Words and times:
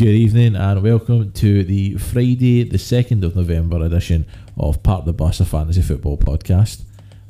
Good 0.00 0.14
evening 0.14 0.56
and 0.56 0.82
welcome 0.82 1.30
to 1.32 1.62
the 1.62 1.98
Friday, 1.98 2.62
the 2.62 2.78
2nd 2.78 3.22
of 3.22 3.36
November 3.36 3.84
edition 3.84 4.24
of 4.56 4.82
Part 4.82 5.00
of 5.00 5.04
the 5.04 5.12
Bus, 5.12 5.40
a 5.40 5.44
fantasy 5.44 5.82
football 5.82 6.16
podcast. 6.16 6.84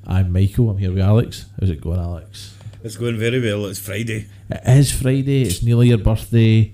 I'm 0.07 0.33
Michael, 0.33 0.71
I'm 0.71 0.79
here 0.79 0.93
with 0.93 1.03
Alex. 1.03 1.47
How's 1.59 1.71
it 1.71 1.81
going, 1.81 1.99
Alex? 1.99 2.57
It's 2.85 2.97
going 2.97 3.19
very 3.19 3.41
well. 3.41 3.67
It's 3.67 3.81
Friday. 3.81 4.29
It 4.49 4.61
is 4.69 4.93
Friday, 4.93 5.43
it's 5.43 5.65
nearly 5.65 5.89
your 5.89 5.99
birthday. 5.99 6.73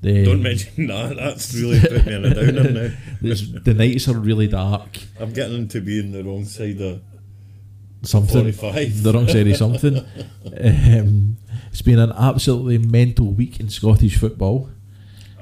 The, 0.00 0.24
Don't 0.24 0.42
mention 0.42 0.86
that. 0.86 1.16
That's 1.16 1.52
really 1.52 1.78
put 1.78 2.06
me 2.06 2.14
in 2.14 2.24
a 2.24 2.34
downer 2.34 2.70
now. 2.70 2.96
the 3.20 3.74
nights 3.76 4.08
are 4.08 4.18
really 4.18 4.48
dark. 4.48 4.96
I'm 5.20 5.34
getting 5.34 5.68
to 5.68 5.82
be 5.82 6.00
in 6.00 6.12
the 6.12 6.24
wrong 6.24 6.46
side 6.46 6.80
of 6.80 7.02
Something. 8.00 8.50
45. 8.50 9.02
The 9.02 9.12
wrong 9.12 9.28
side 9.28 9.46
of 9.46 9.56
something. 9.56 10.06
Um, 10.46 11.36
it's 11.70 11.82
been 11.82 11.98
an 11.98 12.12
absolutely 12.12 12.78
mental 12.78 13.32
week 13.32 13.58
in 13.60 13.68
Scottish 13.68 14.16
football. 14.16 14.70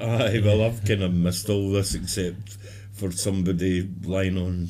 Aye, 0.03 0.41
well, 0.45 0.63
I've 0.65 0.85
kind 0.85 1.03
of 1.03 1.13
missed 1.15 1.49
all 1.49 1.71
this 1.71 1.95
except 1.95 2.57
for 2.93 3.11
somebody 3.13 3.89
lying 4.05 4.37
on 4.37 4.69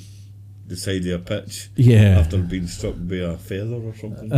the 0.66 0.77
side 0.77 1.04
of 1.06 1.20
a 1.20 1.24
pitch 1.24 1.70
Yeah. 1.74 2.18
after 2.20 2.38
being 2.38 2.66
struck 2.66 2.95
by 2.98 3.16
a 3.16 3.37
feather 3.37 3.74
or 3.76 3.95
something. 3.96 4.30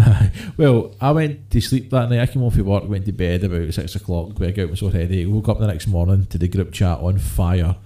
well, 0.57 0.95
I 1.01 1.11
went 1.13 1.51
to 1.51 1.61
sleep 1.61 1.91
that 1.91 2.09
night. 2.11 2.21
I 2.21 2.27
came 2.27 2.43
off 2.43 2.57
of 2.57 2.67
work, 2.67 2.89
went 2.89 3.05
to 3.07 3.13
bed 3.13 3.45
about 3.45 3.73
six 3.75 3.95
o'clock. 3.95 4.39
Wake 4.39 4.59
out 4.59 4.71
was 4.71 4.81
so 4.81 4.89
headache. 4.89 5.29
Woke 5.29 5.49
up 5.49 5.59
the 5.59 5.67
next 5.67 5.87
morning 5.87 6.27
to 6.27 6.39
the 6.39 6.49
group 6.49 6.73
chat 6.73 6.99
on 6.99 7.19
fire 7.19 7.77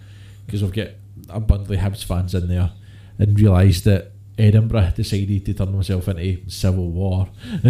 because 0.46 0.62
I've 0.62 0.72
got 0.72 0.88
a 1.28 1.40
bundle 1.40 1.74
of 1.74 1.80
Hibs 1.80 2.04
fans 2.04 2.34
in 2.34 2.48
there, 2.48 2.70
and 3.18 3.38
realised 3.38 3.84
that 3.84 4.12
Edinburgh 4.38 4.92
decided 4.96 5.44
to 5.44 5.52
turn 5.52 5.72
themselves 5.72 6.08
into 6.08 6.48
civil 6.48 6.90
war. 6.90 7.28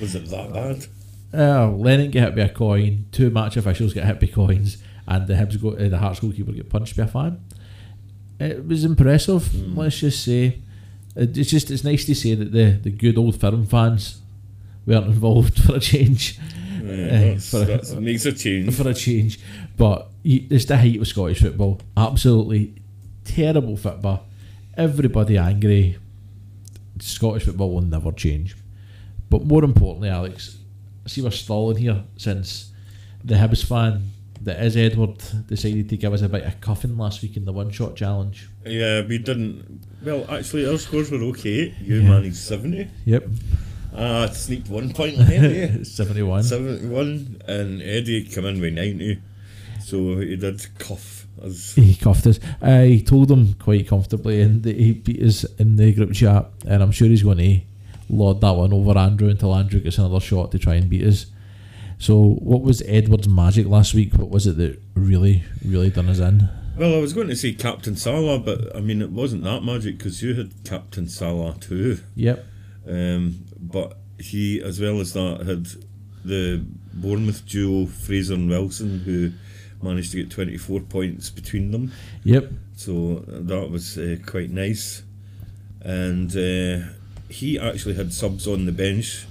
Was 0.00 0.14
it 0.16 0.26
that 0.30 0.52
bad? 0.52 0.86
Uh, 1.34 1.70
Lennon 1.70 2.10
get 2.10 2.24
hit 2.24 2.36
by 2.36 2.42
a 2.42 2.48
coin. 2.48 3.06
Two 3.12 3.30
match 3.30 3.56
officials 3.56 3.92
get 3.94 4.04
hit 4.04 4.20
by 4.20 4.26
coins, 4.26 4.78
and 5.06 5.26
the 5.26 5.34
Hibs 5.34 5.60
go, 5.60 5.70
uh, 5.70 5.88
the 5.88 5.98
Hearts 5.98 6.20
goalkeeper 6.20 6.52
get 6.52 6.70
punched 6.70 6.96
by 6.96 7.04
a 7.04 7.06
fan. 7.06 7.40
It 8.40 8.66
was 8.66 8.84
impressive. 8.84 9.76
Let's 9.76 9.98
just 9.98 10.24
say, 10.24 10.58
it's 11.16 11.50
just 11.50 11.70
it's 11.70 11.84
nice 11.84 12.04
to 12.06 12.14
say 12.14 12.34
that 12.34 12.52
the 12.52 12.70
the 12.82 12.90
good 12.90 13.18
old 13.18 13.38
firm 13.40 13.66
fans 13.66 14.20
weren't 14.86 15.06
involved 15.06 15.58
for 15.64 15.76
a 15.76 15.80
change. 15.80 16.38
Yeah, 16.82 17.32
that's, 17.34 17.50
for- 17.50 17.64
that's, 17.64 17.92
makes 17.94 18.24
a 18.26 18.32
change. 18.32 18.74
for 18.74 18.88
a 18.88 18.94
change. 18.94 19.40
But 19.76 20.08
it's 20.24 20.64
the 20.64 20.76
height 20.76 21.00
of 21.00 21.06
Scottish 21.08 21.40
football. 21.40 21.80
Absolutely 21.96 22.74
terrible 23.24 23.76
football. 23.76 24.26
Everybody 24.76 25.36
angry. 25.36 25.98
Scottish 27.00 27.44
football 27.44 27.74
will 27.74 27.82
never 27.82 28.12
change. 28.12 28.56
But 29.28 29.44
more 29.44 29.64
importantly, 29.64 30.08
Alex, 30.08 30.57
see 31.08 31.22
we're 31.22 31.30
stalling 31.30 31.76
here 31.78 32.04
since 32.16 32.72
the 33.24 33.34
Hibs 33.34 33.64
fan 33.64 34.10
that 34.42 34.62
is 34.62 34.76
Edward 34.76 35.18
decided 35.48 35.88
to 35.88 35.96
give 35.96 36.12
us 36.12 36.22
a 36.22 36.28
bit 36.28 36.44
of 36.44 36.60
cuffing 36.60 36.96
last 36.96 37.22
week 37.22 37.36
in 37.36 37.44
the 37.44 37.52
one 37.52 37.70
shot 37.70 37.96
challenge. 37.96 38.48
Yeah, 38.64 39.02
we 39.04 39.18
didn't. 39.18 39.80
Well, 40.04 40.24
actually, 40.30 40.68
our 40.70 40.78
scores 40.78 41.10
were 41.10 41.18
okay. 41.30 41.74
You 41.82 42.00
Yeah. 42.02 42.08
managed 42.08 42.36
70. 42.36 42.86
Yep. 43.04 43.28
Ah, 43.94 44.24
I 44.24 44.30
sneaked 44.30 44.68
one 44.68 44.92
point 44.92 45.18
ahead 45.18 45.44
of 45.44 45.78
you. 45.78 45.84
71. 45.84 46.42
71 46.44 47.42
and 47.48 47.82
Eddie 47.82 48.24
came 48.24 48.44
in 48.44 48.60
with 48.60 48.74
90 48.74 49.18
so 49.82 50.18
he 50.18 50.36
did 50.36 50.64
cuff 50.78 51.26
us 51.42 51.74
He 51.74 51.94
cuffed 51.94 52.26
us. 52.26 52.38
I 52.60 53.02
told 53.06 53.30
him 53.30 53.54
quite 53.54 53.88
comfortably, 53.88 54.40
and 54.42 54.62
that 54.64 54.76
he 54.76 54.92
beat 54.92 55.22
us 55.22 55.44
in 55.58 55.76
the 55.76 55.92
group 55.94 56.12
chat. 56.12 56.50
And 56.66 56.82
I'm 56.82 56.90
sure 56.92 57.08
he's 57.08 57.22
going 57.22 57.38
to 57.38 57.60
lord 58.08 58.40
that 58.40 58.52
one 58.56 58.72
over 58.72 58.96
Andrew 58.98 59.28
until 59.28 59.54
Andrew 59.54 59.80
gets 59.80 59.98
another 59.98 60.20
shot 60.20 60.50
to 60.52 60.58
try 60.58 60.74
and 60.74 60.88
beat 60.88 61.04
us. 61.06 61.26
So, 62.00 62.16
what 62.22 62.62
was 62.62 62.80
Edward's 62.86 63.28
magic 63.28 63.66
last 63.66 63.92
week? 63.92 64.14
What 64.14 64.30
was 64.30 64.46
it 64.46 64.56
that 64.58 64.80
really, 64.94 65.42
really 65.64 65.90
done 65.90 66.08
us 66.08 66.18
in? 66.20 66.48
well 66.78 66.94
I 66.94 66.98
was 67.00 67.12
going 67.12 67.26
to 67.26 67.34
say 67.34 67.52
Captain 67.54 67.96
Salah 67.96 68.38
but 68.38 68.74
I 68.76 68.80
mean 68.80 69.02
it 69.02 69.10
wasn't 69.10 69.42
that 69.42 69.64
magic 69.64 69.98
because 69.98 70.22
you 70.22 70.34
had 70.34 70.52
Captain 70.64 71.08
Salah 71.08 71.56
too 71.58 71.98
Yep. 72.14 72.46
um, 72.86 73.44
but 73.60 73.98
he 74.20 74.62
as 74.62 74.80
well 74.80 75.00
as 75.00 75.12
that 75.14 75.44
had 75.44 75.66
the 76.24 76.64
Bournemouth 76.94 77.44
duo 77.48 77.86
Fraser 77.86 78.34
and 78.34 78.48
Wilson 78.48 79.00
who 79.00 79.32
managed 79.84 80.12
to 80.12 80.18
get 80.22 80.30
24 80.30 80.80
points 80.82 81.30
between 81.30 81.72
them 81.72 81.90
Yep. 82.22 82.52
so 82.76 83.24
that 83.26 83.70
was 83.70 83.98
uh, 83.98 84.14
quite 84.24 84.50
nice. 84.50 85.02
And 85.80 86.30
uh, 86.36 86.86
he 87.28 87.58
actually 87.58 87.94
had 87.94 88.12
subs 88.12 88.46
on 88.46 88.66
the 88.66 88.72
bench 88.72 89.26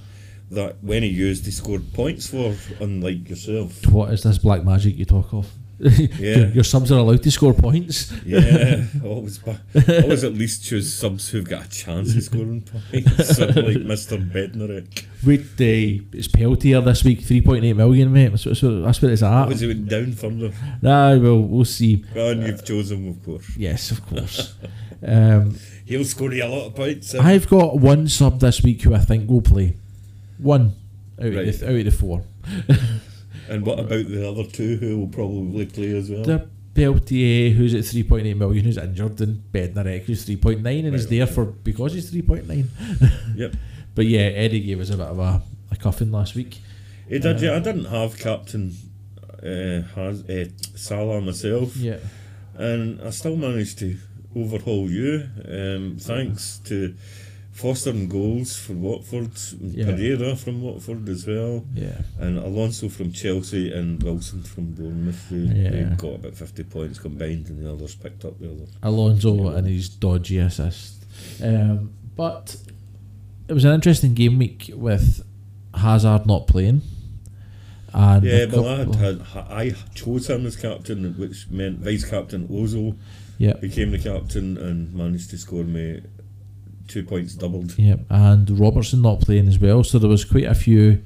that 0.50 0.82
when 0.82 1.02
he 1.02 1.08
used, 1.08 1.44
he 1.44 1.50
scored 1.50 1.92
points 1.92 2.28
for, 2.28 2.56
unlike 2.80 3.28
yourself. 3.28 3.86
What 3.86 4.12
is 4.12 4.22
this 4.22 4.38
black 4.38 4.64
magic 4.64 4.96
you 4.96 5.04
talk 5.04 5.32
of? 5.32 5.50
Yeah. 5.80 6.08
your, 6.18 6.46
your 6.48 6.64
subs 6.64 6.90
are 6.90 6.98
allowed 6.98 7.22
to 7.22 7.30
score 7.30 7.54
points. 7.54 8.12
Yeah, 8.26 8.84
always, 9.04 9.40
always 9.44 10.24
at 10.24 10.34
least 10.34 10.64
choose 10.64 10.92
subs 10.92 11.28
who've 11.28 11.48
got 11.48 11.66
a 11.66 11.68
chance 11.68 12.16
of 12.16 12.22
scoring 12.24 12.62
points, 12.62 13.38
like 13.38 13.54
Mr. 13.86 14.18
Bednarek. 14.32 15.04
Wait, 15.24 15.40
uh, 15.40 16.04
it's 16.12 16.26
Peltier 16.28 16.80
this 16.80 17.04
week, 17.04 17.20
3.8 17.20 17.76
million, 17.76 18.12
mate. 18.12 18.28
That's 18.30 18.44
what, 18.46 18.50
that's 18.54 18.62
what- 18.62 18.82
that's 18.84 19.02
what 19.02 19.12
it's 19.12 19.22
at. 19.22 19.48
Was 19.48 19.60
he 19.60 19.68
went 19.68 19.88
down 19.88 20.12
further? 20.12 20.52
Nah, 20.82 21.16
well, 21.16 21.40
we'll 21.42 21.64
see. 21.64 22.04
Well, 22.14 22.30
and 22.30 22.42
you've 22.44 22.64
chosen, 22.64 23.08
of 23.08 23.24
course. 23.24 23.56
Yes, 23.56 23.92
of 23.92 24.04
course. 24.06 24.54
um, 25.06 25.56
He'll 25.84 26.04
score 26.04 26.32
you 26.32 26.44
a 26.44 26.46
lot 26.48 26.66
of 26.66 26.74
points. 26.74 27.14
eh? 27.14 27.20
I've 27.22 27.48
got 27.48 27.78
one 27.78 28.08
sub 28.08 28.40
this 28.40 28.62
week 28.62 28.82
who 28.82 28.94
I 28.94 28.98
think 28.98 29.30
will 29.30 29.42
play. 29.42 29.76
One 30.38 30.74
out, 31.20 31.24
Right. 31.32 31.48
of, 31.48 31.60
the, 31.60 31.66
out 31.68 31.74
of 31.76 31.84
the 31.84 31.90
four. 31.92 32.24
And 33.48 33.64
what 33.66 33.78
about 33.80 34.06
the 34.08 34.28
other 34.28 34.44
two 34.44 34.76
who 34.76 34.98
will 34.98 35.08
probably 35.08 35.66
play 35.66 35.96
as 35.96 36.10
well? 36.10 36.24
The 36.24 36.48
Peltier, 36.74 37.50
who's 37.50 37.74
at 37.74 37.80
3.8 37.82 38.36
million, 38.36 38.64
who's 38.64 38.76
injured, 38.78 39.20
and 39.20 39.42
Bednarek, 39.52 40.02
who's 40.04 40.24
3.9 40.26 40.58
and 40.86 40.94
is 40.94 41.04
Right, 41.04 41.10
there 41.10 41.26
for 41.26 41.44
because 41.46 41.94
he's 41.94 42.10
3.9. 42.12 42.66
Yep. 43.36 43.56
But 43.94 44.06
yeah, 44.06 44.20
Eddie 44.20 44.60
gave 44.60 44.80
us 44.80 44.90
a 44.90 44.96
bit 44.96 45.06
of 45.06 45.18
a, 45.18 45.42
a 45.72 45.76
cuffing 45.76 46.12
last 46.12 46.34
week. 46.36 46.58
He 47.08 47.18
did, 47.18 47.40
yeah. 47.40 47.56
I 47.56 47.58
didn't 47.58 47.86
have 47.86 48.16
Captain 48.18 48.74
uh, 49.42 49.82
has, 49.96 50.22
uh, 50.28 50.46
Salah 50.76 51.20
myself, 51.20 51.76
Yeah. 51.76 51.96
and 52.54 53.00
I 53.02 53.10
still 53.10 53.36
managed 53.36 53.78
to 53.80 53.96
overhaul 54.36 54.88
you. 54.90 55.28
Um, 55.48 55.96
thanks 55.98 56.58
to 56.66 56.94
Foster 57.58 57.90
and 57.90 58.08
goals 58.08 58.56
for 58.56 58.74
Watford, 58.74 59.30
Yeah. 59.60 59.86
Pereyra 59.86 60.38
from 60.38 60.62
Watford 60.62 61.08
as 61.08 61.26
well, 61.26 61.64
Yeah. 61.74 62.02
and 62.20 62.38
Alonso 62.38 62.88
from 62.88 63.10
Chelsea, 63.10 63.72
and 63.72 64.00
Wilson 64.00 64.44
from 64.44 64.74
Bournemouth. 64.74 65.28
They, 65.28 65.38
Yeah. 65.62 65.70
they 65.70 65.96
got 65.96 66.14
about 66.14 66.36
50 66.36 66.62
points 66.62 67.00
combined, 67.00 67.48
and 67.48 67.60
the 67.60 67.68
others 67.72 67.96
picked 67.96 68.24
up 68.24 68.38
the 68.38 68.52
other. 68.52 68.66
Alonso 68.82 69.48
and 69.48 69.66
his 69.66 69.88
dodgy 69.88 70.38
assist. 70.38 71.04
Um, 71.42 71.90
but 72.14 72.56
it 73.48 73.52
was 73.54 73.64
an 73.64 73.74
interesting 73.74 74.14
game 74.14 74.38
week 74.38 74.70
with 74.76 75.24
Hazard 75.74 76.26
not 76.26 76.46
playing. 76.46 76.82
And 77.92 78.22
Yeah, 78.24 78.46
but 78.46 78.64
I, 78.66 78.76
had, 78.76 78.94
had, 78.94 79.20
I 79.34 79.74
chose 79.96 80.30
him 80.30 80.46
as 80.46 80.54
captain, 80.54 81.14
which 81.18 81.48
meant 81.50 81.80
vice 81.80 82.04
captain 82.04 82.46
Ozil 82.46 82.96
yeah, 83.38 83.54
became 83.54 83.90
the 83.90 83.98
captain 83.98 84.56
and 84.58 84.94
managed 84.94 85.30
to 85.30 85.38
score 85.38 85.64
me 85.64 86.02
two 86.88 87.04
points 87.04 87.34
doubled. 87.34 87.78
yeah, 87.78 87.96
and 88.10 88.58
Robertson 88.58 89.02
not 89.02 89.20
playing 89.20 89.46
as 89.48 89.58
well. 89.58 89.84
So 89.84 89.98
there 89.98 90.08
was 90.10 90.24
quite 90.24 90.44
a 90.44 90.54
few, 90.54 91.02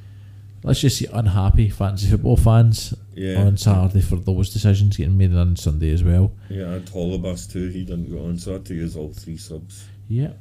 let's 0.62 0.80
just 0.80 0.98
say, 0.98 1.06
unhappy 1.12 1.68
fantasy 1.68 2.08
football 2.10 2.36
fans 2.36 2.94
Yeah, 3.14 3.42
on 3.42 3.56
Saturday 3.56 4.00
for 4.00 4.16
those 4.16 4.50
decisions 4.52 4.96
getting 4.96 5.18
made 5.18 5.34
on 5.34 5.56
Sunday 5.56 5.92
as 5.92 6.02
well. 6.02 6.32
yeah, 6.48 6.70
had 6.72 6.86
Holebas 6.86 7.50
too. 7.52 7.68
He 7.68 7.84
didn't 7.84 8.10
go 8.10 8.24
on, 8.24 8.38
so 8.38 8.50
I 8.50 8.54
had 8.54 8.64
to 8.66 8.74
use 8.74 8.96
all 8.96 9.12
three 9.12 9.36
subs. 9.36 9.84
Yeah. 10.08 10.32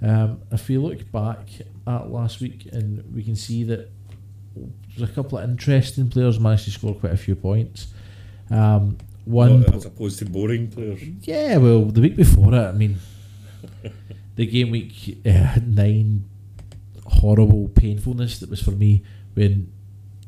Um, 0.00 0.40
if 0.50 0.68
we 0.68 0.78
look 0.78 1.10
back 1.12 1.46
at 1.86 2.10
last 2.10 2.40
week, 2.40 2.66
and 2.72 3.02
we 3.14 3.22
can 3.22 3.36
see 3.36 3.62
that 3.64 3.88
there's 4.96 5.08
a 5.10 5.12
couple 5.14 5.38
of 5.38 5.48
interesting 5.48 6.10
players 6.10 6.38
managed 6.40 6.64
to 6.64 6.70
score 6.72 6.94
quite 6.94 7.12
a 7.12 7.16
few 7.16 7.34
points. 7.36 7.86
Um, 8.50 8.98
one, 9.24 9.60
Not 9.60 9.74
as 9.76 9.84
opposed 9.86 10.18
to 10.18 10.24
boring 10.26 10.68
players. 10.68 11.00
yeah, 11.22 11.56
well, 11.58 11.84
the 11.84 12.00
week 12.00 12.16
before 12.16 12.52
it, 12.52 12.58
I 12.58 12.72
mean, 12.72 12.96
the 14.36 14.46
game 14.46 14.70
week 14.70 15.18
uh, 15.26 15.56
nine, 15.64 16.24
horrible 17.06 17.68
painfulness 17.68 18.38
that 18.40 18.50
was 18.50 18.62
for 18.62 18.70
me 18.72 19.02
when 19.34 19.72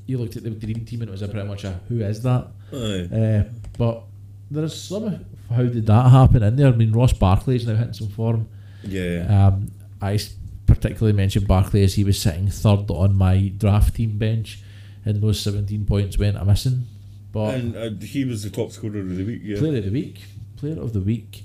you 0.06 0.18
looked 0.18 0.36
at 0.36 0.42
the 0.42 0.50
dream 0.50 0.84
team 0.84 1.00
and 1.00 1.08
it 1.08 1.12
was 1.12 1.22
a 1.22 1.28
pretty 1.28 1.46
much 1.48 1.64
a 1.64 1.80
who 1.88 2.00
is 2.00 2.22
that? 2.22 2.48
Uh, 2.72 3.44
but 3.78 4.04
there's 4.50 4.80
some 4.80 5.24
how 5.50 5.62
did 5.62 5.86
that 5.86 6.10
happen 6.10 6.42
in 6.42 6.56
there? 6.56 6.68
I 6.68 6.72
mean, 6.72 6.92
Ross 6.92 7.12
Barkley's 7.12 7.66
now 7.66 7.74
hitting 7.76 7.92
some 7.92 8.08
form. 8.08 8.48
Yeah, 8.82 9.46
Um, 9.48 9.70
I 10.00 10.18
particularly 10.66 11.12
mentioned 11.16 11.46
Barkley 11.46 11.82
as 11.84 11.94
he 11.94 12.04
was 12.04 12.20
sitting 12.20 12.48
third 12.48 12.90
on 12.90 13.16
my 13.16 13.48
draft 13.56 13.94
team 13.96 14.18
bench, 14.18 14.60
and 15.04 15.22
those 15.22 15.40
17 15.40 15.84
points 15.86 16.18
went 16.18 16.36
a 16.36 16.44
missing. 16.44 16.86
But 17.32 17.54
and 17.54 17.76
uh, 17.76 17.90
he 18.04 18.24
was 18.24 18.42
the 18.42 18.50
top 18.50 18.72
scorer 18.72 18.98
of 19.00 19.16
the 19.16 19.24
week. 19.24 19.40
Yeah, 19.42 19.58
player 19.58 19.78
of 19.78 19.84
the 19.84 19.90
week, 19.90 20.20
player 20.56 20.80
of 20.80 20.92
the 20.92 21.00
week, 21.00 21.44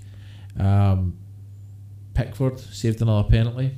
um, 0.58 1.18
Pickford 2.26 2.60
saved 2.60 3.02
another 3.02 3.28
penalty 3.30 3.72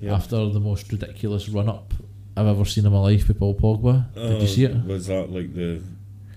yeah. 0.00 0.14
after 0.14 0.36
the 0.48 0.60
most 0.60 0.90
ridiculous 0.92 1.48
run 1.48 1.68
up 1.68 1.92
I've 2.36 2.46
ever 2.46 2.64
seen 2.64 2.86
in 2.86 2.92
my 2.92 2.98
life 3.00 3.28
with 3.28 3.38
Paul 3.38 3.54
Pogba. 3.54 4.14
Did 4.14 4.36
Uh, 4.36 4.38
you 4.40 4.46
see 4.46 4.64
it? 4.64 4.84
Was 4.84 5.06
that 5.08 5.30
like 5.30 5.54
the 5.54 5.82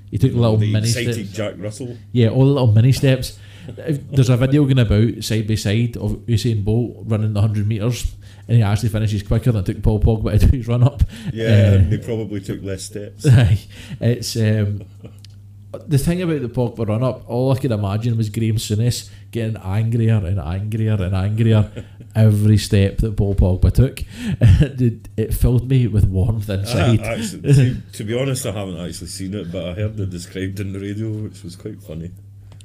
He 0.10 0.18
took 0.18 0.34
little 0.34 0.58
the 0.58 0.72
mini 0.72 0.88
excited 0.88 1.14
steps. 1.14 1.30
Jack 1.32 1.54
Russell. 1.58 1.98
Yeah, 2.12 2.30
all 2.30 2.46
the 2.46 2.52
little 2.52 2.72
mini 2.72 2.92
steps. 2.92 3.38
There's 3.68 4.30
a 4.30 4.38
video 4.38 4.64
going 4.64 4.80
about 4.80 5.24
side 5.24 5.48
by 5.48 5.56
side 5.56 5.96
of 5.98 6.14
Usain 6.26 6.64
Bolt 6.66 7.04
running 7.06 7.34
the 7.34 7.40
100 7.42 7.68
metres 7.68 8.16
and 8.48 8.58
he 8.58 8.64
actually 8.64 8.90
finishes 8.90 9.22
quicker 9.22 9.52
than 9.52 9.62
it 9.62 9.66
took 9.68 9.84
Paul 9.84 10.00
Pogba 10.00 10.40
to 10.40 10.48
do 10.48 10.58
his 10.58 10.68
run 10.68 10.84
up. 10.84 11.04
Yeah, 11.32 11.80
Uh, 11.86 11.90
they 11.90 11.98
probably 12.00 12.42
took 12.42 12.64
less 12.64 12.84
steps. 12.84 13.26
It's 14.02 14.36
um, 14.36 14.82
the 15.88 15.98
thing 15.98 16.22
about 16.22 16.42
the 16.42 16.50
Pogba 16.50 16.88
run 16.88 17.04
up. 17.04 17.24
All 17.30 17.52
I 17.52 17.58
could 17.58 17.72
imagine 17.72 18.18
was 18.18 18.30
Graham 18.30 18.58
Souness 18.58 19.10
getting 19.32 19.56
angrier 19.58 20.16
and 20.18 20.40
angrier 20.40 20.94
and 21.02 21.16
angrier 21.16 21.72
every 22.16 22.58
step 22.58 22.98
that 22.98 23.16
Paul 23.16 23.36
Pogba 23.36 23.72
took. 23.74 24.04
it, 24.42 25.08
it 25.16 25.34
filled 25.34 25.70
me 25.70 25.88
with 25.88 26.06
warmth 26.06 26.50
inside. 26.50 27.00
actually, 27.00 27.42
to, 27.54 27.82
to 27.94 28.04
be 28.04 28.20
honest, 28.20 28.46
I 28.46 28.52
haven't 28.52 28.78
actually 28.86 29.08
seen 29.08 29.34
it, 29.34 29.52
but 29.52 29.66
I 29.66 29.74
heard 29.74 30.00
it 30.00 30.10
described 30.10 30.60
in 30.60 30.74
the 30.74 30.80
radio, 30.80 31.10
which 31.10 31.42
was 31.44 31.56
quite 31.56 31.82
funny. 31.82 32.12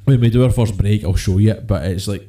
when 0.04 0.20
we 0.20 0.28
do 0.30 0.42
our 0.42 0.50
first 0.50 0.76
break, 0.76 1.04
I'll 1.04 1.14
show 1.14 1.38
you 1.38 1.52
it. 1.52 1.66
But 1.66 1.84
it's 1.84 2.08
like, 2.08 2.28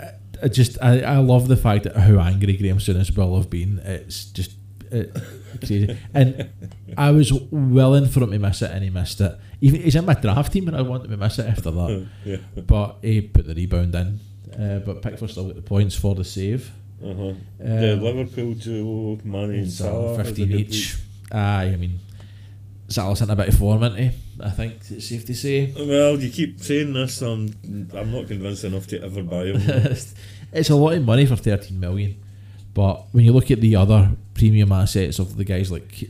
I- 0.00 0.10
I 0.42 0.48
just 0.48 0.78
I, 0.82 1.00
I 1.02 1.16
love 1.18 1.48
the 1.48 1.56
fact 1.56 1.84
that 1.84 1.96
how 1.96 2.18
angry 2.20 2.56
Graham 2.56 2.78
Souness 2.78 3.16
will 3.16 3.36
have 3.36 3.50
been. 3.50 3.78
It's 3.84 4.24
just 4.26 4.52
it, 4.90 5.16
crazy, 5.60 5.96
and 6.14 6.48
I 6.96 7.10
was 7.10 7.32
willing 7.32 8.06
for 8.08 8.22
him 8.22 8.30
to 8.32 8.38
miss 8.38 8.62
it, 8.62 8.70
and 8.70 8.82
he 8.82 8.90
missed 8.90 9.20
it. 9.20 9.38
Even 9.60 9.80
he's 9.82 9.96
in 9.96 10.04
my 10.04 10.14
draft 10.14 10.52
team, 10.52 10.68
and 10.68 10.76
I 10.76 10.82
want 10.82 11.04
him 11.04 11.10
to 11.10 11.16
miss 11.16 11.38
it 11.38 11.46
after 11.46 11.70
that. 11.70 12.06
yeah. 12.24 12.36
but 12.62 12.98
he 13.02 13.20
put 13.22 13.46
the 13.46 13.54
rebound 13.54 13.94
in. 13.94 14.20
Uh, 14.52 14.78
but 14.80 15.02
Pickford 15.02 15.30
still 15.30 15.46
got 15.46 15.56
the 15.56 15.62
points 15.62 15.94
for 15.94 16.14
the 16.14 16.24
save. 16.24 16.70
Uh-huh. 17.02 17.28
Um, 17.28 17.38
the 17.58 17.96
Liverpool 17.96 18.54
duo, 18.54 19.18
Mane 19.24 19.50
and 19.50 19.70
Salah, 19.70 20.22
15 20.24 20.52
each. 20.52 20.96
Aye, 21.30 21.70
I 21.72 21.76
mean, 21.76 22.00
Salah's 22.88 23.20
in 23.20 23.30
a 23.30 23.36
bit 23.36 23.48
of 23.48 23.58
form, 23.58 23.82
isn't 23.84 23.98
he? 23.98 24.10
I 24.40 24.50
think 24.50 24.74
it's 24.90 25.08
safe 25.08 25.24
to 25.26 25.34
say. 25.34 25.72
Well, 25.76 26.18
you 26.18 26.30
keep 26.30 26.60
saying 26.60 26.92
this, 26.94 27.20
I'm, 27.22 27.54
I'm 27.94 28.12
not 28.12 28.26
convinced 28.26 28.64
enough 28.64 28.86
to 28.88 29.02
ever 29.02 29.22
buy 29.22 29.46
him. 29.46 29.60
it's 30.52 30.70
a 30.70 30.74
lot 30.74 30.94
of 30.94 31.04
money 31.04 31.26
for 31.26 31.36
13 31.36 31.78
million. 31.78 32.20
But 32.74 33.06
when 33.12 33.24
you 33.24 33.32
look 33.32 33.50
at 33.50 33.60
the 33.60 33.76
other 33.76 34.12
premium 34.34 34.72
assets 34.72 35.18
of 35.18 35.36
the 35.36 35.44
guys 35.44 35.70
like 35.70 36.08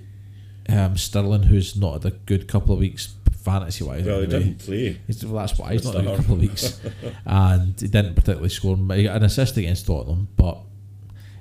um, 0.69 0.97
Sterling, 0.97 1.45
who's 1.45 1.77
not 1.77 2.03
had 2.03 2.13
a 2.13 2.17
good 2.17 2.47
couple 2.47 2.75
of 2.75 2.81
weeks 2.81 3.15
fantasy 3.51 3.85
wise, 3.85 4.05
well, 4.05 4.21
he 4.21 4.27
didn't 4.27 4.59
play. 4.59 4.99
Well, 5.25 5.35
that's 5.47 5.59
why 5.59 5.73
he's 5.73 5.85
not 5.85 5.97
a 5.97 6.17
couple 6.17 6.35
of 6.35 6.41
weeks, 6.41 6.81
and 7.27 7.81
he 7.81 7.89
didn't 7.89 8.15
particularly 8.15 8.49
score. 8.49 8.77
He 8.95 9.05
got 9.05 9.17
an 9.17 9.25
assist 9.25 9.57
against 9.57 9.87
Tottenham, 9.87 10.29
but 10.37 10.59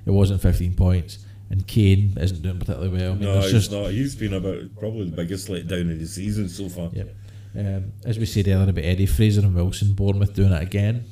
it 0.06 0.10
wasn't 0.10 0.40
15 0.42 0.74
points. 0.74 1.18
And 1.50 1.66
Kane 1.66 2.12
isn't 2.20 2.42
doing 2.42 2.58
particularly 2.58 2.90
well. 2.98 3.12
I 3.12 3.14
mean, 3.14 3.24
No, 3.24 3.40
he's 3.40 3.50
just 3.52 3.72
not. 3.72 3.90
He's 3.90 4.14
been 4.14 4.34
about 4.34 4.64
probably 4.78 5.08
the 5.08 5.16
biggest 5.16 5.48
letdown 5.48 5.90
of 5.90 5.98
the 5.98 6.06
season 6.06 6.46
so 6.48 6.68
far. 6.68 6.90
Yep. 6.92 7.14
Um, 7.58 7.92
as 8.04 8.18
we 8.18 8.26
said 8.26 8.46
earlier 8.48 8.68
about 8.68 8.84
Eddie 8.84 9.06
Fraser 9.06 9.40
and 9.40 9.54
Wilson, 9.54 9.94
Bournemouth 9.94 10.34
doing 10.34 10.52
it 10.52 10.62
again. 10.62 11.04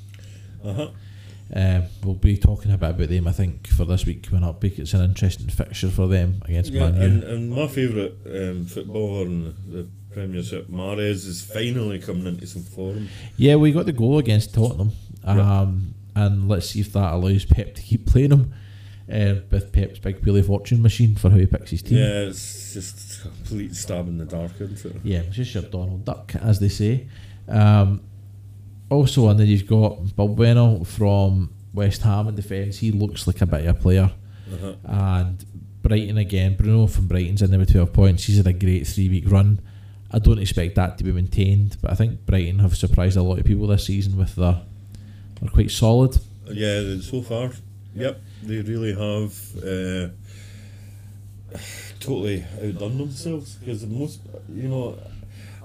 Uh-huh. 0.63 0.91
Um, 1.55 1.85
we'll 2.05 2.17
be 2.17 2.37
talking 2.37 2.73
a 2.73 2.77
bit 2.77 2.91
about 2.91 3.09
them, 3.09 3.29
I 3.29 3.33
think, 3.33 3.67
for 3.69 3.85
this 3.85 4.05
week 4.05 4.29
coming 4.29 4.45
up 4.45 4.61
because 4.61 4.81
it's 4.81 4.95
an 4.95 5.05
interesting 5.09 5.49
fixture 5.49 5.89
for 5.89 6.07
them 6.09 6.43
against 6.45 6.71
Yeah, 6.73 6.91
Man 6.91 6.97
U. 6.97 7.01
and, 7.03 7.25
and 7.25 7.51
my 7.51 7.67
favourite 7.69 8.15
um, 8.27 8.67
footballer 8.67 9.27
in 9.27 9.55
the 9.69 9.89
Premiership, 10.17 10.69
Mahrez, 10.69 11.27
is 11.27 11.43
finally 11.43 11.99
coming 11.99 12.27
into 12.27 12.47
some 12.47 12.63
form. 12.63 13.11
Yeah, 13.37 13.57
we 13.57 13.71
got 13.71 13.85
the 13.85 13.93
goal 13.93 14.17
against 14.17 14.55
Tottenham, 14.55 14.93
um, 15.25 15.93
and 16.15 16.49
let's 16.49 16.71
see 16.71 16.81
if 16.81 16.91
that 16.95 17.13
allows 17.13 17.45
Pep 17.45 17.75
to 17.75 17.83
keep 17.83 18.07
playing 18.07 18.31
him 18.33 18.55
uh, 19.13 19.35
with 19.51 19.75
Pep's 19.75 19.99
big 19.99 20.25
wheel 20.25 20.37
of 20.37 20.47
fortune 20.47 20.81
machine 20.81 21.17
for 21.17 21.29
how 21.29 21.37
he 21.37 21.45
picks 21.45 21.71
his 21.71 21.83
team. 21.83 21.99
Yeah, 21.99 22.29
it's 22.29 22.73
just 22.73 23.19
a 23.19 23.23
complete 23.25 23.77
stab 23.77 24.09
in 24.09 24.17
the 24.17 24.25
dark, 24.25 24.59
isn't 24.59 24.87
it? 24.87 25.03
Yeah, 25.05 25.19
it's 25.19 25.37
just 25.37 25.53
your 25.53 25.65
Donald 25.65 26.07
Duck, 26.07 26.35
as 26.37 26.61
they 26.61 26.71
say. 26.71 27.09
Um, 27.47 28.01
also, 28.89 29.29
and 29.29 29.39
then 29.39 29.49
you've 29.49 29.67
got 29.67 29.99
Balbuena 29.99 30.87
from 30.87 31.53
West 31.75 32.01
Ham 32.01 32.29
in 32.29 32.35
defence. 32.37 32.79
He 32.79 32.91
looks 32.91 33.27
like 33.27 33.43
a 33.43 33.47
bit 33.47 33.67
of 33.67 33.77
a 33.77 33.79
player. 33.79 34.11
Uh-huh. 34.51 34.77
And 34.83 35.45
Brighton 35.83 36.17
again, 36.17 36.57
Bruno 36.57 36.87
from 36.87 37.07
Brighton's 37.07 37.43
in 37.43 37.51
there 37.51 37.61
with 37.61 37.73
12 37.73 37.93
points. 37.93 38.25
He's 38.25 38.39
had 38.39 38.47
a 38.47 38.55
great 38.55 38.87
three 38.87 39.11
week 39.11 39.31
run. 39.31 39.61
I 40.11 40.19
don't 40.19 40.39
expect 40.39 40.77
that 40.77 40.99
to 40.99 41.05
be 41.05 41.13
maintained, 41.13 41.77
but 41.83 41.91
I 41.91 41.95
think 41.95 42.25
Brighton 42.27 42.61
have 42.61 42.77
surprised 42.77 43.17
a 43.17 43.23
lot 43.23 43.39
of 43.39 43.45
people 43.45 43.67
this 43.67 43.87
season 43.87 44.17
with 44.17 44.37
their. 44.37 44.63
They're 45.41 45.51
quite 45.51 45.71
solid. 45.71 46.17
Yeah, 46.47 46.99
so 47.01 47.23
far, 47.23 47.51
yep, 47.95 48.21
they 48.43 48.61
really 48.61 48.95
have 48.95 49.35
uh, 49.63 50.09
totally 52.01 52.45
outdone 52.63 52.99
themselves 52.99 53.57
because 53.57 53.85
most, 53.87 54.21
you 54.53 54.69
know, 54.69 54.97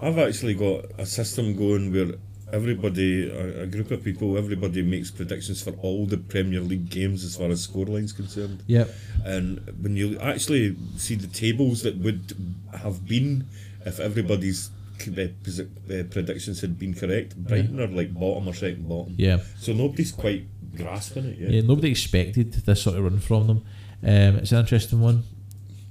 I've 0.02 0.18
actually 0.18 0.56
got 0.56 0.86
a 0.98 1.06
system 1.06 1.56
going 1.56 1.94
where 1.94 2.16
everybody, 2.52 3.30
a, 3.30 3.64
a 3.64 3.68
group 3.68 3.92
of 3.92 4.04
people, 4.04 4.38
everybody 4.38 4.82
makes 4.82 5.12
predictions 5.12 5.62
for 5.62 5.72
all 5.82 6.06
the 6.06 6.18
Premier 6.18 6.60
League 6.60 6.90
games 6.90 7.24
as 7.24 7.36
far 7.36 7.50
as 7.50 7.66
scoreline's 7.66 8.12
concerned. 8.12 8.64
Yep. 8.68 8.90
And 9.24 9.60
when 9.82 9.96
you 9.96 10.20
actually 10.20 10.76
see 10.98 11.16
the 11.16 11.28
tables 11.28 11.84
that 11.84 11.98
would 11.98 12.36
have 12.74 13.08
been 13.08 13.48
if 13.86 14.00
everybody's 14.00 14.70
uh, 15.08 16.04
predictions 16.10 16.62
had 16.62 16.78
been 16.78 16.94
correct, 16.94 17.36
Brighton 17.36 17.80
are 17.80 17.88
like 17.88 18.14
bottom 18.14 18.48
or 18.48 18.54
second 18.54 18.88
bottom. 18.88 19.16
Yeah. 19.18 19.40
So 19.60 19.74
nobody's 19.74 20.12
quite 20.12 20.46
grasping 20.76 21.26
it 21.26 21.40
yet. 21.40 21.52
Yeah, 21.52 21.62
nobody 21.62 21.92
expected 21.92 22.54
this 22.54 22.82
sort 22.84 22.98
of 22.98 23.04
run 23.04 23.20
from 23.20 23.48
them. 23.48 23.58
Um, 24.04 24.38
it's 24.38 24.52
an 24.52 24.60
interesting 24.60 25.02
one. 25.02 25.24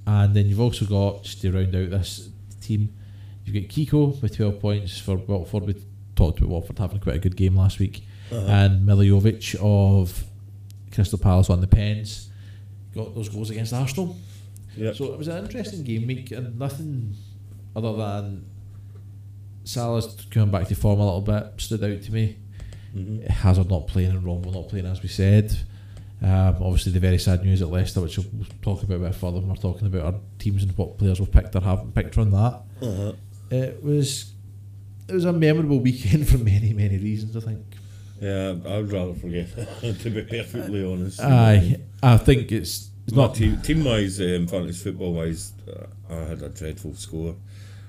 And 0.07 0.35
then 0.35 0.47
you've 0.47 0.61
also 0.61 0.85
got, 0.87 1.25
just 1.25 1.41
to 1.43 1.53
round 1.53 1.75
out 1.75 1.91
this 1.91 2.29
team, 2.61 2.93
you've 3.45 3.55
got 3.55 3.75
Kiko 3.75 4.21
with 4.21 4.37
12 4.37 4.61
points 4.61 4.99
for 4.99 5.17
Watford. 5.17 5.67
We 5.67 5.75
talked 6.17 6.39
about 6.39 6.51
Watford 6.51 6.79
having 6.79 7.01
quite 7.01 7.17
a 7.17 7.21
good 7.21 7.37
game 7.37 7.57
last 7.57 7.79
week. 7.79 8.05
Uh-huh. 8.33 8.47
And 8.47 8.89
Milivojevic 8.89 9.57
of 9.61 10.25
Crystal 10.93 11.19
Palace 11.19 11.51
on 11.51 11.61
the 11.61 11.67
pens 11.67 12.31
got 12.95 13.15
those 13.15 13.29
goals 13.29 13.51
against 13.51 13.73
Arsenal. 13.73 14.17
Yep. 14.77 14.97
So 14.97 15.13
it 15.13 15.19
was 15.19 15.29
an 15.29 15.45
interesting 15.45 15.85
game 15.85 16.07
week 16.07 16.31
and 16.31 16.59
nothing 16.59 17.15
other 17.77 17.95
than 17.97 18.45
Salah's 19.65 20.27
coming 20.31 20.51
back 20.51 20.69
to 20.69 20.75
form 20.75 21.01
a 21.01 21.05
little 21.05 21.21
bit 21.21 21.53
stood 21.61 21.85
out 21.85 22.03
to 22.03 22.13
me. 22.13 22.37
Mhm. 22.97 23.27
Hazard 23.29 23.71
not 23.71 23.87
playing 23.87 24.11
and 24.11 24.23
Rombo 24.25 24.53
not 24.53 24.69
playing 24.69 24.87
as 24.87 25.03
we 25.03 25.09
said. 25.09 25.57
Um, 26.23 26.57
obviously, 26.61 26.93
the 26.93 27.01
very 27.01 27.19
sad 27.19 27.45
news 27.45 27.63
at 27.63 27.71
Leicester, 27.71 28.01
which 28.03 28.19
we'll 28.19 28.27
talk 28.61 28.83
about 28.83 28.97
a 28.97 28.99
bit 28.99 29.15
further 29.15 29.39
when 29.39 29.49
we're 29.49 29.55
talking 29.55 29.87
about 29.87 30.03
our 30.15 30.21
teams 30.39 30.63
and 30.63 30.77
what 30.77 30.99
players 30.99 31.19
we've 31.19 31.33
picked 31.33 31.55
or 31.57 31.61
haven't 31.63 31.95
picked 31.95 32.19
on 32.19 32.31
that. 32.33 32.61
Uh-huh. 32.83 33.13
It 33.51 33.83
was 33.83 34.33
it 35.09 35.15
was 35.15 35.25
a 35.25 35.33
memorable 35.33 35.81
weekend 35.89 36.29
for 36.29 36.39
many 36.39 36.73
many 36.73 36.99
reasons. 36.99 37.37
I 37.37 37.41
think. 37.41 37.65
Yeah, 38.21 38.55
I'd 38.67 38.93
rather 38.93 39.15
forget. 39.15 39.49
to 39.81 40.11
be 40.11 40.23
perfectly 40.23 40.85
honest. 40.85 41.21
Aye, 41.23 41.81
I 42.03 42.17
think 42.19 42.53
it's 42.53 42.91
it's 43.07 43.17
not. 43.17 43.35
team, 43.35 43.59
team 43.63 43.83
wise, 43.83 44.21
um, 44.21 44.47
fantasy 44.47 44.85
football 44.85 45.15
wise, 45.15 45.53
uh, 45.67 45.87
I 46.13 46.17
had 46.29 46.43
a 46.43 46.51
dreadful 46.51 46.95
score, 46.97 47.35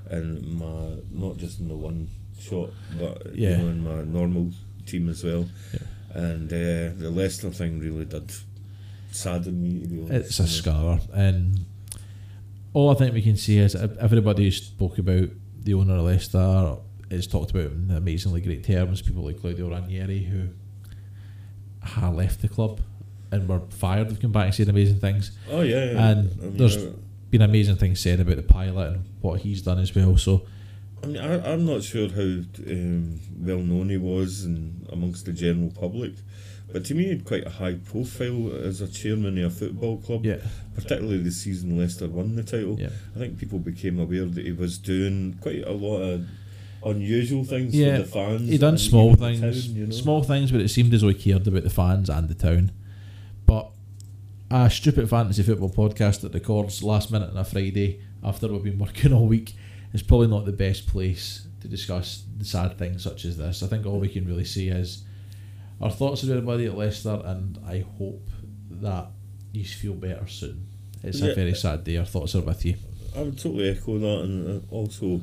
and 0.10 0.60
my 0.60 0.98
not 1.12 1.38
just 1.38 1.60
in 1.60 1.68
the 1.68 1.76
one 1.76 2.08
shot, 2.40 2.72
but 3.00 3.36
Yeah. 3.36 3.52
you 3.52 3.58
know, 3.58 3.70
in 3.70 3.84
my 3.84 4.04
normal 4.04 4.52
team 4.86 5.10
as 5.10 5.24
well. 5.24 5.46
Yeah. 5.74 5.80
And 6.14 6.52
uh, 6.52 7.00
the 7.02 7.10
Leicester 7.10 7.50
thing 7.52 7.80
really 7.80 8.06
did 8.06 8.32
sadden 9.12 9.62
me. 9.62 9.82
To 9.82 9.88
be 9.88 10.02
honest. 10.02 10.30
It's 10.30 10.40
a 10.40 10.48
scar, 10.48 11.00
and 11.14 11.66
all 12.74 12.90
I 12.90 12.96
think 12.96 13.14
we 13.14 13.22
can 13.22 13.38
see 13.38 13.58
is 13.60 13.76
everybody 13.76 14.46
who 14.46 14.52
spoke 14.52 14.98
about 14.98 15.30
the 15.64 15.74
owner 15.74 15.96
of 15.98 16.04
Leicester 16.06 16.78
is 17.10 17.28
talked 17.28 17.52
about 17.52 17.72
in 17.72 17.92
amazingly 17.92 18.42
great 18.42 18.64
terms. 18.64 19.02
People 19.02 19.24
like 19.26 19.40
Claudio 19.40 19.70
Ranieri 19.70 20.24
who 20.24 20.48
ha 21.84 22.10
left 22.10 22.42
the 22.42 22.48
club 22.50 22.80
and 23.32 23.48
were 23.48 23.62
fired 23.70 24.08
have 24.08 24.20
come 24.20 24.32
back 24.32 24.46
and 24.48 24.56
said 24.56 24.70
amazing 24.70 25.00
things. 25.00 25.32
Oh 25.50 25.62
yeah, 25.62 25.92
yeah. 25.92 26.10
And 26.10 26.32
I 26.32 26.46
mean, 26.46 26.58
there's- 26.58 26.78
I- 26.78 26.90
Been 27.32 27.42
amazing 27.42 27.78
things 27.78 28.00
said 28.00 28.20
about 28.20 28.36
the 28.36 28.44
pilot 28.44 28.94
and 28.94 29.06
what 29.22 29.42
he's 29.42 29.62
done 29.62 29.80
as 29.80 29.96
well. 29.96 30.18
So 30.18 30.46
I 31.04 31.08
mean, 31.08 31.18
I, 31.18 31.52
I'm 31.54 31.66
not 31.66 31.82
sure 31.82 32.10
how 32.10 32.22
um, 32.22 33.20
well 33.40 33.58
known 33.60 33.90
he 33.90 33.98
was 33.98 34.46
in, 34.46 34.86
amongst 34.92 35.26
the 35.26 35.32
general 35.34 35.72
public, 35.72 36.12
but 36.72 36.86
to 36.86 36.94
me, 36.94 37.04
he 37.06 37.10
had 37.10 37.26
quite 37.26 37.48
a 37.48 37.50
high 37.50 37.76
profile 37.76 38.52
as 38.56 38.82
a 38.82 38.88
chairman 38.88 39.38
of 39.44 39.52
a 39.52 39.56
football 39.56 39.98
club. 39.98 40.26
yeah, 40.26 40.38
Particularly 40.76 41.18
the 41.24 41.32
season 41.32 41.78
Leicester 41.78 42.08
won 42.08 42.36
the 42.36 42.44
title. 42.44 42.78
yeah, 42.80 42.90
I 43.16 43.20
think 43.20 43.38
people 43.40 43.60
became 43.60 43.98
aware 44.00 44.26
that 44.26 44.46
he 44.46 44.52
was 44.52 44.78
doing 44.78 45.38
quite 45.42 45.64
a 45.66 45.72
lot 45.72 46.02
of 46.02 46.28
unusual 46.86 47.44
things 47.44 47.74
Yeah, 47.76 47.98
for 47.98 48.02
the 48.04 48.08
fans. 48.10 48.50
he 48.50 48.58
done 48.58 48.78
small 48.78 49.16
things, 49.16 49.40
town, 49.40 49.76
you 49.76 49.86
know? 49.88 49.92
small 49.96 50.24
things, 50.24 50.52
but 50.52 50.62
it 50.62 50.70
seemed 50.70 50.94
as 50.94 51.02
though 51.02 51.10
he 51.10 51.14
cared 51.16 51.48
about 51.48 51.64
the 51.64 51.70
fans 51.70 52.10
and 52.10 52.28
the 52.30 52.36
town. 52.36 52.72
A 54.54 54.70
stupid 54.70 55.10
fantasy 55.10 55.44
football 55.44 55.70
podcast 55.70 56.20
that 56.22 56.34
records 56.34 56.84
last 56.84 57.10
minute 57.10 57.30
on 57.30 57.38
a 57.38 57.46
Friday 57.46 58.02
after 58.22 58.50
we've 58.50 58.66
been 58.66 58.80
working 58.80 59.14
all 59.14 59.26
week 59.26 59.56
is 59.94 60.04
probably 60.04 60.28
not 60.28 60.44
the 60.44 60.52
best 60.52 60.88
place 60.88 61.48
to 61.62 61.70
discuss 61.70 62.26
the 62.38 62.44
sad 62.44 62.78
things 62.78 63.02
such 63.02 63.24
as 63.24 63.38
this. 63.38 63.64
I 63.64 63.68
think 63.68 63.86
all 63.86 64.02
we 64.02 64.10
can 64.10 64.26
really 64.26 64.44
say 64.44 64.68
is 64.68 65.06
our 65.80 65.90
thoughts 65.90 66.24
of 66.24 66.32
everybody 66.32 66.66
at 66.66 66.78
Leicester, 66.78 67.22
and 67.24 67.60
I 67.66 67.86
hope 67.98 68.28
that 68.72 69.08
you 69.54 69.64
feel 69.64 69.94
better 69.94 70.28
soon. 70.28 70.68
It's 71.02 71.22
a 71.22 71.34
very 71.34 71.54
sad 71.56 71.86
day. 71.86 71.96
Our 71.96 72.06
thoughts 72.06 72.36
are 72.36 72.42
with 72.42 72.66
you. 72.66 72.76
I 73.16 73.22
would 73.22 73.38
totally 73.38 73.70
echo 73.70 74.00
that, 74.00 74.20
and 74.24 74.64
uh, 74.70 74.76
also, 74.76 75.22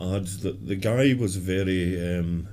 add 0.00 0.26
that 0.26 0.66
the 0.66 0.74
guy 0.74 1.14
was 1.14 1.36
very 1.36 2.18
um, 2.18 2.48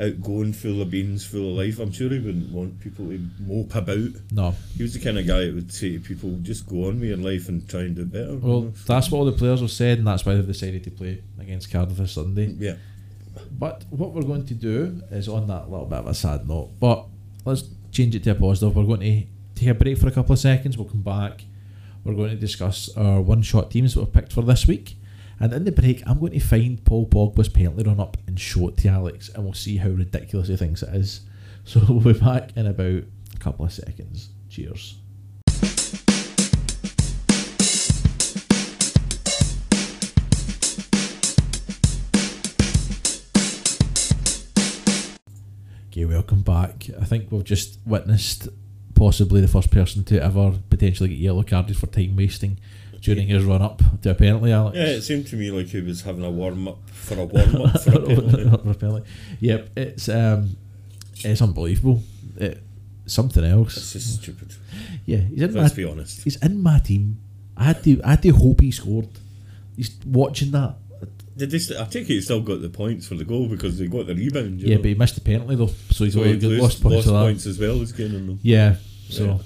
outgoing, 0.00 0.52
full 0.52 0.80
of 0.82 0.90
beans, 0.90 1.24
full 1.24 1.50
of 1.50 1.56
life. 1.66 1.78
I'm 1.78 1.92
sure 1.92 2.08
he 2.10 2.18
wouldn't 2.18 2.50
want 2.50 2.80
people 2.80 3.06
to 3.06 3.20
mope 3.40 3.74
about. 3.74 4.10
No. 4.30 4.54
He 4.76 4.82
was 4.82 4.94
the 4.94 5.00
kind 5.00 5.18
of 5.18 5.26
guy 5.26 5.46
that 5.46 5.54
would 5.54 5.72
say 5.72 5.92
to 5.92 6.00
people, 6.00 6.30
"Just 6.42 6.66
go 6.66 6.88
on 6.88 7.00
with 7.00 7.08
your 7.10 7.18
life 7.18 7.48
and 7.48 7.68
try 7.68 7.80
and 7.80 7.94
do 7.96 8.04
better." 8.06 8.32
you 8.32 8.40
Well, 8.42 8.60
know? 8.62 8.72
that's 8.86 9.10
what 9.10 9.18
all 9.18 9.24
the 9.24 9.32
players 9.32 9.60
have 9.60 9.70
said, 9.70 9.98
and 9.98 10.06
that's 10.06 10.24
why 10.24 10.34
they've 10.34 10.46
decided 10.46 10.84
to 10.84 10.90
play 10.90 11.22
against 11.38 11.70
Cardiff 11.70 11.96
this 11.98 12.12
Sunday. 12.12 12.48
Mm, 12.48 12.60
yeah. 12.60 12.74
But 13.58 13.84
what 13.90 14.12
we're 14.12 14.22
going 14.22 14.46
to 14.46 14.54
do 14.54 15.02
is 15.10 15.28
on 15.28 15.46
that 15.48 15.70
little 15.70 15.86
bit 15.86 15.98
of 16.00 16.06
a 16.06 16.14
sad 16.14 16.48
note, 16.48 16.70
but 16.80 17.06
let's 17.44 17.64
change 17.90 18.14
it 18.14 18.24
to 18.24 18.30
a 18.30 18.34
positive. 18.34 18.74
We're 18.76 18.84
going 18.84 19.00
to 19.00 19.22
take 19.54 19.68
a 19.68 19.74
break 19.74 19.98
for 19.98 20.08
a 20.08 20.10
couple 20.10 20.32
of 20.32 20.38
seconds. 20.38 20.76
We'll 20.76 20.88
come 20.88 21.02
back. 21.02 21.44
We're 22.04 22.14
going 22.14 22.30
to 22.30 22.36
discuss 22.36 22.90
our 22.96 23.20
one 23.20 23.42
shot 23.42 23.70
teams 23.70 23.94
that 23.94 24.00
we've 24.00 24.12
picked 24.12 24.32
for 24.32 24.42
this 24.42 24.66
week. 24.66 24.96
And 25.42 25.52
in 25.52 25.64
the 25.64 25.72
break, 25.72 26.04
I'm 26.06 26.20
going 26.20 26.34
to 26.34 26.38
find 26.38 26.84
Paul 26.84 27.08
Pogba's 27.08 27.48
penalty 27.48 27.82
run 27.82 27.98
up 27.98 28.16
and 28.28 28.38
show 28.38 28.68
it 28.68 28.76
to 28.76 28.88
Alex, 28.88 29.28
and 29.28 29.42
we'll 29.42 29.54
see 29.54 29.76
how 29.76 29.88
ridiculous 29.88 30.46
he 30.46 30.56
thinks 30.56 30.82
it 30.82 30.94
is. 30.94 31.22
So 31.64 31.80
we'll 31.88 32.00
be 32.00 32.18
back 32.18 32.56
in 32.56 32.66
about 32.66 33.04
a 33.04 33.38
couple 33.38 33.64
of 33.64 33.72
seconds. 33.72 34.30
Cheers. 34.50 34.96
Okay, 45.88 46.04
welcome 46.04 46.42
back. 46.42 46.88
I 47.00 47.04
think 47.04 47.30
we've 47.30 47.44
just 47.44 47.78
witnessed 47.86 48.48
possibly 48.96 49.40
the 49.40 49.46
first 49.46 49.70
person 49.70 50.02
to 50.04 50.20
ever 50.20 50.58
potentially 50.68 51.10
get 51.10 51.18
yellow 51.18 51.44
carded 51.44 51.76
for 51.76 51.86
time 51.86 52.16
wasting 52.16 52.58
during 53.02 53.26
his 53.28 53.44
run 53.44 53.60
up 53.60 53.82
to 54.02 54.10
a 54.10 54.14
penalty, 54.14 54.50
Alex. 54.52 54.76
Yeah, 54.76 54.84
it 54.84 55.02
seemed 55.02 55.26
to 55.28 55.36
me 55.36 55.50
like 55.50 55.66
he 55.66 55.80
was 55.82 56.02
having 56.02 56.24
a 56.24 56.30
warm 56.30 56.68
up 56.68 56.88
for 56.88 57.18
a 57.18 57.24
warm 57.24 57.56
up 57.56 57.80
for 57.82 57.90
a 57.90 58.00
penalty. 58.06 58.74
Penalty. 58.78 59.08
Yep, 59.40 59.70
it's 59.76 60.08
um, 60.08 60.56
it's 61.24 61.42
unbelievable. 61.42 62.02
It, 62.36 62.62
something 63.06 63.44
It's 63.44 63.52
else. 63.76 63.92
just 63.92 64.22
stupid. 64.22 64.54
Yeah, 65.04 65.18
he's 65.18 65.42
in 65.42 65.52
my 65.54 65.62
Let's 65.62 65.74
be 65.74 65.84
honest. 65.84 66.22
he's 66.24 66.36
in 66.42 66.62
my 66.62 66.78
team. 66.78 67.18
I 67.56 67.64
had 67.64 67.82
to 67.84 68.00
I 68.02 68.10
had 68.10 68.22
to 68.22 68.30
hope 68.30 68.60
he 68.60 68.70
scored. 68.70 69.08
He's 69.76 69.90
watching 70.06 70.52
that. 70.52 70.76
Did 71.36 71.50
they 71.50 71.58
st- 71.58 71.80
I 71.80 71.84
take 71.86 72.04
it 72.04 72.14
he 72.14 72.20
still 72.20 72.42
got 72.42 72.60
the 72.62 72.68
points 72.68 73.08
for 73.08 73.14
the 73.14 73.24
goal 73.24 73.48
because 73.48 73.78
they 73.78 73.86
got 73.86 74.06
the 74.06 74.14
rebound. 74.14 74.60
Yeah, 74.60 74.76
know? 74.76 74.82
but 74.82 74.88
he 74.88 74.94
missed 74.94 75.14
the 75.16 75.22
penalty 75.22 75.56
though, 75.56 75.66
so 75.90 76.04
he's 76.04 76.12
So 76.14 76.22
he 76.22 76.34
lost, 76.38 76.60
lost 76.60 76.82
points 76.82 77.06
lost 77.06 77.24
points 77.24 77.46
as 77.46 77.58
well 77.58 77.80
as 77.80 77.90
getting 77.92 78.26
them. 78.26 78.38
Yeah, 78.42 78.76
so 79.08 79.24
it 79.24 79.40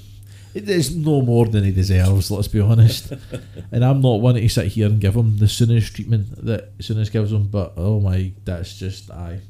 is 0.69 0.97
no 0.97 1.21
more 1.21 1.47
than 1.47 1.65
he 1.65 1.71
deserves. 1.71 2.31
Let's 2.31 2.49
be 2.49 2.61
honest. 2.61 3.13
and 3.73 3.85
I'm 3.85 4.01
not 4.01 4.21
one 4.21 4.37
to 4.37 4.49
sit 4.49 4.69
here 4.69 4.87
and 4.87 5.01
give 5.01 5.15
him 5.15 5.39
the 5.39 5.47
Souness 5.47 5.93
treatment 5.93 6.45
that 6.45 6.79
Souness 6.79 7.13
gives 7.13 7.33
him, 7.33 7.49
but 7.49 7.75
oh 7.77 8.01
my, 8.01 8.33
that's 8.45 8.79
just 8.79 9.11
I. 9.11 9.41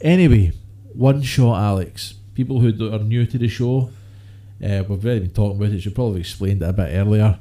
Anyway, 0.00 0.52
one 0.92 1.22
shot, 1.22 1.58
Alex. 1.58 2.14
People 2.34 2.60
who 2.60 2.92
are 2.92 2.98
new 2.98 3.24
to 3.24 3.38
the 3.38 3.48
show, 3.48 3.90
uh, 4.62 4.84
we've 4.88 5.04
already 5.04 5.20
been 5.20 5.30
talking 5.30 5.56
about 5.56 5.72
it. 5.72 5.80
Should 5.80 5.94
probably 5.94 6.20
explained 6.20 6.62
it 6.62 6.68
a 6.68 6.72
bit 6.72 6.90
earlier. 6.92 7.38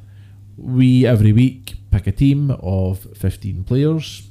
We 0.57 1.05
every 1.05 1.33
week 1.33 1.73
pick 1.91 2.07
a 2.07 2.13
team 2.13 2.51
of 2.51 3.05
15 3.17 3.65
players, 3.65 4.29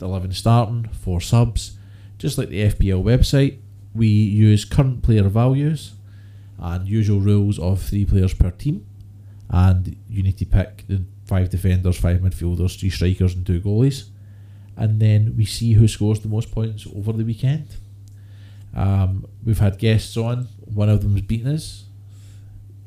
11 0.00 0.32
starting, 0.32 0.88
four 0.88 1.20
subs. 1.20 1.76
Just 2.16 2.38
like 2.38 2.48
the 2.48 2.62
FPL 2.62 3.02
website, 3.02 3.58
we 3.94 4.06
use 4.06 4.64
current 4.64 5.02
player 5.02 5.24
values 5.24 5.92
and 6.68 6.88
usual 6.88 7.20
rules 7.20 7.58
of 7.58 7.82
three 7.82 8.06
players 8.06 8.32
per 8.34 8.50
team. 8.50 8.86
And 9.50 9.96
you 10.08 10.22
need 10.22 10.38
to 10.38 10.46
pick 10.46 10.84
the 10.88 11.04
five 11.26 11.50
defenders, 11.50 11.98
five 11.98 12.20
midfielders, 12.20 12.78
three 12.80 12.90
strikers, 12.90 13.34
and 13.34 13.46
two 13.46 13.60
goalies. 13.60 14.08
And 14.76 14.98
then 14.98 15.34
we 15.36 15.44
see 15.44 15.74
who 15.74 15.86
scores 15.86 16.20
the 16.20 16.28
most 16.28 16.50
points 16.50 16.86
over 16.96 17.12
the 17.12 17.24
weekend. 17.24 17.66
Um, 18.74 19.26
we've 19.44 19.58
had 19.58 19.78
guests 19.78 20.16
on. 20.16 20.48
One 20.64 20.88
of 20.88 21.02
them's 21.02 21.20
beaten 21.20 21.52
us. 21.54 21.84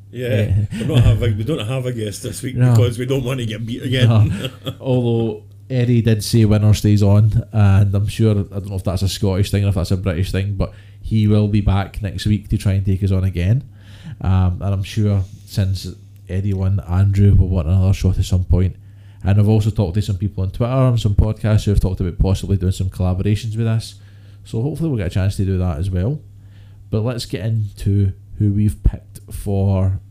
Yeah, 0.09 0.45
having, 0.71 1.37
we 1.37 1.43
don't 1.43 1.67
have 1.67 1.85
a 1.85 1.91
guest 1.91 2.23
this 2.23 2.41
week 2.41 2.55
No. 2.55 2.71
because 2.71 2.97
we 2.97 3.05
don't 3.05 3.23
want 3.25 3.39
to 3.41 3.45
get 3.45 3.65
beat 3.65 3.83
again. 3.83 4.07
No. 4.07 4.49
Although 4.79 5.43
Eddie 5.69 6.01
did 6.01 6.23
say 6.23 6.45
winner 6.45 6.73
stays 6.73 7.03
on, 7.03 7.43
and 7.51 7.93
I'm 7.93 8.07
sure 8.07 8.31
I 8.31 8.33
don't 8.59 8.69
know 8.69 8.75
if 8.77 8.83
that's 8.85 9.01
a 9.01 9.09
Scottish 9.09 9.51
thing 9.51 9.65
or 9.65 9.69
if 9.69 9.75
that's 9.75 9.91
a 9.91 9.97
British 9.97 10.31
thing, 10.31 10.55
but 10.55 10.73
he 11.07 11.25
will 11.25 11.47
be 11.47 11.61
back 11.61 12.01
next 12.01 12.25
week 12.25 12.49
to 12.49 12.57
try 12.57 12.73
and 12.73 12.85
take 12.85 13.01
us 13.01 13.13
on 13.13 13.23
again. 13.23 13.63
Um, 14.19 14.61
and 14.61 14.73
I'm 14.73 14.83
sure 14.83 15.23
since 15.45 15.87
Eddie 16.27 16.53
won, 16.53 16.81
Andrew 16.81 17.33
will 17.33 17.47
want 17.47 17.69
another 17.69 17.93
shot 17.93 18.17
at 18.17 18.25
some 18.25 18.43
point. 18.43 18.75
And 19.23 19.39
I've 19.39 19.47
also 19.47 19.69
talked 19.69 19.95
to 19.95 20.01
some 20.01 20.17
people 20.17 20.43
on 20.43 20.51
Twitter 20.51 20.73
and 20.73 20.99
some 20.99 21.15
podcasts 21.15 21.63
who 21.63 21.71
have 21.71 21.79
talked 21.79 22.01
about 22.01 22.19
possibly 22.19 22.57
doing 22.57 22.73
some 22.73 22.89
collaborations 22.89 23.55
with 23.55 23.67
us. 23.67 23.95
So 24.43 24.61
hopefully 24.61 24.89
we'll 24.89 24.97
get 24.97 25.07
a 25.07 25.11
chance 25.11 25.37
to 25.37 25.45
do 25.45 25.57
that 25.59 25.77
as 25.77 25.89
well. 25.89 26.19
But 26.89 27.03
let's 27.03 27.25
get 27.25 27.45
into 27.45 28.11
who 28.37 28.51
we've 28.51 28.83
picked 28.83 29.21
for 29.31 30.01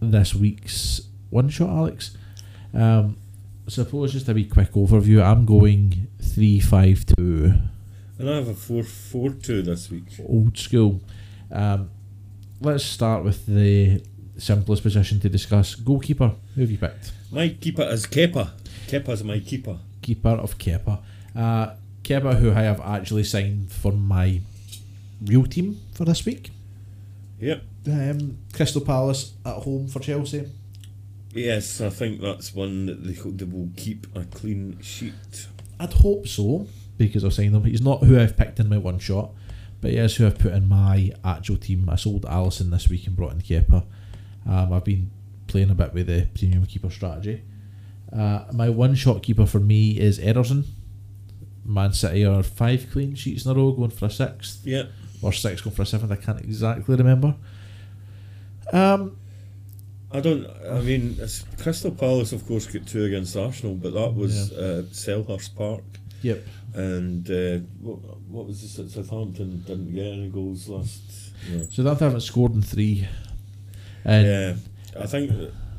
this 0.00 0.34
week's 0.34 1.02
one 1.28 1.50
shot, 1.50 1.68
Alex. 1.68 2.16
Um, 2.72 3.18
suppose 3.66 4.14
just 4.14 4.30
a 4.30 4.32
wee 4.32 4.46
quick 4.46 4.72
overview. 4.72 5.22
I'm 5.22 5.44
going 5.44 6.08
three 6.22 6.58
five 6.58 7.04
two, 7.04 7.54
And 8.18 8.28
I 8.28 8.34
have 8.36 8.48
a 8.48 8.54
4 8.54 8.82
4 8.82 9.30
2 9.30 9.62
this 9.62 9.90
week. 9.90 10.04
old 10.26 10.58
school. 10.58 11.00
Um, 11.52 11.90
let's 12.60 12.84
start 12.84 13.24
with 13.24 13.46
the 13.46 14.02
simplest 14.38 14.82
position 14.82 15.20
to 15.20 15.28
discuss. 15.28 15.74
Goalkeeper. 15.76 16.34
Who 16.54 16.60
have 16.60 16.70
you 16.70 16.78
picked? 16.78 17.12
My 17.30 17.48
keeper 17.50 17.82
is 17.82 18.06
Kepa. 18.06 18.50
Kepa's 18.88 19.22
my 19.22 19.38
keeper. 19.38 19.78
Keeper 20.02 20.30
of 20.30 20.58
Kepa. 20.58 21.00
Uh, 21.36 21.74
Kepa, 22.02 22.38
who 22.38 22.50
I 22.50 22.62
have 22.62 22.80
actually 22.80 23.24
signed 23.24 23.70
for 23.70 23.92
my 23.92 24.40
real 25.24 25.44
team 25.44 25.80
for 25.94 26.04
this 26.04 26.24
week. 26.24 26.50
Yep. 27.40 27.62
Um, 27.86 28.38
Crystal 28.52 28.80
Palace 28.80 29.32
at 29.44 29.62
home 29.62 29.88
for 29.88 30.00
Chelsea. 30.00 30.46
Yes, 31.32 31.80
I 31.80 31.90
think 31.90 32.20
that's 32.20 32.54
one 32.54 32.86
that 32.86 33.04
they, 33.04 33.12
they 33.12 33.44
will 33.44 33.70
keep 33.76 34.06
a 34.16 34.24
clean 34.24 34.78
sheet. 34.80 35.46
I'd 35.78 35.92
hope 35.92 36.26
so 36.26 36.66
because 36.98 37.24
I've 37.24 37.32
signed 37.32 37.54
him. 37.54 37.64
He's 37.64 37.80
not 37.80 38.02
who 38.02 38.18
I've 38.20 38.36
picked 38.36 38.58
in 38.60 38.68
my 38.68 38.76
one 38.78 38.98
shot, 38.98 39.30
but 39.80 39.92
he 39.92 39.96
is 39.96 40.16
who 40.16 40.26
I've 40.26 40.38
put 40.38 40.52
in 40.52 40.68
my 40.68 41.12
actual 41.24 41.56
team. 41.56 41.88
I 41.88 41.96
sold 41.96 42.22
Alisson 42.22 42.70
this 42.70 42.88
week 42.88 43.06
and 43.06 43.16
brought 43.16 43.32
in 43.32 43.40
Kepa. 43.40 43.84
Um, 44.46 44.72
I've 44.72 44.84
been 44.84 45.10
playing 45.46 45.70
a 45.70 45.74
bit 45.74 45.94
with 45.94 46.08
the 46.08 46.26
premium 46.34 46.66
keeper 46.66 46.90
strategy. 46.90 47.42
Uh, 48.12 48.44
my 48.52 48.68
one 48.68 48.94
shot 48.94 49.22
keeper 49.22 49.46
for 49.46 49.60
me 49.60 49.98
is 49.98 50.18
Ederson. 50.18 50.64
Man 51.64 51.92
City 51.92 52.24
are 52.24 52.42
five 52.42 52.88
clean 52.90 53.14
sheets 53.14 53.44
in 53.44 53.50
a 53.50 53.54
row, 53.54 53.72
going 53.72 53.90
for 53.90 54.06
a 54.06 54.10
sixth, 54.10 54.66
Yeah. 54.66 54.84
or 55.22 55.32
six 55.32 55.60
going 55.60 55.76
for 55.76 55.82
a 55.82 55.86
seventh. 55.86 56.10
I 56.12 56.16
can't 56.16 56.40
exactly 56.40 56.96
remember. 56.96 57.34
Um, 58.72 59.16
I 60.10 60.20
don't. 60.20 60.46
I 60.70 60.80
mean, 60.80 61.18
Crystal 61.58 61.90
Palace, 61.90 62.32
of 62.32 62.46
course, 62.46 62.66
got 62.66 62.86
two 62.86 63.04
against 63.04 63.36
Arsenal, 63.36 63.74
but 63.74 63.92
that 63.92 64.14
was 64.14 64.52
uh, 64.52 64.84
Selhurst 64.90 65.54
Park. 65.54 65.82
Yep. 66.22 66.44
And 66.74 67.28
uh, 67.30 67.58
what, 67.80 67.98
what 68.28 68.46
was 68.46 68.60
this 68.62 68.78
at 68.78 68.90
Southampton? 68.90 69.62
Didn't 69.66 69.94
get 69.94 70.06
any 70.06 70.28
goals 70.28 70.68
last. 70.68 71.32
Yeah. 71.50 71.64
So 71.70 71.82
that 71.82 71.98
haven't 71.98 72.20
scored 72.20 72.52
in 72.54 72.62
three. 72.62 73.06
And 74.04 74.26
yeah, 74.26 75.02
I 75.02 75.06
think 75.06 75.32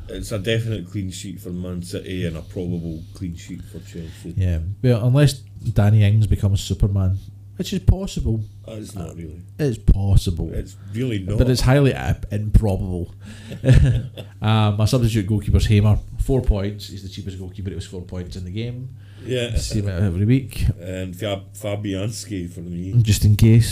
it's 0.08 0.32
a 0.32 0.38
definite 0.38 0.90
clean 0.90 1.10
sheet 1.10 1.40
for 1.40 1.50
Man 1.50 1.82
City 1.82 2.26
and 2.26 2.36
a 2.36 2.42
probable 2.42 3.02
clean 3.14 3.36
sheet 3.36 3.62
for 3.62 3.78
Chelsea. 3.80 4.34
Yeah, 4.36 4.60
well, 4.82 5.06
unless 5.06 5.34
Danny 5.34 6.04
Ings 6.04 6.26
becomes 6.26 6.60
Superman, 6.60 7.18
which 7.56 7.72
is 7.72 7.80
possible. 7.80 8.42
It's 8.66 8.94
not 8.94 9.16
really. 9.16 9.42
It's 9.58 9.78
possible, 9.78 10.52
It's 10.52 10.76
really 10.92 11.18
not. 11.20 11.38
but 11.38 11.48
it's 11.50 11.60
highly 11.60 11.94
improbable. 12.30 13.14
uh, 14.42 14.74
my 14.78 14.84
substitute 14.84 15.26
goalkeeper's 15.26 15.66
Hamer, 15.66 15.98
four 16.30 16.42
points. 16.42 16.88
He's 16.88 17.02
the 17.02 17.08
cheapest 17.08 17.38
goalkeeper. 17.38 17.70
It 17.70 17.74
was 17.82 17.86
four 17.86 18.02
points 18.02 18.36
in 18.36 18.44
the 18.44 18.50
game. 18.62 18.88
yeah. 19.24 19.56
Same 19.56 19.88
out 19.88 20.02
every 20.02 20.24
week, 20.26 20.64
And 20.80 21.14
Fab- 21.16 21.52
Fabianski 21.54 22.48
for 22.54 22.60
me, 22.60 22.94
just 23.02 23.24
in 23.24 23.36
case. 23.36 23.70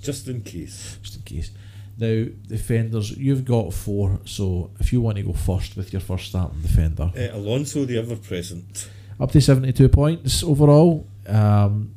just 0.00 0.26
in 0.28 0.40
case. 0.42 0.98
Just 1.02 1.16
in 1.16 1.22
case. 1.22 1.50
Now, 1.98 2.26
defenders, 2.48 3.10
you've 3.26 3.44
got 3.44 3.72
four. 3.74 4.18
So 4.24 4.70
if 4.80 4.92
you 4.92 5.00
want 5.02 5.16
to 5.18 5.22
go 5.22 5.34
first 5.34 5.76
with 5.76 5.92
your 5.92 6.00
first 6.00 6.24
starting 6.28 6.60
defender, 6.62 7.12
Uh, 7.16 7.36
Alonso, 7.38 7.84
the 7.84 7.98
ever 7.98 8.16
present. 8.16 8.88
up 9.20 9.30
to 9.32 9.40
seventy-two 9.40 9.88
points 9.90 10.42
overall. 10.42 11.06
Um, 11.26 11.94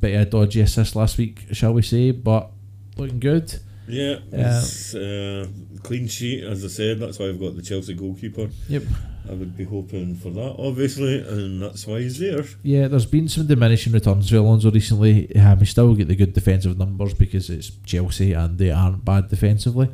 bit 0.00 0.14
of 0.14 0.20
a 0.20 0.30
dodgy 0.30 0.60
assist 0.60 0.94
last 0.94 1.18
week, 1.18 1.46
shall 1.52 1.72
we 1.72 1.82
say? 1.82 2.12
But 2.12 2.50
looking 2.98 3.18
good. 3.20 3.48
Yeah, 3.88 4.18
Yeah. 4.30 4.58
it's 4.60 4.94
uh, 4.94 5.46
clean 5.82 6.06
sheet, 6.08 6.44
as 6.44 6.64
I 6.64 6.68
said. 6.68 6.98
That's 7.00 7.18
why 7.18 7.26
I've 7.28 7.40
got 7.40 7.56
the 7.56 7.62
Chelsea 7.62 7.94
goalkeeper. 7.94 8.48
Yep. 8.68 8.82
I 9.30 9.34
would 9.34 9.56
be 9.56 9.64
hoping 9.64 10.14
for 10.14 10.30
that, 10.30 10.56
obviously, 10.58 11.18
and 11.20 11.60
that's 11.62 11.86
why 11.86 12.00
he's 12.00 12.18
there. 12.18 12.44
Yeah, 12.62 12.88
there's 12.88 13.04
been 13.04 13.28
some 13.28 13.46
diminishing 13.46 13.92
returns 13.92 14.30
for 14.30 14.36
Alonso 14.36 14.70
recently. 14.70 15.34
Um, 15.36 15.58
he 15.58 15.64
still 15.66 15.94
get 15.94 16.08
the 16.08 16.16
good 16.16 16.32
defensive 16.32 16.78
numbers 16.78 17.12
because 17.12 17.50
it's 17.50 17.70
Chelsea 17.84 18.32
and 18.32 18.56
they 18.56 18.70
aren't 18.70 19.04
bad 19.04 19.28
defensively, 19.28 19.90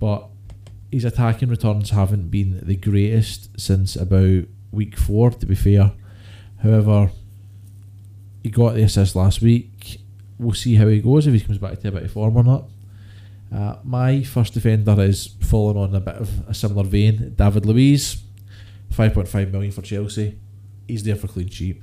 but 0.00 0.28
his 0.90 1.04
attacking 1.04 1.50
returns 1.50 1.90
haven't 1.90 2.30
been 2.30 2.60
the 2.64 2.76
greatest 2.76 3.48
since 3.60 3.96
about 3.96 4.44
week 4.72 4.96
four. 4.96 5.30
To 5.32 5.44
be 5.46 5.54
fair, 5.54 5.92
however, 6.62 7.10
he 8.42 8.48
got 8.50 8.74
the 8.74 8.82
assist 8.82 9.14
last 9.14 9.42
week. 9.42 10.00
We'll 10.38 10.54
see 10.54 10.76
how 10.76 10.86
he 10.88 11.00
goes 11.00 11.26
if 11.26 11.34
he 11.34 11.40
comes 11.40 11.58
back 11.58 11.80
to 11.80 11.88
a 11.88 11.92
bit 11.92 12.02
of 12.04 12.12
form 12.12 12.36
or 12.36 12.44
not. 12.44 12.64
Uh, 13.54 13.76
my 13.84 14.22
first 14.24 14.52
defender 14.54 15.00
is 15.00 15.36
falling 15.40 15.76
on 15.76 15.94
a 15.94 16.00
bit 16.00 16.16
of 16.16 16.48
a 16.48 16.54
similar 16.54 16.82
vein. 16.82 17.34
David 17.36 17.64
Luiz, 17.66 18.22
five 18.90 19.14
point 19.14 19.28
five 19.28 19.52
million 19.52 19.70
for 19.72 19.82
Chelsea. 19.82 20.36
He's 20.88 21.04
there 21.04 21.16
for 21.16 21.28
clean 21.28 21.48
sheet. 21.48 21.80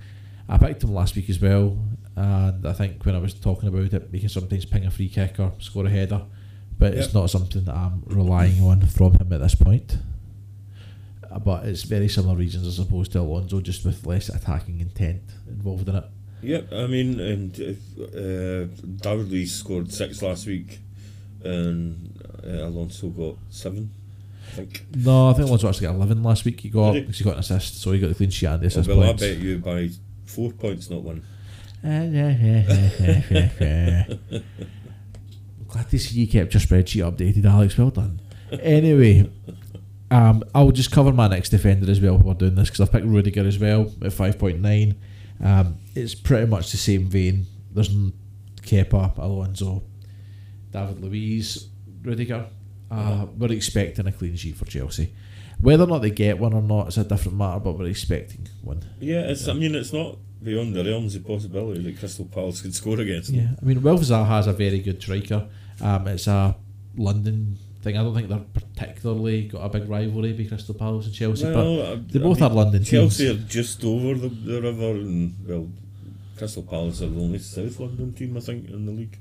I 0.49 0.57
picked 0.57 0.83
him 0.83 0.93
last 0.93 1.15
week 1.15 1.29
as 1.29 1.39
well, 1.39 1.77
and 2.15 2.67
I 2.67 2.73
think 2.73 3.05
when 3.05 3.15
I 3.15 3.19
was 3.19 3.33
talking 3.33 3.69
about 3.69 3.93
it, 3.93 4.09
we 4.11 4.19
can 4.19 4.27
sometimes 4.29 4.65
ping 4.65 4.85
a 4.85 4.91
free 4.91 5.07
kick 5.07 5.39
or 5.39 5.53
score 5.59 5.85
a 5.85 5.89
header, 5.89 6.23
but 6.77 6.93
it's 6.93 7.13
not 7.13 7.29
something 7.29 7.63
that 7.63 7.75
I'm 7.75 8.03
relying 8.05 8.61
on 8.61 8.81
from 8.81 9.13
him 9.13 9.31
at 9.31 9.39
this 9.39 9.55
point. 9.55 9.97
Uh, 11.31 11.39
But 11.39 11.65
it's 11.67 11.83
very 11.83 12.09
similar 12.09 12.35
reasons 12.35 12.67
as 12.67 12.79
opposed 12.79 13.13
to 13.13 13.19
Alonso, 13.21 13.61
just 13.61 13.85
with 13.85 14.05
less 14.05 14.27
attacking 14.27 14.81
intent 14.81 15.21
involved 15.47 15.87
in 15.87 15.95
it. 15.95 16.03
Yep, 16.43 16.73
I 16.73 16.87
mean, 16.87 17.19
and 17.19 17.59
uh, 17.59 18.65
David 19.01 19.31
Luiz 19.31 19.53
scored 19.53 19.93
six 19.93 20.21
last 20.21 20.47
week, 20.47 20.79
and 21.43 22.21
uh, 22.45 22.65
Alonso 22.67 23.07
got 23.09 23.35
seven, 23.49 23.89
I 24.47 24.51
think. 24.51 24.85
No, 24.95 25.29
I 25.29 25.33
think 25.33 25.47
Alonso 25.47 25.67
actually 25.69 25.87
got 25.87 25.95
11 25.95 26.23
last 26.23 26.45
week. 26.45 26.59
He 26.61 26.69
got 26.69 26.93
because 26.93 27.17
he 27.17 27.23
got 27.23 27.33
an 27.33 27.39
assist, 27.39 27.81
so 27.81 27.91
he 27.91 27.99
got 27.99 28.09
the 28.09 28.15
clean 28.15 28.29
sheet 28.29 28.47
and 28.47 28.61
the 28.61 28.65
Oh, 28.65 28.67
assist 28.67 28.87
well, 28.89 29.01
I 29.03 29.05
points. 29.07 29.21
bet 29.23 29.37
you 29.37 29.57
by 29.59 29.89
four 30.25 30.51
points, 30.51 30.89
not 30.89 31.01
one. 31.03 31.23
Glad 35.67 35.89
to 35.89 35.97
see 35.99 36.19
you 36.19 36.27
kept 36.27 36.53
your 36.53 36.61
spreadsheet 36.61 37.01
updated, 37.09 37.45
Alex. 37.45 37.77
Well 37.77 37.89
done. 37.91 38.19
Anyway, 38.61 39.29
um, 40.11 40.43
I'll 40.53 40.71
just 40.71 40.91
cover 40.91 41.13
my 41.13 41.27
next 41.27 41.49
defender 41.49 41.89
as 41.89 42.01
well 42.01 42.17
we're 42.17 42.33
doing 42.33 42.55
this 42.55 42.69
because 42.69 42.81
I've 42.81 42.91
picked 42.91 43.05
Rudiger 43.05 43.47
as 43.47 43.57
well 43.57 43.83
at 44.01 44.11
5.9. 44.11 44.95
Um, 45.43 45.77
it's 45.95 46.13
pretty 46.13 46.45
much 46.47 46.71
the 46.71 46.77
same 46.77 47.05
vein. 47.07 47.45
There's 47.71 47.89
Kepa, 48.61 49.17
Alonso, 49.17 49.83
David 50.71 50.99
Luiz, 51.03 51.67
Rudiger. 52.03 52.45
Uh, 52.89 53.25
we're 53.37 53.51
expecting 53.53 54.05
a 54.07 54.11
clean 54.11 54.35
sheet 54.35 54.55
for 54.55 54.65
Chelsea. 54.65 55.13
Whether 55.59 55.83
or 55.83 55.87
not 55.87 55.99
they 55.99 56.09
get 56.11 56.39
one 56.39 56.53
or 56.53 56.61
not 56.61 56.87
is 56.89 56.97
a 56.97 57.03
different 57.03 57.37
matter, 57.37 57.59
but 57.59 57.77
we're 57.77 57.85
expecting 57.87 58.47
one. 58.63 58.83
Yeah, 58.99 59.21
it's. 59.29 59.47
I 59.47 59.53
mean, 59.53 59.75
it's 59.75 59.93
not 59.93 60.17
beyond 60.43 60.73
the 60.73 60.83
realms 60.83 61.15
of 61.15 61.25
possibility 61.25 61.83
that 61.83 61.99
Crystal 61.99 62.25
Palace 62.25 62.61
could 62.61 62.73
score 62.73 62.99
against 62.99 63.31
them. 63.31 63.39
Yeah, 63.41 63.49
I 63.61 63.65
mean, 63.65 63.81
Wilf 63.81 64.01
has 64.07 64.47
a 64.47 64.53
very 64.53 64.79
good 64.79 65.01
striker. 65.01 65.47
Um, 65.79 66.07
it's 66.07 66.27
a 66.27 66.55
London 66.97 67.57
thing. 67.83 67.95
I 67.97 68.03
don't 68.03 68.13
think 68.15 68.27
they're 68.27 68.39
particularly 68.39 69.43
got 69.43 69.59
a 69.63 69.69
big 69.69 69.87
rivalry 69.87 70.33
with 70.33 70.49
Crystal 70.49 70.73
Palace 70.75 71.05
and 71.05 71.13
Chelsea, 71.15 71.45
but 71.45 71.55
Well, 71.55 71.81
I- 71.93 71.95
they 71.95 72.19
I 72.19 72.23
both 72.23 72.41
mean, 72.41 72.51
are 72.51 72.55
London 72.55 72.83
Chelsea 72.83 73.27
teams. 73.27 73.39
are 73.39 73.47
just 73.47 73.85
over 73.85 74.15
the, 74.15 74.29
the 74.29 74.61
river, 74.61 74.91
and 74.91 75.35
well, 75.47 75.69
Crystal 76.37 76.63
Palace 76.63 77.01
are 77.03 77.07
the 77.09 77.21
only 77.21 77.37
South 77.39 77.79
London 77.79 78.11
team, 78.13 78.35
I 78.35 78.39
think, 78.39 78.69
in 78.69 78.85
the 78.87 78.91
league. 78.91 79.17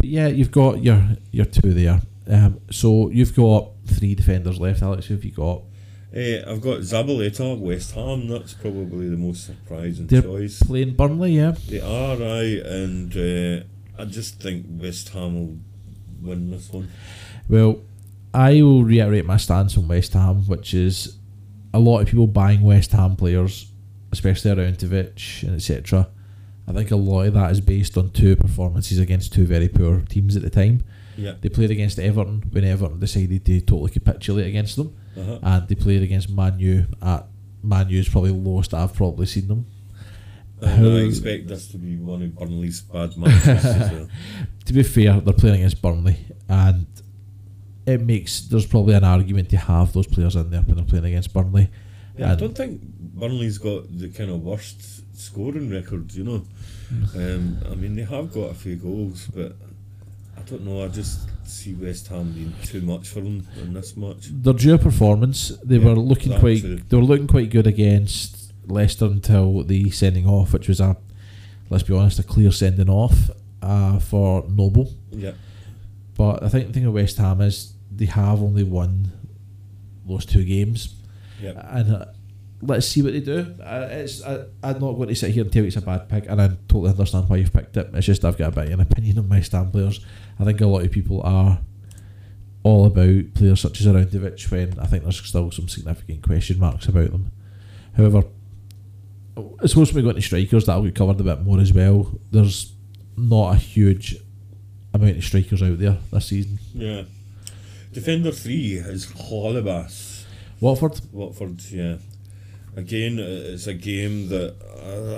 But 0.00 0.08
yeah, 0.08 0.28
you've 0.28 0.50
got 0.50 0.82
your 0.82 1.02
your 1.30 1.44
two 1.44 1.74
there. 1.74 2.00
Um, 2.26 2.60
so 2.70 3.10
you've 3.10 3.36
got 3.36 3.68
three 3.86 4.14
defenders 4.14 4.58
left, 4.58 4.80
Alex. 4.80 5.06
Who 5.06 5.14
have 5.14 5.24
you 5.24 5.32
got? 5.32 5.62
Eh, 6.14 6.42
I've 6.46 6.62
got 6.62 6.78
Zabaleta, 6.78 7.58
West 7.58 7.94
Ham. 7.94 8.26
That's 8.28 8.54
probably 8.54 9.10
the 9.10 9.18
most 9.18 9.44
surprising 9.44 10.06
They're 10.06 10.22
choice. 10.22 10.62
Playing 10.62 10.94
Burnley, 10.94 11.32
yeah. 11.32 11.52
They 11.68 11.80
are, 11.80 12.16
I, 12.16 12.44
and 12.66 13.14
uh, 13.14 13.64
I 14.00 14.06
just 14.06 14.40
think 14.40 14.66
West 14.70 15.10
Ham 15.10 15.34
will 15.34 15.58
win 16.22 16.50
this 16.50 16.70
one. 16.70 16.88
Well, 17.48 17.82
I 18.32 18.62
will 18.62 18.82
reiterate 18.82 19.26
my 19.26 19.36
stance 19.36 19.76
on 19.76 19.86
West 19.86 20.14
Ham, 20.14 20.46
which 20.46 20.72
is 20.72 21.18
a 21.74 21.78
lot 21.78 22.00
of 22.00 22.08
people 22.08 22.26
buying 22.26 22.62
West 22.62 22.92
Ham 22.92 23.16
players, 23.16 23.70
especially 24.12 24.50
Arnautovic 24.50 25.42
and 25.42 25.56
etc. 25.56 26.08
I 26.70 26.72
think 26.72 26.90
a 26.90 26.96
lot 26.96 27.26
of 27.26 27.34
that 27.34 27.50
is 27.50 27.60
based 27.60 27.98
on 27.98 28.10
two 28.10 28.36
performances 28.36 28.98
against 28.98 29.32
two 29.32 29.44
very 29.46 29.68
poor 29.68 30.00
teams 30.02 30.36
at 30.36 30.42
the 30.42 30.50
time. 30.50 30.82
Yeah. 31.16 31.34
They 31.40 31.48
played 31.48 31.70
against 31.70 31.98
Everton 31.98 32.44
when 32.50 32.64
Everton 32.64 32.98
decided 33.00 33.44
to 33.44 33.60
totally 33.60 33.90
capitulate 33.90 34.46
against 34.46 34.76
them, 34.76 34.94
Uh-huh. 35.16 35.38
and 35.42 35.68
they 35.68 35.74
played 35.74 36.02
against 36.02 36.30
Man 36.30 36.58
U 36.60 36.86
at 37.02 37.26
Man 37.62 37.88
U's 37.90 38.08
probably 38.08 38.30
lowest 38.30 38.72
I've 38.72 38.94
probably 38.94 39.26
seen 39.26 39.48
them. 39.48 39.66
How- 40.64 40.84
I 40.84 41.00
expect 41.08 41.48
this 41.48 41.68
to 41.68 41.78
be 41.78 41.96
one 41.96 42.22
of 42.22 42.34
Burnley's 42.36 42.80
bad 42.82 43.16
matches. 43.16 44.08
To 44.66 44.72
be 44.72 44.82
fair, 44.84 45.20
they're 45.20 45.32
playing 45.34 45.56
against 45.56 45.82
Burnley, 45.82 46.16
and 46.48 46.86
it 47.86 48.00
makes 48.00 48.42
there's 48.42 48.66
probably 48.66 48.94
an 48.94 49.02
argument 49.02 49.48
to 49.50 49.56
have 49.56 49.92
those 49.92 50.06
players 50.06 50.36
in 50.36 50.50
there 50.50 50.60
when 50.62 50.76
they're 50.76 50.84
playing 50.84 51.06
against 51.06 51.32
Burnley. 51.32 51.68
Yeah, 52.20 52.32
I 52.32 52.34
don't 52.36 52.54
think 52.56 52.80
Burnley's 52.82 53.58
got 53.58 53.84
the 53.98 54.08
kind 54.08 54.30
of 54.30 54.42
worst 54.42 54.78
scoring 55.18 55.70
record, 55.70 56.12
you 56.14 56.24
know. 56.24 56.42
Um, 57.16 57.58
I 57.70 57.74
mean, 57.74 57.94
they 57.94 58.02
have 58.02 58.32
got 58.32 58.50
a 58.50 58.54
few 58.54 58.76
goals, 58.76 59.28
but 59.34 59.56
I 60.36 60.42
don't 60.42 60.64
know. 60.64 60.84
I 60.84 60.88
just 60.88 61.28
see 61.44 61.74
West 61.74 62.08
Ham 62.08 62.32
being 62.32 62.52
too 62.64 62.80
much 62.82 63.08
for 63.08 63.20
them 63.20 63.46
in 63.62 63.72
this 63.74 63.96
match. 63.96 64.28
Their 64.30 64.52
due 64.54 64.78
performance, 64.78 65.48
they 65.64 65.76
Yeah, 65.78 65.86
were 65.86 65.96
looking 65.96 66.38
quite. 66.38 66.60
too. 66.62 66.76
They 66.88 66.96
were 66.96 67.04
looking 67.04 67.26
quite 67.26 67.50
good 67.50 67.66
against 67.66 68.52
Leicester 68.66 69.06
until 69.06 69.62
the 69.64 69.90
sending 69.90 70.26
off, 70.26 70.52
which 70.52 70.68
was 70.68 70.80
a, 70.80 70.96
let's 71.70 71.84
be 71.84 71.94
honest, 71.94 72.18
a 72.18 72.22
clear 72.22 72.50
sending 72.52 72.90
off 72.90 73.30
uh, 73.62 73.98
for 73.98 74.44
Noble. 74.48 74.92
Yeah, 75.10 75.32
But 76.16 76.42
I 76.42 76.48
think 76.48 76.66
the 76.68 76.72
thing 76.72 76.84
with 76.86 76.94
West 77.02 77.16
Ham 77.18 77.40
is 77.40 77.72
they 77.94 78.06
have 78.06 78.40
only 78.42 78.62
won 78.64 79.12
those 80.06 80.24
two 80.26 80.44
games, 80.44 80.94
yeah. 81.40 81.78
and 81.78 81.94
uh, 81.94 82.04
let's 82.62 82.86
see 82.86 83.02
what 83.02 83.12
they 83.12 83.20
do. 83.20 83.54
Uh, 83.62 83.88
it's 83.90 84.22
I, 84.22 84.44
I'm 84.62 84.80
not 84.80 84.92
going 84.92 85.08
to 85.08 85.14
sit 85.14 85.32
here 85.32 85.42
and 85.42 85.52
tell 85.52 85.62
you 85.62 85.68
it's 85.68 85.76
a 85.76 85.82
bad 85.82 86.08
pick, 86.08 86.26
and 86.28 86.40
I 86.40 86.48
totally 86.68 86.90
understand 86.90 87.28
why 87.28 87.36
you've 87.36 87.52
picked 87.52 87.76
it. 87.76 87.90
It's 87.94 88.06
just 88.06 88.24
I've 88.24 88.38
got 88.38 88.52
a 88.52 88.56
bit 88.56 88.72
of 88.72 88.74
an 88.74 88.80
opinion 88.80 89.18
on 89.18 89.28
my 89.28 89.42
Ham 89.52 89.70
players. 89.70 90.04
I 90.38 90.44
think 90.44 90.60
a 90.60 90.66
lot 90.66 90.84
of 90.84 90.90
people 90.90 91.22
are 91.22 91.60
all 92.62 92.86
about 92.86 93.34
players 93.34 93.60
such 93.60 93.80
as 93.80 93.86
Arnautovic 93.86 94.50
when 94.50 94.78
I 94.78 94.86
think 94.86 95.02
there's 95.02 95.20
still 95.22 95.50
some 95.50 95.68
significant 95.68 96.22
question 96.22 96.58
marks 96.58 96.86
about 96.86 97.10
them. 97.10 97.32
However, 97.96 98.24
I 99.36 99.66
suppose 99.66 99.92
when 99.92 100.04
we 100.04 100.10
go 100.10 100.10
into 100.10 100.22
strikers, 100.22 100.66
that'll 100.66 100.82
get 100.82 100.94
covered 100.94 101.20
a 101.20 101.24
bit 101.24 101.42
more 101.42 101.60
as 101.60 101.72
well. 101.72 102.18
There's 102.30 102.74
not 103.16 103.54
a 103.54 103.56
huge 103.56 104.16
amount 104.92 105.16
of 105.16 105.24
strikers 105.24 105.62
out 105.62 105.78
there 105.78 105.98
this 106.12 106.26
season. 106.26 106.58
Yeah. 106.74 107.02
Defender 107.92 108.32
three 108.32 108.74
is 108.74 109.06
Holebas. 109.06 110.09
Watford, 110.60 111.00
Watford, 111.12 111.62
yeah. 111.70 111.96
Again, 112.76 113.18
uh, 113.18 113.24
it's 113.52 113.66
a 113.66 113.74
game 113.74 114.28
that 114.28 114.54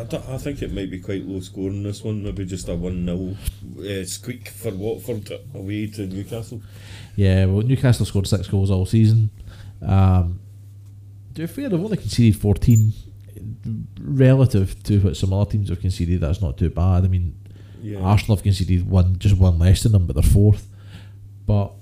I, 0.09 0.35
I 0.35 0.39
think 0.39 0.63
it 0.63 0.73
might 0.73 0.91
be 0.91 1.01
quite 1.01 1.25
low 1.27 1.41
scoring 1.41 1.83
this 1.83 2.03
one. 2.03 2.23
Maybe 2.23 2.47
just 2.47 2.69
a 2.69 2.75
1 2.75 3.05
0 3.05 3.37
uh, 4.01 4.05
squeak 4.07 4.49
for 4.49 4.71
Watford 4.73 5.31
away 5.55 5.87
to 5.89 6.07
Newcastle. 6.07 6.63
Yeah, 7.15 7.45
well, 7.45 7.63
Newcastle 7.63 8.07
scored 8.07 8.27
six 8.27 8.49
goals 8.49 8.71
all 8.71 8.87
season. 8.87 9.31
Um, 9.83 10.41
to 11.35 11.43
be 11.43 11.47
fair, 11.47 11.69
they've 11.69 11.79
only 11.79 11.99
conceded 11.99 12.41
14. 12.41 12.93
Relative 14.01 14.83
to 14.85 15.01
what 15.01 15.17
some 15.17 15.33
other 15.33 15.51
teams 15.51 15.69
have 15.69 15.81
conceded, 15.81 16.21
that's 16.21 16.41
not 16.41 16.57
too 16.57 16.71
bad. 16.71 17.05
I 17.05 17.09
mean, 17.09 17.35
Yeah. 17.83 18.01
Arsenal 18.01 18.37
have 18.37 18.43
conceded 18.43 18.89
one, 18.89 19.19
just 19.19 19.37
one 19.37 19.59
less 19.59 19.83
than 19.83 19.93
them, 19.93 20.07
but 20.07 20.15
they're 20.15 20.23
fourth. 20.23 20.69
But 21.47 21.73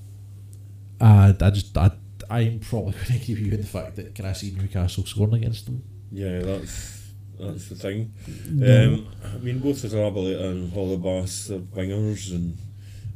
uh, 1.00 1.32
I 1.40 1.50
just, 1.50 1.76
I, 1.78 1.92
I'm 2.30 2.60
probably 2.60 2.92
going 3.08 3.20
to 3.20 3.26
give 3.26 3.38
you 3.38 3.56
the 3.56 3.66
fact 3.66 3.96
that 3.96 4.14
can 4.14 4.24
I 4.24 4.32
see 4.32 4.52
Newcastle 4.52 5.04
scoring 5.04 5.34
against 5.34 5.66
them? 5.66 5.82
Yeah, 6.12 6.40
that's 6.40 7.12
that's 7.38 7.68
the 7.68 7.74
thing. 7.74 8.12
No. 8.48 8.94
Um, 8.94 9.08
I 9.34 9.38
mean, 9.38 9.58
both 9.58 9.76
Zabaleta 9.76 10.44
and 10.50 10.72
Holebas 10.72 11.50
are 11.50 11.58
wingers, 11.58 12.30
and 12.32 12.56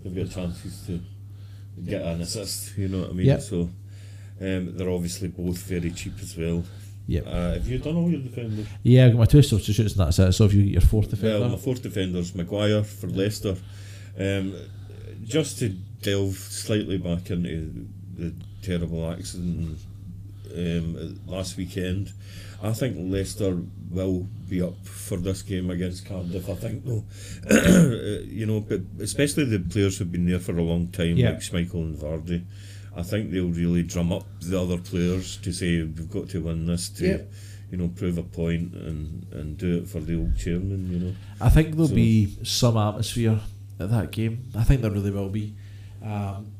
they've 0.03 0.15
got 0.15 0.35
chances 0.35 0.87
to 0.87 1.01
get 1.83 2.03
an 2.03 2.21
assist. 2.23 2.77
You 2.77 2.89
know 2.89 3.01
what 3.03 3.11
I 3.11 3.13
mean? 3.13 3.27
Yep. 3.27 3.41
So 3.43 3.61
um, 4.41 4.77
they're 4.77 4.91
obviously 4.91 5.29
both 5.29 5.59
very 5.59 5.91
cheap 5.91 6.15
as 6.21 6.37
well. 6.37 6.65
Yep. 7.07 7.25
Uh, 7.27 7.53
have 7.53 7.69
you 7.69 7.79
done 7.79 7.97
all 7.97 8.11
your 8.11 8.21
defenders? 8.21 8.67
Yeah, 8.83 9.07
I've 9.07 9.13
got 9.13 9.19
my 9.19 9.25
two 9.27 9.43
substitutes, 9.43 9.95
and 9.95 10.07
that's 10.07 10.19
it. 10.19 10.33
So 10.33 10.47
if 10.47 10.55
you 10.55 10.63
get 10.65 10.73
your 10.73 10.81
fourth 10.81 11.11
defender, 11.11 11.41
Well, 11.41 11.51
my 11.51 11.57
fourth 11.57 11.83
defender's 11.83 12.35
Maguire 12.35 12.83
for 12.83 13.09
Leicester. 13.09 13.57
Um, 14.19 14.55
just 15.23 15.59
to 15.59 15.69
delve 16.03 16.35
slightly 16.37 16.99
back 16.99 17.31
into 17.31 17.87
the 18.17 18.33
terrible 18.63 19.11
accident 19.11 19.79
um, 20.57 21.21
last 21.27 21.57
weekend, 21.57 22.13
I 22.63 22.73
think 22.73 22.97
Leicester 22.99 23.59
will 23.91 24.27
be 24.49 24.63
up 24.63 24.77
for 24.87 25.17
this 25.17 25.43
game 25.43 25.71
against 25.71 26.07
Cardiff. 26.07 26.49
I 26.49 26.55
think 26.55 26.85
though, 26.85 27.05
you 28.27 28.47
know, 28.47 28.61
but 28.61 28.81
especially 29.01 29.45
the 29.45 29.59
players 29.59 29.99
who've 29.99 30.11
been 30.11 30.27
there 30.27 30.39
for 30.39 30.57
a 30.57 30.63
long 30.63 30.89
time, 30.89 31.17
Yeah. 31.17 31.31
like 31.31 31.41
Schmeichel 31.41 31.75
and 31.75 31.97
Vardy. 31.97 32.43
I 32.97 33.03
think 33.03 33.31
they'll 33.33 33.49
really 33.49 33.83
drum 33.83 34.13
up 34.13 34.25
the 34.41 34.61
other 34.61 34.79
players 34.79 35.37
to 35.39 35.53
say 35.53 35.83
we've 35.83 36.09
got 36.11 36.29
to 36.31 36.41
win 36.43 36.67
this 36.67 36.89
to, 36.91 37.07
Yeah. 37.07 37.19
you 37.71 37.77
know, 37.79 37.89
prove 37.89 38.19
a 38.19 38.23
point 38.23 38.73
and, 38.75 39.27
and 39.33 39.59
do 39.59 39.79
it 39.79 39.89
for 39.89 39.99
the 40.01 40.17
old 40.17 40.37
chairman. 40.39 40.91
You 40.93 40.99
know. 41.01 41.15
I 41.41 41.49
think 41.49 41.73
there'll 41.73 41.89
So- 41.89 41.95
be 41.95 42.37
some 42.45 42.77
atmosphere 42.77 43.41
at 43.81 43.91
that 43.91 44.13
game. 44.13 44.45
I 44.55 44.63
think 44.63 44.83
there 44.83 44.93
really 44.93 45.11
will 45.11 45.29
be. 45.29 45.55
Um, 46.03 46.53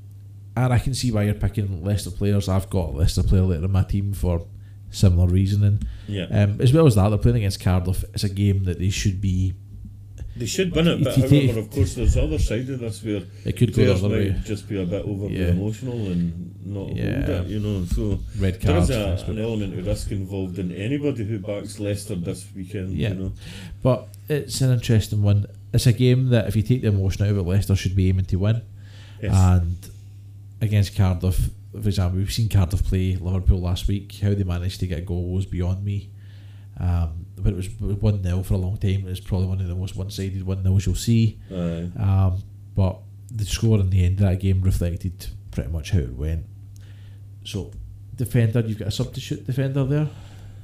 and 0.57 0.73
I 0.73 0.79
can 0.79 0.95
see 0.95 1.11
why 1.11 1.25
you're 1.25 1.35
picking 1.35 1.85
Leicester 1.85 2.11
players. 2.11 2.49
I've 2.49 2.71
got 2.71 2.91
a 2.91 2.93
Leicester 2.93 3.23
player 3.23 3.43
later 3.43 3.65
in 3.65 3.73
my 3.73 3.83
team 3.83 4.13
for 4.13 4.47
similar 4.91 5.27
reasoning. 5.29 5.81
Yeah. 6.07 6.27
Um, 6.31 6.61
as 6.61 6.73
well 6.73 6.87
as 6.87 6.95
that, 6.95 7.09
they're 7.09 7.19
playing 7.19 7.39
against 7.39 7.61
Cardiff. 7.61 8.05
It's 8.15 8.25
a 8.25 8.29
game 8.29 8.65
that 8.65 8.79
they 8.79 8.91
should 8.91 9.21
be. 9.21 9.55
They 10.37 10.47
should 10.47 10.75
win 10.75 10.89
it, 10.89 11.03
but 11.05 11.13
If 11.17 11.19
you 11.25 11.29
take- 11.29 11.45
however, 11.51 11.61
of 11.61 11.71
course, 11.71 11.95
there's 11.95 12.15
the 12.15 12.23
other 12.25 12.39
side 12.41 12.69
of 12.69 12.81
this 12.81 13.05
where 13.05 13.23
It 13.45 13.57
could 13.57 13.73
go 13.73 13.77
the 13.77 13.85
players 13.85 14.05
other 14.05 14.09
might 14.17 14.33
way. 14.35 14.41
just 14.45 14.69
be 14.69 14.83
a 14.83 14.85
bit 14.85 15.05
overly 15.05 15.39
Yeah. 15.39 15.49
emotional 15.51 16.07
and 16.11 16.55
not 16.67 16.97
Yeah. 16.97 17.25
hold 17.37 17.47
it, 17.47 17.51
you 17.53 17.61
know. 17.61 17.85
So 17.85 18.19
Red 18.41 18.61
cards. 18.61 18.91
is 18.91 18.97
a, 18.97 19.25
an 19.31 19.39
element 19.39 19.79
of 19.79 19.87
risk 19.87 20.11
involved 20.11 20.59
in 20.59 20.73
anybody 20.73 21.25
who 21.25 21.39
backs 21.39 21.79
Leicester 21.79 22.17
this 22.17 22.47
weekend, 22.55 22.97
Yeah. 22.97 23.11
you 23.11 23.15
know. 23.15 23.33
But 23.81 24.09
it's 24.29 24.61
an 24.61 24.73
interesting 24.73 25.23
one. 25.23 25.47
It's 25.73 25.87
a 25.87 25.93
game 25.93 26.31
that, 26.31 26.49
if 26.49 26.57
you 26.57 26.63
take 26.63 26.83
the 26.83 26.89
emotion 26.89 27.25
out 27.25 27.31
of 27.31 27.39
it, 27.39 27.43
Leicester 27.43 27.77
should 27.77 27.95
be 27.95 28.09
aiming 28.09 28.25
to 28.27 28.37
win. 28.37 28.63
Yes. 29.23 29.33
And 29.37 29.77
against 30.65 30.97
Cardiff, 30.97 31.51
for 31.73 31.89
example, 31.89 32.19
we've 32.19 32.33
seen 32.33 32.49
Cardiff 32.49 32.85
play 32.85 33.17
Liverpool 33.17 33.61
last 33.61 33.89
week. 33.89 34.15
How 34.23 34.35
they 34.35 34.45
managed 34.45 34.81
to 34.81 34.87
get 34.87 34.99
a 34.99 35.03
goal 35.03 35.31
was 35.33 35.47
beyond 35.47 35.85
me. 35.85 36.11
Um, 36.81 37.27
but 37.37 37.53
it 37.53 37.57
was 37.57 37.69
1 37.79 38.23
0 38.23 38.43
for 38.43 38.55
a 38.55 38.59
long 38.59 38.77
time. 38.79 39.07
It's 39.07 39.21
probably 39.21 39.47
one 39.47 39.61
of 39.61 39.69
the 39.69 39.75
most 39.75 39.97
one 39.97 40.11
sided 40.11 40.45
1 40.45 40.63
0s 40.65 40.87
you'll 40.87 40.95
see. 40.95 41.39
Um, 41.99 42.43
but 42.75 42.99
the 43.31 43.45
score 43.45 43.79
in 43.81 43.91
the 43.91 44.05
end 44.05 44.21
of 44.21 44.27
that 44.27 44.41
game 44.41 44.61
reflected 44.63 45.27
pretty 45.51 45.71
much 45.71 45.91
how 45.91 46.01
it 46.01 46.15
went. 46.15 46.47
So, 47.45 47.71
defender, 48.15 48.61
you've 48.61 48.79
got 48.79 48.89
a 48.89 48.93
substitute 48.93 49.47
defender 49.47 49.85
there. 49.85 50.09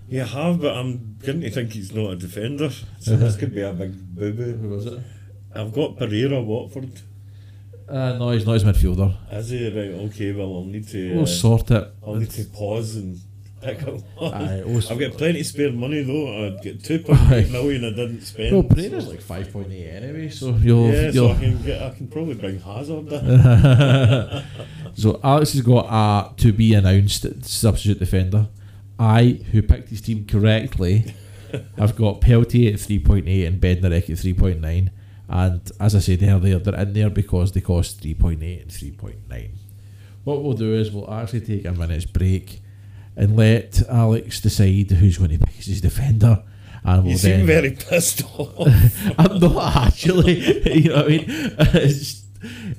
You 0.08 0.22
have, 0.24 0.60
but 0.60 0.76
I'm 0.76 0.96
beginning 1.18 1.42
to 1.42 1.50
think 1.50 1.72
he's 1.72 1.92
not 1.94 2.10
a 2.12 2.16
defender. 2.16 2.70
So 2.98 3.16
this 3.16 3.36
could 3.36 3.54
be 3.54 3.60
a 3.62 3.72
big 3.72 3.92
boo 4.14 4.32
boo. 4.32 4.68
was 4.68 4.86
it? 4.86 4.98
I've 5.54 5.72
got 5.72 5.96
Pereyra 5.96 6.44
Watford. 6.44 7.00
Uh, 7.90 8.16
no, 8.18 8.30
he's 8.30 8.46
not 8.46 8.54
his 8.54 8.64
midfielder. 8.64 9.14
Is 9.32 9.50
he 9.50 9.66
right? 9.66 9.90
Okay, 10.10 10.32
well 10.32 10.54
I'll 10.54 10.64
need 10.64 10.86
to. 10.88 11.14
We'll 11.14 11.22
Uh, 11.24 11.26
sort 11.26 11.70
it. 11.70 11.88
I'll 12.06 12.14
need 12.16 12.30
to 12.30 12.44
pause 12.44 12.96
and 12.96 13.18
pick 13.60 13.82
up 13.82 13.94
one. 14.16 14.32
Aye, 14.34 14.62
we'll 14.64 14.78
I've 14.90 14.98
got 14.98 15.12
plenty 15.18 15.40
of 15.40 15.46
spare 15.46 15.72
money 15.72 16.02
though. 16.02 16.46
I'd 16.46 16.62
get 16.62 16.82
two 16.84 17.02
Aye. 17.08 17.14
point 17.14 17.32
eight 17.32 17.50
million 17.50 17.84
I 17.84 17.90
didn't 17.90 18.20
spend. 18.22 18.52
Well, 18.52 18.62
Pereyra's 18.62 19.04
so- 19.04 19.10
like 19.10 19.20
5.8 19.22 19.70
anyway, 19.94 20.28
so 20.30 20.54
you'll. 20.56 20.88
yeah, 20.92 21.10
so 21.10 21.14
you'll 21.14 21.32
I 21.32 21.34
can 21.40 21.62
get. 21.62 21.82
I 21.82 21.90
can 21.90 22.06
probably 22.08 22.34
bring 22.34 22.60
Hazard. 22.60 23.12
in. 23.12 24.44
so 24.94 25.20
Alex 25.24 25.52
has 25.52 25.62
got 25.62 25.86
a 25.90 26.34
to 26.36 26.52
be 26.52 26.74
announced 26.74 27.26
substitute 27.44 27.98
defender. 27.98 28.48
I, 28.98 29.40
who 29.50 29.62
picked 29.62 29.88
his 29.88 30.02
team 30.02 30.26
correctly, 30.26 31.14
have 31.78 31.96
got 31.96 32.20
Peltier 32.20 32.74
at 32.74 32.78
3.8 32.78 33.46
and 33.46 33.58
Bednarek 33.60 34.10
at 34.10 34.16
3.9. 34.18 34.90
And 35.30 35.70
as 35.78 35.94
I 35.94 36.00
said 36.00 36.24
earlier, 36.24 36.58
they're 36.58 36.80
in 36.80 36.92
there 36.92 37.08
because 37.08 37.52
they 37.52 37.60
cost 37.60 38.02
3.8 38.02 38.62
and 38.62 38.70
3.9. 38.70 39.50
What 40.24 40.42
we'll 40.42 40.54
do 40.54 40.74
is 40.74 40.90
we'll 40.90 41.10
actually 41.10 41.42
take 41.42 41.64
a 41.64 41.72
minute's 41.72 42.04
break 42.04 42.60
and 43.16 43.36
let 43.36 43.80
Alex 43.88 44.40
decide 44.40 44.90
who's 44.90 45.18
going 45.18 45.30
to 45.30 45.38
pick 45.38 45.54
his 45.54 45.80
defender. 45.80 46.42
And 46.82 47.04
we'll 47.04 47.12
you 47.12 47.18
then 47.18 47.38
seem 47.38 47.46
very 47.46 47.70
pissed 47.70 48.24
off. 48.36 48.66
I'm 49.18 49.38
not 49.38 49.86
actually. 49.86 50.72
you 50.74 50.88
know 50.88 50.96
what 50.96 51.04
I 51.04 51.08
mean? 51.08 51.24
It's, 51.28 52.24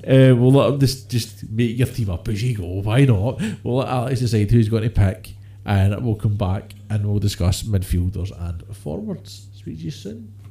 uh, 0.06 0.36
we'll 0.36 0.52
let 0.52 0.74
him 0.74 0.80
just 0.80 1.08
just 1.10 1.48
make 1.48 1.78
your 1.78 1.86
team 1.86 2.10
up 2.10 2.28
as 2.28 2.42
you 2.42 2.56
go. 2.56 2.66
Why 2.82 3.04
not? 3.04 3.40
We'll 3.62 3.76
let 3.76 3.88
Alex 3.88 4.20
decide 4.20 4.50
who's 4.50 4.68
going 4.68 4.82
to 4.82 4.90
pick, 4.90 5.34
and 5.64 6.04
we'll 6.04 6.16
come 6.16 6.36
back 6.36 6.74
and 6.90 7.06
we'll 7.06 7.20
discuss 7.20 7.62
midfielders 7.62 8.32
and 8.38 8.76
forwards. 8.76 9.48
Speak 9.54 9.78
to 9.78 9.84
you 9.84 9.90
soon. 9.92 10.41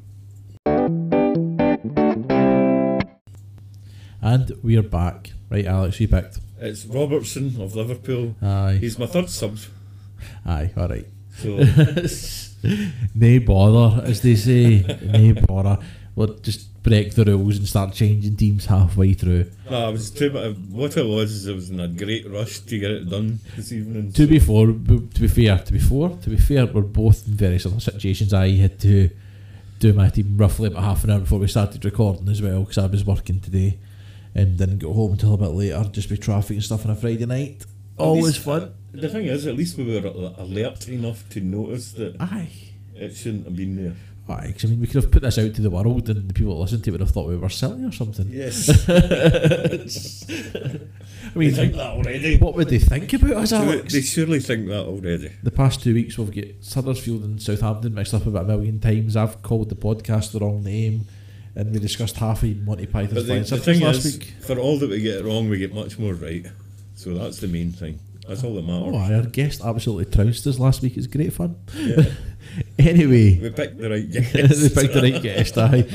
And 4.22 4.52
we're 4.64 4.84
back. 4.84 5.32
Right, 5.50 5.66
Alex, 5.66 6.00
you 6.00 6.08
picked. 6.08 6.40
it's 6.60 6.86
Robertson 6.86 7.60
of 7.62 7.76
Liverpool. 7.76 8.36
Aye, 8.42 8.78
He's 8.80 8.98
my 9.00 9.06
third 9.08 9.30
sub. 9.30 9.58
aye, 10.46 10.72
all 10.78 10.88
right. 10.88 11.06
So 11.38 11.58
Nay 13.16 13.40
bother, 13.40 14.04
as 14.06 14.22
they 14.22 14.36
say. 14.36 14.82
Nay 15.04 15.32
bother. 15.34 15.80
We'll 16.16 16.36
just 16.40 16.82
break 16.84 17.16
the 17.16 17.24
rules 17.26 17.58
and 17.58 17.68
start 17.68 17.94
changing 17.94 18.36
teams 18.36 18.66
halfway 18.66 19.14
through. 19.14 19.50
no, 19.70 19.88
I 19.88 19.90
was 19.90 20.12
too. 20.12 20.30
What 20.70 20.98
it 20.98 21.06
was 21.06 21.32
is 21.32 21.50
I 21.50 21.54
was 21.54 21.70
in 21.70 21.80
a 21.80 21.88
great 21.88 22.30
rush 22.30 22.60
to 22.60 22.78
get 22.78 22.92
it 22.92 23.10
done 23.10 23.40
this 23.56 23.72
evening. 23.72 24.12
To 24.14 24.28
be 24.28 24.38
fair, 24.40 24.68
to 24.68 24.74
be 24.74 25.28
fair, 25.28 25.58
to 25.58 25.74
be 25.74 25.80
fair, 25.80 26.10
to 26.10 26.30
be 26.30 26.38
fair, 26.38 26.66
we're 26.68 26.82
both 26.82 27.28
in 27.28 27.34
very 27.34 27.60
similar 27.60 27.80
situations. 27.80 28.34
I 28.34 28.50
had 28.52 28.80
to 28.82 29.10
do 29.80 29.94
my 29.94 30.10
team 30.10 30.38
roughly 30.38 30.68
about 30.68 30.84
half 30.84 31.04
an 31.06 31.10
hour 31.12 31.20
before 31.20 31.40
we 31.40 31.48
started 31.48 31.84
recording 31.84 32.30
as 32.30 32.42
well 32.42 32.62
because 32.62 32.78
I 32.78 32.86
was 32.86 33.04
working 33.04 33.40
today 33.40 33.80
and 34.36 34.58
didn't 34.58 34.80
get 34.80 34.92
home 34.92 35.12
until 35.14 35.34
a 35.34 35.38
bit 35.38 35.48
later, 35.50 35.84
just 35.92 36.10
with 36.10 36.22
traffic 36.22 36.52
and 36.56 36.64
stuff 36.64 36.86
on 36.86 36.92
a 36.92 36.96
Friday 36.96 37.26
night. 37.26 37.66
Always 37.98 38.26
least- 38.26 38.40
fun. 38.40 38.74
The 38.94 39.08
thing 39.08 39.26
is, 39.26 39.48
at 39.48 39.56
least 39.56 39.78
we 39.78 39.86
were 39.86 40.06
alert 40.38 40.88
enough 40.90 41.30
to 41.30 41.40
notice 41.40 41.94
that 41.94 42.18
Aye. 42.20 42.50
it 42.94 43.16
shouldn't 43.16 43.46
have 43.46 43.56
been 43.56 43.76
there. 43.82 43.96
Aye, 44.30 44.54
I 44.64 44.68
mean, 44.68 44.80
we 44.82 44.86
could 44.88 45.02
have 45.04 45.12
put 45.12 45.22
this 45.24 45.38
out 45.38 45.54
to 45.56 45.62
the 45.62 45.70
world 45.70 46.10
and 46.10 46.30
the 46.30 46.34
people 46.34 46.54
that 46.56 46.62
listen 46.62 46.82
to 46.82 46.90
it 46.90 46.92
would 46.92 47.02
have 47.02 47.12
thought 47.12 47.28
we 47.28 47.38
were 47.38 47.50
silly 47.50 47.84
or 47.86 47.92
something. 47.92 48.28
Yes, 48.30 48.70
I 48.90 48.98
they 48.98 50.80
mean, 51.36 51.54
think 51.54 51.74
that 51.76 51.92
already. 51.92 52.38
what 52.38 52.56
would 52.56 52.70
they 52.70 52.80
think 52.80 53.12
about 53.14 53.32
us, 53.32 53.52
Alex? 53.54 53.94
they 53.94 54.02
surely 54.02 54.40
think 54.40 54.68
that 54.68 54.86
already. 54.86 55.32
the 55.44 55.52
past 55.52 55.82
two 55.84 55.94
weeks 55.94 56.18
we've 56.18 56.34
got 56.34 56.46
Huddersfield 56.74 57.24
and 57.24 57.42
Southampton 57.42 57.94
mixed 57.94 58.14
up 58.14 58.26
about 58.26 58.46
a 58.46 58.48
million 58.48 58.80
times. 58.80 59.16
I've 59.16 59.42
called 59.42 59.70
the 59.70 59.76
podcast 59.76 60.32
the 60.32 60.40
wrong 60.40 60.64
name, 60.64 61.06
and 61.56 61.72
we 61.74 61.80
discussed 61.80 62.16
half 62.18 62.44
of 62.44 62.58
Monty 62.58 62.86
Python's 62.88 63.26
Flying 63.26 63.44
Circus 63.46 63.82
last 63.82 64.06
is, 64.06 64.18
week. 64.20 64.34
for 64.42 64.58
all 64.60 64.78
that 64.80 64.90
we 64.90 65.00
get 65.02 65.24
wrong, 65.26 65.50
we 65.50 65.58
get 65.58 65.74
much 65.74 65.98
more 66.00 66.14
right. 66.14 66.46
So 66.96 67.14
that's 67.14 67.38
the 67.40 67.48
main 67.48 67.72
thing. 67.72 68.00
That's 68.28 68.44
all 68.44 68.54
that 68.56 68.64
Oh, 68.70 68.92
matters. 68.92 69.12
aye, 69.12 69.16
our 69.16 69.24
guest 69.24 69.62
absolutely 69.64 70.06
trounced 70.06 70.46
us 70.48 70.60
last 70.60 70.82
week. 70.82 70.96
It's 70.98 71.08
great 71.08 71.34
fun. 71.34 71.56
Yeah. 71.76 72.04
Anyway, 72.80 73.40
we 73.40 73.50
picked 73.52 73.78
the 73.78 73.90
right 73.90 74.12
they 74.12 74.20
guess. 74.22 74.74
picked 74.74 74.94
the 74.94 75.02
right 75.02 75.22
guest. 75.22 75.58
Aye. 75.58 75.86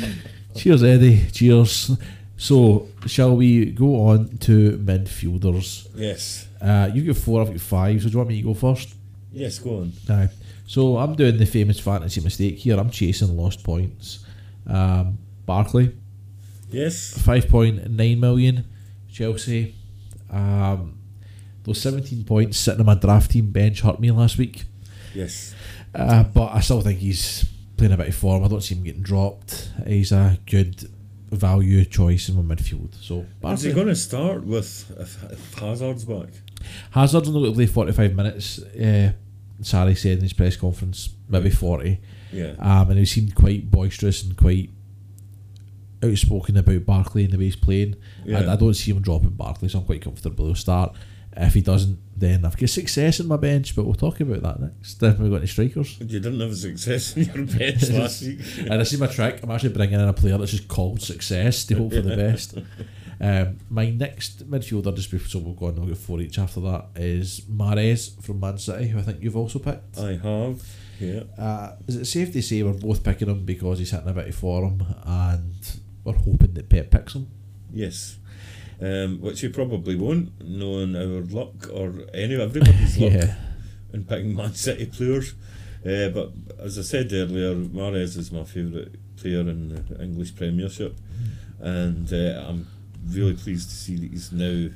Cheers, 0.54 0.82
Eddie. 0.84 1.26
Cheers. 1.32 1.90
So, 2.38 2.88
shall 3.06 3.36
we 3.36 3.72
go 3.72 4.06
on 4.08 4.38
to 4.38 4.78
midfielders? 4.78 5.88
Yes. 5.94 6.46
Uh, 6.60 6.88
you've 6.94 7.06
got 7.06 7.16
four, 7.16 7.42
I've 7.42 7.48
got 7.50 7.60
five. 7.60 8.00
So, 8.02 8.08
do 8.08 8.12
you 8.12 8.18
want 8.18 8.28
me 8.30 8.36
to 8.40 8.42
go 8.48 8.54
first? 8.54 8.94
Yes, 9.32 9.58
go 9.58 9.80
on. 9.80 9.92
Aye. 10.08 10.28
So 10.66 10.96
I'm 10.96 11.14
doing 11.14 11.36
the 11.36 11.46
famous 11.46 11.78
fantasy 11.78 12.20
mistake 12.22 12.56
here. 12.58 12.78
I'm 12.78 12.90
chasing 12.90 13.36
lost 13.36 13.62
points. 13.62 14.24
Um, 14.66 15.18
Barkley, 15.46 15.94
Yes. 16.70 17.16
five 17.18 17.48
point 17.48 17.88
nine 17.90 18.20
million. 18.20 18.64
Chelsea, 19.10 19.74
um, 20.30 20.98
those 21.64 21.80
seventeen 21.80 22.24
points 22.24 22.58
sitting 22.58 22.80
on 22.80 22.86
my 22.86 22.94
draft 22.94 23.30
team 23.30 23.50
bench 23.50 23.80
hurt 23.80 23.98
me 24.00 24.10
last 24.10 24.36
week. 24.36 24.64
Yes. 25.14 25.54
Uh, 25.94 26.24
but 26.24 26.52
I 26.52 26.60
still 26.60 26.82
think 26.82 26.98
he's 26.98 27.46
playing 27.76 27.92
a 27.92 27.96
bit 27.96 28.08
of 28.08 28.14
form. 28.14 28.44
I 28.44 28.48
don't 28.48 28.60
see 28.62 28.74
him 28.74 28.82
getting 28.84 29.02
dropped. 29.02 29.70
He's 29.86 30.12
a 30.12 30.38
good 30.44 30.90
value 31.30 31.84
choice 31.86 32.28
in 32.28 32.36
my 32.46 32.54
midfield. 32.54 32.94
So 33.02 33.20
Is 33.20 33.26
Barkley. 33.40 33.68
he 33.68 33.74
going 33.74 33.86
to 33.88 33.96
start 33.96 34.44
with 34.44 34.92
if, 35.00 35.54
Hazard's 35.58 36.04
back? 36.04 36.28
Hazard's 36.90 37.28
only 37.28 37.40
going 37.40 37.52
to 37.52 37.56
play 37.56 37.66
forty 37.66 37.92
five 37.92 38.14
minutes. 38.14 38.58
Uh, 38.58 39.12
Sarri 39.62 39.96
said 39.96 40.18
in 40.18 40.22
his 40.24 40.34
press 40.34 40.56
conference, 40.56 41.08
maybe 41.28 41.48
forty. 41.48 42.00
Yeah. 42.32 42.54
Um, 42.58 42.90
and 42.90 42.98
he 42.98 43.06
seemed 43.06 43.34
quite 43.34 43.70
boisterous 43.70 44.22
and 44.22 44.36
quite 44.36 44.68
outspoken 46.02 46.56
about 46.56 46.84
Barkley 46.84 47.24
and 47.24 47.32
the 47.32 47.38
way 47.38 47.44
he's 47.44 47.56
playing. 47.56 47.96
Yeah. 48.24 48.40
I, 48.40 48.52
I 48.52 48.56
don't 48.56 48.74
see 48.74 48.90
him 48.90 49.00
dropping 49.00 49.30
Barkley, 49.30 49.68
so 49.68 49.78
I'm 49.78 49.84
quite 49.84 50.02
comfortable 50.02 50.46
he'll 50.46 50.54
start. 50.54 50.94
If 51.38 51.52
he 51.52 51.60
doesn't, 51.60 51.98
then 52.16 52.46
I've 52.46 52.56
got 52.56 52.70
success 52.70 53.20
in 53.20 53.26
my 53.26 53.36
bench, 53.36 53.76
but 53.76 53.84
we'll 53.84 53.94
talk 53.94 54.20
about 54.20 54.42
that 54.42 54.58
next. 54.58 55.02
If 55.02 55.18
we've 55.18 55.30
got 55.30 55.38
any 55.38 55.46
strikers. 55.46 56.00
You 56.00 56.18
didn't 56.18 56.40
have 56.40 56.56
success 56.56 57.14
in 57.14 57.24
your 57.24 57.44
bench 57.46 57.88
last 57.90 58.22
week. 58.22 58.40
And 58.58 58.80
this 58.80 58.94
is 58.94 59.00
my 59.00 59.06
trick. 59.06 59.40
I'm 59.42 59.50
actually 59.50 59.74
bringing 59.74 60.00
in 60.00 60.08
a 60.08 60.14
player 60.14 60.38
that's 60.38 60.52
just 60.52 60.66
called 60.66 61.02
success 61.02 61.66
to 61.66 61.74
hope 61.74 61.92
for 61.92 62.00
the 62.00 62.16
best. 62.16 62.58
Um, 63.18 63.56
my 63.70 63.88
next 63.88 64.48
midfielder, 64.50 64.94
just 64.94 65.10
before 65.10 65.28
so 65.28 65.38
we'll 65.38 65.54
go 65.54 65.66
on, 65.66 65.76
we'll 65.76 65.86
get 65.86 65.96
four 65.96 66.20
each 66.20 66.38
after 66.38 66.60
that, 66.60 66.88
is 66.96 67.40
Mahrez 67.50 68.22
from 68.22 68.40
Man 68.40 68.58
City, 68.58 68.88
who 68.88 68.98
I 68.98 69.02
think 69.02 69.22
you've 69.22 69.36
also 69.36 69.58
picked. 69.58 69.98
I 69.98 70.16
have. 70.16 70.62
Yeah. 71.00 71.22
Uh, 71.38 71.76
is 71.86 71.96
it 71.96 72.04
safe 72.04 72.32
to 72.32 72.42
say 72.42 72.62
we're 72.62 72.72
both 72.72 73.02
picking 73.02 73.28
him 73.28 73.44
because 73.44 73.78
he's 73.78 73.90
hitting 73.90 74.08
a 74.08 74.12
bit 74.12 74.28
of 74.28 74.34
form 74.34 74.84
and 75.04 75.80
we're 76.06 76.14
hoping 76.14 76.54
that 76.54 76.68
Pep 76.68 76.90
picks 76.90 77.14
him? 77.14 77.28
Yes. 77.72 78.18
Um, 78.80 79.20
which 79.20 79.42
you 79.42 79.50
probably 79.50 79.96
won't, 79.96 80.40
knowing 80.42 80.94
our 80.94 81.22
luck 81.22 81.68
or 81.72 81.92
any 82.14 82.40
everybody's 82.40 82.98
luck 83.00 83.30
in 83.92 84.04
picking 84.04 84.36
Man 84.36 84.54
City 84.54 84.86
players. 84.86 85.34
Uh, 85.84 86.08
but 86.08 86.32
as 86.58 86.78
I 86.78 86.82
said 86.82 87.12
earlier, 87.12 87.54
Mahrez 87.54 88.16
is 88.16 88.32
my 88.32 88.44
favourite 88.44 88.94
player 89.16 89.40
in 89.40 89.68
the 89.68 90.02
English 90.02 90.34
Premiership, 90.34 90.96
and 91.60 92.12
uh, 92.12 92.44
I'm 92.46 92.66
really 93.08 93.34
pleased 93.34 93.70
to 93.70 93.76
see 93.76 93.96
that 93.96 94.10
he's 94.10 94.32
now 94.32 94.68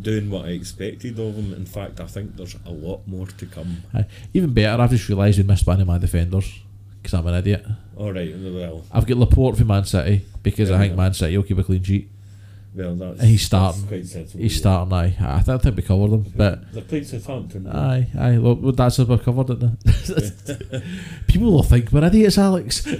doing 0.00 0.30
what 0.30 0.46
I 0.46 0.50
expected 0.50 1.18
of 1.18 1.34
him. 1.34 1.52
In 1.52 1.66
fact, 1.66 2.00
I 2.00 2.06
think 2.06 2.36
there's 2.36 2.56
a 2.64 2.70
lot 2.70 3.06
more 3.06 3.26
to 3.26 3.46
come. 3.46 3.82
Aye. 3.92 4.06
Even 4.32 4.54
better, 4.54 4.80
I've 4.80 4.90
just 4.90 5.08
realised 5.08 5.38
we 5.38 5.44
missed 5.44 5.66
one 5.66 5.80
of 5.80 5.86
my 5.86 5.98
defenders 5.98 6.60
because 7.02 7.14
I'm 7.14 7.26
an 7.26 7.34
idiot. 7.34 7.66
All 7.96 8.12
right, 8.12 8.34
well, 8.36 8.84
I've 8.92 9.06
got 9.06 9.18
Laporte 9.18 9.58
for 9.58 9.64
Man 9.64 9.84
City 9.84 10.24
because 10.42 10.70
I 10.70 10.74
Yeah. 10.74 10.80
think 10.80 10.96
Man 10.96 11.14
City 11.14 11.36
will 11.36 11.44
keep 11.44 11.58
a 11.58 11.64
clean 11.64 11.82
sheet. 11.82 12.08
Well, 12.74 12.94
that's 12.94 13.20
And 13.20 13.28
he's 13.28 13.42
starting. 13.42 13.82
sensible. 14.06 14.42
He's 14.42 14.54
yeah. 14.54 14.58
starting. 14.60 14.92
Aye, 14.94 15.14
I 15.20 15.40
think, 15.40 15.48
I 15.48 15.58
think 15.58 15.76
we 15.76 15.82
covered 15.82 16.10
them, 16.10 16.24
but 16.34 16.72
They 16.72 16.80
played 16.80 17.06
Southampton. 17.06 17.66
aye, 17.66 18.08
aye. 18.18 18.38
Well, 18.38 18.54
well, 18.54 18.72
that's 18.72 18.96
what 18.96 19.08
we 19.10 19.18
covered 19.18 19.50
it. 19.50 20.82
People 21.26 21.52
will 21.52 21.62
think 21.62 21.92
we're 21.92 22.04
idiots, 22.06 22.38
Alex. 22.38 22.86
I'm 22.86 22.96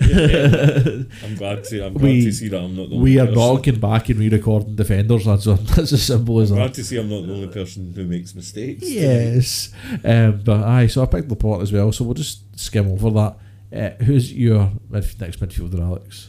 glad 1.37 1.64
to. 1.64 1.87
I'm 1.87 1.94
glad 1.94 2.02
We- 2.02 2.24
to 2.24 2.33
see 2.33 2.48
that 2.48 2.61
I'm 2.61 2.76
not 2.76 2.90
the 2.90 2.96
we 2.96 3.18
only 3.18 3.20
are 3.20 3.26
person. 3.35 3.55
not 3.55 3.62
going 3.64 3.81
back 3.81 4.09
and 4.11 4.18
re-recording 4.18 4.74
defenders. 4.76 5.24
That's 5.24 5.44
that's 5.74 5.92
as 5.94 6.02
simple 6.02 6.40
as 6.40 6.50
I'm 6.50 6.59
glad 6.59 6.74
to 6.74 6.85
see 6.85 6.98
I'm 6.98 7.09
not 7.09 7.26
the 7.26 7.33
only 7.33 7.48
person 7.48 7.92
who 7.94 8.05
makes 8.05 8.35
mistakes. 8.35 8.83
Yes, 8.88 9.70
um, 10.05 10.42
but 10.44 10.62
aye. 10.64 10.87
So 10.88 11.02
I 11.02 11.07
picked 11.07 11.31
Laporte 11.31 11.62
as 11.62 11.72
well. 11.72 11.90
So 11.92 12.05
we'll 12.05 12.12
just 12.14 12.59
skim 12.61 12.88
over 12.88 13.11
that. 13.11 13.37
Uh, 13.74 14.05
who's 14.05 14.31
your 14.33 14.70
midf- 14.90 15.18
next 15.18 15.40
midfielder, 15.40 15.81
Alex? 15.81 16.28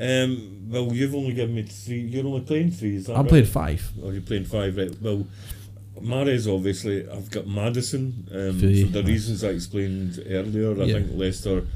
Um, 0.00 0.66
well, 0.68 0.92
you've 0.92 1.14
only 1.14 1.34
given 1.34 1.54
me 1.54 1.62
three. 1.62 2.00
You're 2.00 2.26
only 2.26 2.40
playing 2.40 2.70
three. 2.72 2.96
Is 2.96 3.06
that 3.06 3.14
I'm 3.14 3.20
right? 3.22 3.28
playing 3.28 3.44
five. 3.46 3.90
Or 4.02 4.12
you're 4.12 4.22
playing 4.22 4.44
five, 4.46 4.76
right? 4.76 4.94
Well, 5.00 5.26
Mahrez 6.00 6.52
obviously. 6.52 7.08
I've 7.08 7.30
got 7.30 7.46
Maddison. 7.46 8.28
Um, 8.32 8.58
Three, 8.58 8.84
for 8.84 8.90
the 8.90 9.02
reasons 9.04 9.44
I 9.44 9.48
explained 9.50 10.22
earlier, 10.28 10.72
I 10.80 10.84
Yeah. 10.86 10.94
think 10.94 11.12
Leicester 11.14 11.66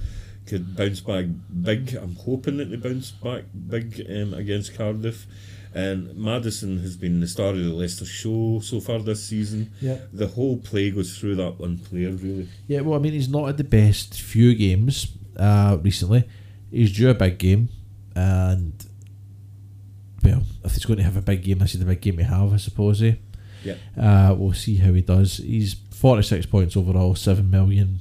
could 0.47 0.75
bounce 0.77 1.01
back 1.01 1.27
big. 1.63 1.95
I'm 1.95 2.17
hoping 2.17 2.57
that 2.57 2.71
they 2.71 2.77
bounce 2.77 3.11
back 3.13 3.45
big 3.69 4.05
um, 4.11 4.35
against 4.35 4.75
Cardiff. 4.75 5.27
And 5.75 6.17
Maddison 6.17 6.79
has 6.81 6.97
been 6.97 7.21
the 7.21 7.29
star 7.29 7.51
of 7.51 7.59
the 7.59 7.73
Leicester 7.73 8.07
show 8.07 8.59
so 8.61 8.81
far 8.81 8.99
this 9.01 9.23
season. 9.23 9.71
Yeah. 9.81 9.99
The 10.13 10.27
whole 10.27 10.57
play 10.57 10.91
goes 10.91 11.17
through 11.17 11.37
that 11.37 11.61
one 11.61 11.79
player, 11.79 12.11
really. 12.11 12.49
Yeah, 12.67 12.81
well, 12.81 12.99
I 12.99 13.03
mean, 13.03 13.13
he's 13.13 13.29
not 13.29 13.47
had 13.47 13.59
the 13.59 13.65
best 13.65 14.21
few 14.21 14.55
games 14.55 15.09
uh, 15.37 15.77
recently. 15.83 16.25
He's 16.71 16.93
due 16.97 17.11
a 17.11 17.15
big 17.15 17.39
game, 17.39 17.69
and 18.15 18.73
well, 20.23 20.43
if 20.65 20.73
he's 20.73 20.85
going 20.85 20.99
to 20.99 21.05
have 21.05 21.17
a 21.17 21.23
big 21.23 21.43
game, 21.43 21.59
this 21.59 21.75
is 21.75 21.81
the 21.81 21.87
big 21.87 22.01
game 22.01 22.17
we 22.17 22.25
have, 22.25 22.53
I 22.53 22.57
suppose. 22.57 23.03
Eh? 23.03 23.15
Yeah. 23.65 23.75
Uh, 23.97 24.35
we'll 24.35 24.53
see 24.53 24.77
how 24.77 24.93
he 24.93 25.01
does. 25.03 25.39
He's 25.39 25.75
forty 25.93 26.23
six 26.23 26.47
points 26.47 26.77
overall, 26.77 27.15
seven 27.15 27.51
million. 27.51 28.01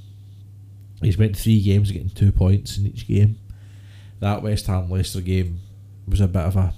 He's 1.01 1.17
went 1.17 1.37
three 1.37 1.61
games, 1.61 1.91
getting 1.91 2.09
two 2.09 2.31
points 2.31 2.77
in 2.77 2.87
each 2.87 3.07
game. 3.07 3.37
That 4.19 4.41
West 4.41 4.65
Ham 4.67 4.89
Leicester 4.89 5.21
game 5.21 5.59
was 6.07 6.21
a 6.21 6.27
bit 6.27 6.41
of 6.41 6.55
a 6.55 6.73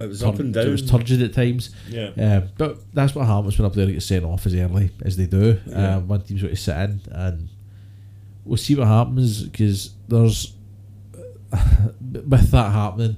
It 0.00 0.06
was 0.08 0.24
up 0.24 0.40
and 0.40 0.52
down. 0.52 0.66
It 0.66 0.70
was 0.70 0.90
turgid 0.90 1.22
at 1.22 1.32
times. 1.32 1.70
yeah. 1.88 2.10
Um, 2.18 2.48
but 2.58 2.92
that's 2.92 3.14
what 3.14 3.26
happens 3.26 3.56
when 3.58 3.66
a 3.66 3.70
player 3.70 3.86
gets 3.86 4.06
sent 4.06 4.24
off 4.24 4.44
as 4.46 4.54
early 4.56 4.90
as 5.04 5.16
they 5.16 5.26
do. 5.26 5.60
Yeah. 5.66 5.96
Um, 5.98 6.08
one 6.08 6.22
team's 6.22 6.42
going 6.42 6.54
to 6.54 6.60
sit 6.60 6.76
in, 6.76 7.00
and 7.12 7.48
we'll 8.44 8.56
see 8.56 8.74
what 8.74 8.88
happens 8.88 9.44
because 9.44 9.90
there's 10.08 10.52
with 12.00 12.50
that 12.50 12.72
happening, 12.72 13.16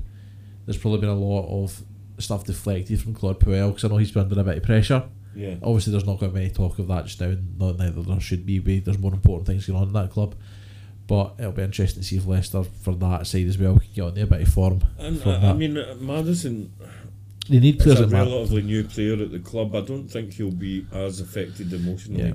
there's 0.67 0.79
probably 0.79 1.01
been 1.01 1.09
a 1.11 1.15
lot 1.15 1.47
of 1.63 1.83
stuff 2.19 2.45
deflected 2.45 3.01
from 3.01 3.15
Claude 3.15 3.41
Puel 3.41 3.69
because 3.69 3.85
I 3.85 3.89
know 3.89 3.97
he's 3.97 4.13
been 4.13 4.23
under 4.23 4.41
a 4.41 4.45
bit 4.45 4.59
of 4.59 4.63
pressure. 4.63 5.05
Yeah. 5.35 5.57
Obviously, 5.63 5.91
there's 5.93 6.07
not 6.07 6.21
going 6.21 6.31
to 6.33 6.39
be 6.39 6.45
any 6.45 6.55
talk 6.55 6.79
of 6.79 6.87
that 6.89 7.07
just 7.07 7.21
now. 7.21 7.35
Not 7.59 7.79
neither 7.79 8.03
there 8.03 8.21
should 8.21 8.47
be. 8.47 8.59
There's 8.81 8.99
more 8.99 9.13
important 9.13 9.47
things 9.47 9.67
going 9.67 9.81
on 9.81 9.89
in 9.89 9.93
that 9.95 10.11
club. 10.11 10.35
But 11.07 11.35
it'll 11.39 11.53
be 11.53 11.63
interesting 11.63 12.03
to 12.03 12.09
see 12.09 12.17
if 12.17 12.27
Leicester, 12.27 12.63
for 12.63 12.95
that 12.95 13.27
side 13.27 13.47
as 13.47 13.59
well, 13.59 13.79
can 13.79 13.89
get 13.95 14.03
on 14.05 14.15
there 14.15 14.25
a 14.25 14.29
bit 14.29 14.43
of 14.43 14.49
form. 14.49 14.83
And 14.99 15.21
I, 15.27 15.37
I 15.37 15.39
that. 15.41 15.57
mean, 15.57 15.77
uh, 15.77 15.97
Maddison 16.01 16.73
They 17.49 17.59
need 17.61 17.79
players 17.79 18.01
a 18.01 18.07
relatively 18.07 18.63
new 18.63 18.85
player 18.85 19.21
at 19.23 19.31
the 19.31 19.39
club. 19.41 19.75
I 19.75 19.83
don't 19.83 20.09
think 20.09 20.33
he'll 20.33 20.51
be 20.51 20.87
as 20.93 21.21
affected 21.21 21.73
emotionally 21.75 22.29
Yeah. 22.29 22.33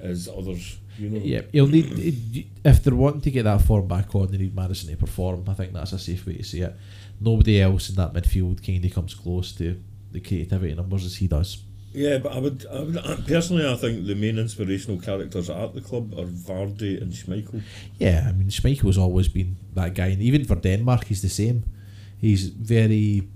as 0.00 0.28
others. 0.28 0.78
You 0.98 1.10
know. 1.10 1.20
Yeah, 1.22 1.42
he'll 1.52 1.66
need 1.66 2.46
if 2.64 2.82
they're 2.82 2.94
wanting 2.94 3.20
to 3.22 3.30
get 3.30 3.44
that 3.44 3.62
form 3.62 3.86
back 3.86 4.14
on, 4.14 4.28
they 4.30 4.38
need 4.38 4.54
Maddison 4.54 4.90
to 4.90 4.96
perform. 4.96 5.44
I 5.48 5.54
think 5.54 5.72
that's 5.72 5.92
a 5.92 5.98
safe 5.98 6.26
way 6.26 6.36
to 6.36 6.42
see 6.44 6.60
it. 6.60 6.74
Nobody 7.20 7.60
else 7.60 7.88
in 7.90 7.96
that 7.96 8.12
midfield 8.12 8.64
kind 8.66 8.84
of 8.84 8.92
comes 8.92 9.14
close 9.14 9.52
to 9.52 9.80
the 10.12 10.20
creativity 10.20 10.74
numbers 10.74 11.04
as 11.04 11.16
he 11.16 11.26
does. 11.28 11.62
Yeah, 11.92 12.18
but 12.18 12.32
I 12.32 12.38
would, 12.40 12.66
I 12.70 12.80
would 12.80 12.98
I- 12.98 13.16
personally, 13.26 13.66
I 13.66 13.74
think 13.76 14.06
the 14.06 14.14
main 14.14 14.38
inspirational 14.38 15.00
characters 15.00 15.48
at 15.48 15.74
the 15.74 15.80
club 15.80 16.12
are 16.18 16.26
Vardy 16.26 17.00
and 17.00 17.10
Schmeichel. 17.12 17.62
Yeah, 17.98 18.26
I 18.28 18.32
mean 18.32 18.48
Schmeichel's 18.50 18.98
always 18.98 19.28
been 19.28 19.56
that 19.74 19.94
guy, 19.94 20.08
and 20.08 20.20
even 20.22 20.44
for 20.44 20.56
Denmark, 20.56 21.04
he's 21.04 21.22
the 21.22 21.28
same. 21.30 21.64
He's 22.18 22.48
very 22.48 23.28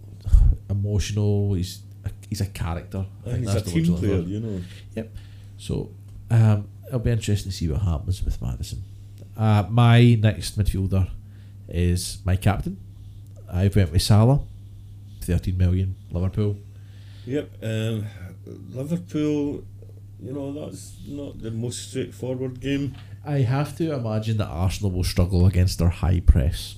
emotional. 0.69 1.55
He's 1.55 1.81
a, 2.05 2.11
he's 2.29 2.41
a 2.41 2.47
character. 2.47 3.07
I 3.27 3.31
And 3.31 3.33
think 3.33 3.39
he's 3.39 3.51
a 3.51 3.53
that's 3.55 3.73
the 3.73 3.75
word 3.81 3.85
team 3.87 3.97
player, 3.97 4.21
you 4.21 4.41
know. 4.41 4.61
Yep. 4.97 5.17
So 5.59 5.91
um, 6.31 6.69
it'll 6.91 6.99
be 7.01 7.13
interesting 7.13 7.53
to 7.53 7.57
see 7.57 7.69
what 7.69 7.83
happens 7.83 8.23
with 8.25 8.43
Maddison. 8.43 8.83
Uh, 9.37 9.65
my 9.71 10.19
next 10.21 10.59
midfielder 10.59 11.09
is 11.69 12.19
my 12.25 12.37
captain. 12.37 12.77
I 13.51 13.71
went 13.75 13.93
with 13.93 14.03
Salah, 14.03 14.41
thirteen 15.23 15.57
million 15.57 15.95
Liverpool. 16.11 16.57
Yep. 17.27 17.51
Um, 17.63 18.07
Liverpool, 18.71 19.63
you 20.21 20.33
know, 20.33 20.53
that's 20.53 20.97
not 21.07 21.41
the 21.41 21.53
most 21.53 21.91
straightforward 21.91 22.61
game. 22.61 22.97
I 23.25 23.39
have 23.39 23.77
to 23.79 23.95
imagine 23.95 24.39
that 24.39 24.49
Arsenal 24.49 24.91
will 24.91 25.05
struggle 25.05 25.47
against 25.47 25.79
their 25.79 25.91
high 25.91 26.21
press, 26.21 26.77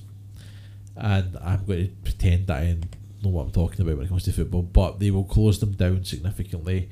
and 0.95 1.37
I'm 1.43 1.65
going 1.65 1.87
to 1.87 1.93
pretend 2.03 2.47
that 2.47 2.61
I 2.61 2.77
know 3.23 3.29
what 3.29 3.45
I'm 3.45 3.51
talking 3.51 3.81
about 3.81 3.97
when 3.97 4.05
it 4.05 4.09
comes 4.09 4.25
to 4.25 4.31
football. 4.31 4.61
But 4.61 4.99
they 4.99 5.09
will 5.09 5.23
close 5.23 5.59
them 5.59 5.71
down 5.71 6.05
significantly. 6.05 6.89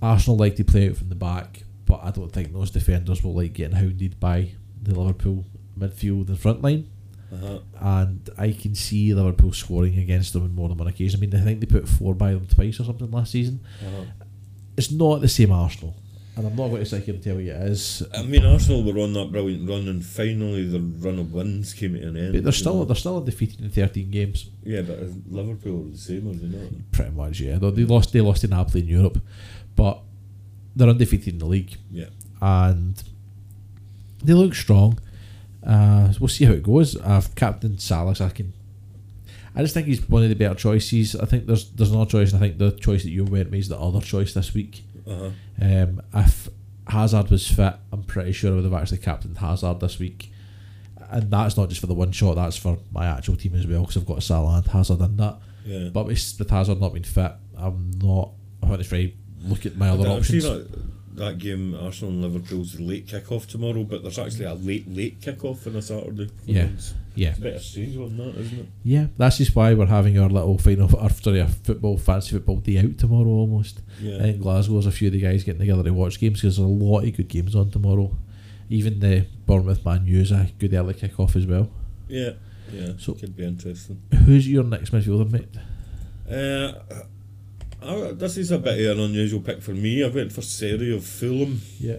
Arsenal 0.00 0.38
like 0.38 0.56
to 0.56 0.64
play 0.64 0.88
out 0.88 0.96
from 0.96 1.10
the 1.10 1.14
back, 1.14 1.64
but 1.90 2.00
I 2.04 2.10
don't 2.12 2.32
think 2.32 2.52
those 2.52 2.70
defenders 2.70 3.22
will 3.24 3.34
like 3.34 3.52
getting 3.54 3.76
hounded 3.76 4.20
by 4.20 4.52
the 4.82 4.98
Liverpool 4.98 5.44
midfield 5.78 6.28
and 6.28 6.38
front 6.38 6.62
line. 6.62 6.88
Uh-huh. 7.32 7.60
and 7.80 8.28
I 8.36 8.50
can 8.50 8.74
see 8.74 9.14
Liverpool 9.14 9.52
scoring 9.52 9.96
against 10.00 10.32
them 10.32 10.42
on 10.42 10.52
more 10.54 10.68
than 10.68 10.78
one 10.78 10.88
occasion. 10.88 11.18
I 11.18 11.20
mean, 11.20 11.34
I 11.34 11.44
think 11.44 11.60
they 11.60 11.66
put 11.66 11.88
four 11.88 12.12
by 12.12 12.32
them 12.32 12.46
twice 12.46 12.80
or 12.80 12.84
something 12.84 13.08
last 13.10 13.30
season. 13.30 13.60
Uh-huh. 13.86 14.04
It's 14.76 14.90
not 14.90 15.20
the 15.20 15.28
same 15.28 15.52
Arsenal, 15.52 15.94
and 16.36 16.44
I'm 16.46 16.56
not 16.56 16.68
going 16.68 16.80
to 16.82 16.86
sit 16.86 17.04
here 17.04 17.14
and 17.14 17.22
tell 17.22 17.38
you 17.40 17.52
it 17.52 17.62
is. 17.70 18.02
I 18.12 18.22
mean, 18.24 18.44
Arsenal 18.44 18.82
were 18.82 18.98
on 19.00 19.12
that 19.12 19.30
brilliant 19.30 19.68
run, 19.68 19.86
and 19.86 20.04
finally 20.04 20.66
the 20.66 20.80
run 20.80 21.20
of 21.20 21.32
wins 21.32 21.72
came 21.72 21.94
to 21.94 22.02
an 22.08 22.16
end. 22.16 22.32
But 22.32 22.42
they're 22.42 22.52
still 22.52 22.74
know. 22.78 22.84
they're 22.84 22.96
still 22.96 23.18
undefeated 23.18 23.60
in 23.60 23.70
13 23.70 24.10
games, 24.10 24.50
Yeah, 24.64 24.82
but 24.82 24.98
is 24.98 25.14
Liverpool 25.28 25.86
are 25.86 25.90
the 25.90 25.98
same, 25.98 26.28
are 26.28 26.34
they 26.34 26.48
not? 26.48 26.90
pretty 26.90 27.12
much. 27.12 27.38
Yeah, 27.38 27.58
they 27.58 27.84
lost 27.84 28.12
they 28.12 28.20
lost 28.22 28.40
to 28.40 28.48
Napoli 28.48 28.80
in 28.80 28.88
Europe, 28.88 29.18
but 29.76 30.02
they're 30.76 30.88
undefeated 30.88 31.34
in 31.34 31.38
the 31.38 31.46
league, 31.46 31.76
Yeah. 31.90 32.06
and 32.40 33.02
they 34.22 34.32
look 34.34 34.54
strong. 34.54 34.98
Uh, 35.64 36.12
we'll 36.20 36.28
see 36.28 36.44
how 36.44 36.52
it 36.52 36.62
goes. 36.62 36.96
I've 37.00 37.34
captain 37.34 37.78
Salas, 37.78 38.20
I 38.20 38.30
can. 38.30 38.52
I 39.54 39.62
just 39.62 39.74
think 39.74 39.88
he's 39.88 40.08
one 40.08 40.22
of 40.22 40.28
the 40.28 40.36
better 40.36 40.54
choices. 40.54 41.16
I 41.16 41.26
think 41.26 41.46
there's 41.46 41.70
there's 41.70 41.90
another 41.90 42.08
choice, 42.10 42.32
and 42.32 42.42
I 42.42 42.46
think 42.46 42.58
the 42.58 42.70
choice 42.72 43.02
that 43.02 43.10
you 43.10 43.24
went 43.24 43.50
with 43.50 43.60
is 43.60 43.68
the 43.68 43.78
other 43.78 44.00
choice 44.00 44.32
this 44.32 44.54
week. 44.54 44.82
Uh-huh. 45.06 45.30
Um, 45.60 46.02
if 46.14 46.48
Hazard 46.86 47.30
was 47.30 47.46
fit, 47.48 47.74
I'm 47.92 48.02
pretty 48.04 48.32
sure 48.32 48.52
I 48.52 48.54
would 48.56 48.64
have 48.64 48.74
actually 48.74 48.98
captained 48.98 49.38
Hazard 49.38 49.80
this 49.80 49.98
week. 49.98 50.32
And 51.10 51.28
that's 51.30 51.56
not 51.56 51.68
just 51.68 51.80
for 51.80 51.88
the 51.88 51.94
one 51.94 52.12
shot, 52.12 52.36
that's 52.36 52.56
for 52.56 52.78
my 52.92 53.04
actual 53.06 53.34
team 53.36 53.54
as 53.56 53.66
well, 53.66 53.80
because 53.80 53.96
I've 53.96 54.06
got 54.06 54.22
Salah 54.22 54.58
and 54.58 54.66
Hazard 54.68 55.00
in 55.00 55.16
that. 55.16 55.38
Yeah. 55.66 55.88
But 55.92 56.06
with, 56.06 56.36
with 56.38 56.48
Hazard 56.50 56.80
not 56.80 56.92
being 56.92 57.02
fit, 57.04 57.32
I'm 57.58 57.90
not. 58.00 58.30
I 58.62 58.66
want 58.66 58.82
to 58.82 58.88
try 58.88 59.12
look 59.44 59.66
at 59.66 59.76
my 59.76 59.88
other 59.90 60.08
I've 60.08 60.26
seen 60.26 60.38
options. 60.40 60.68
that, 60.70 61.16
that 61.16 61.38
game, 61.38 61.74
Arsenal 61.74 62.12
and 62.14 62.22
Liverpool's 62.22 62.78
late 62.80 63.06
kick-off 63.08 63.46
tomorrow, 63.46 63.84
but 63.84 64.02
there's 64.02 64.18
actually 64.18 64.44
a 64.46 64.54
late, 64.54 64.88
late 64.88 65.20
kick-off 65.20 65.66
on 65.66 65.76
a 65.76 65.82
Saturday. 65.82 66.30
Yeah. 66.46 66.68
Yeah, 67.16 67.30
It's 67.30 67.38
a 67.38 67.42
bit 67.42 67.54
of 67.56 67.60
a 67.60 67.64
strange 67.64 67.96
one, 67.96 68.16
that, 68.18 68.36
isn't 68.36 68.58
it? 68.60 68.66
yeah. 68.84 69.06
That's 69.18 69.38
just 69.38 69.54
why 69.56 69.74
we're 69.74 69.86
having 69.86 70.16
our 70.18 70.28
little 70.28 70.56
final, 70.58 70.88
our, 70.96 71.10
sorry, 71.10 71.40
a 71.40 71.48
football 71.48 71.98
fancy 71.98 72.30
football 72.30 72.56
day 72.56 72.78
out 72.78 72.96
tomorrow 72.98 73.26
almost. 73.26 73.80
Yeah. 74.00 74.24
in 74.24 74.40
Glasgow, 74.40 74.74
there's 74.74 74.86
a 74.86 74.92
few 74.92 75.08
of 75.08 75.12
the 75.14 75.20
guys 75.20 75.42
getting 75.42 75.58
together 75.60 75.82
to 75.82 75.90
watch 75.90 76.20
games 76.20 76.40
because 76.40 76.56
there's 76.56 76.66
a 76.66 76.70
lot 76.70 77.00
of 77.04 77.16
good 77.16 77.28
games 77.28 77.56
on 77.56 77.70
tomorrow. 77.72 78.16
Even 78.70 79.00
the 79.00 79.26
Bournemouth 79.44 79.84
Man 79.84 80.06
U 80.06 80.20
is 80.20 80.30
a 80.30 80.48
good 80.60 80.72
early 80.72 80.94
kick 80.94 81.18
off 81.18 81.34
as 81.34 81.44
well. 81.46 81.68
Yeah. 82.08 82.30
Yeah. 82.72 82.92
So- 82.98 83.14
could 83.14 83.36
be 83.36 83.44
interesting. 83.44 84.00
Who's 84.24 84.48
your 84.48 84.62
next 84.62 84.92
midfielder, 84.92 85.28
mate? 85.30 85.48
Uh, 86.30 86.72
I, 87.82 88.12
this 88.12 88.36
is 88.36 88.50
a 88.50 88.58
bit 88.58 88.78
of 88.80 88.98
an 88.98 89.04
unusual 89.04 89.40
pick 89.40 89.62
for 89.62 89.72
me. 89.72 90.04
I 90.04 90.08
went 90.08 90.32
for 90.32 90.42
Seri 90.42 90.94
of 90.94 91.04
Fulham. 91.04 91.60
Yeah. 91.78 91.98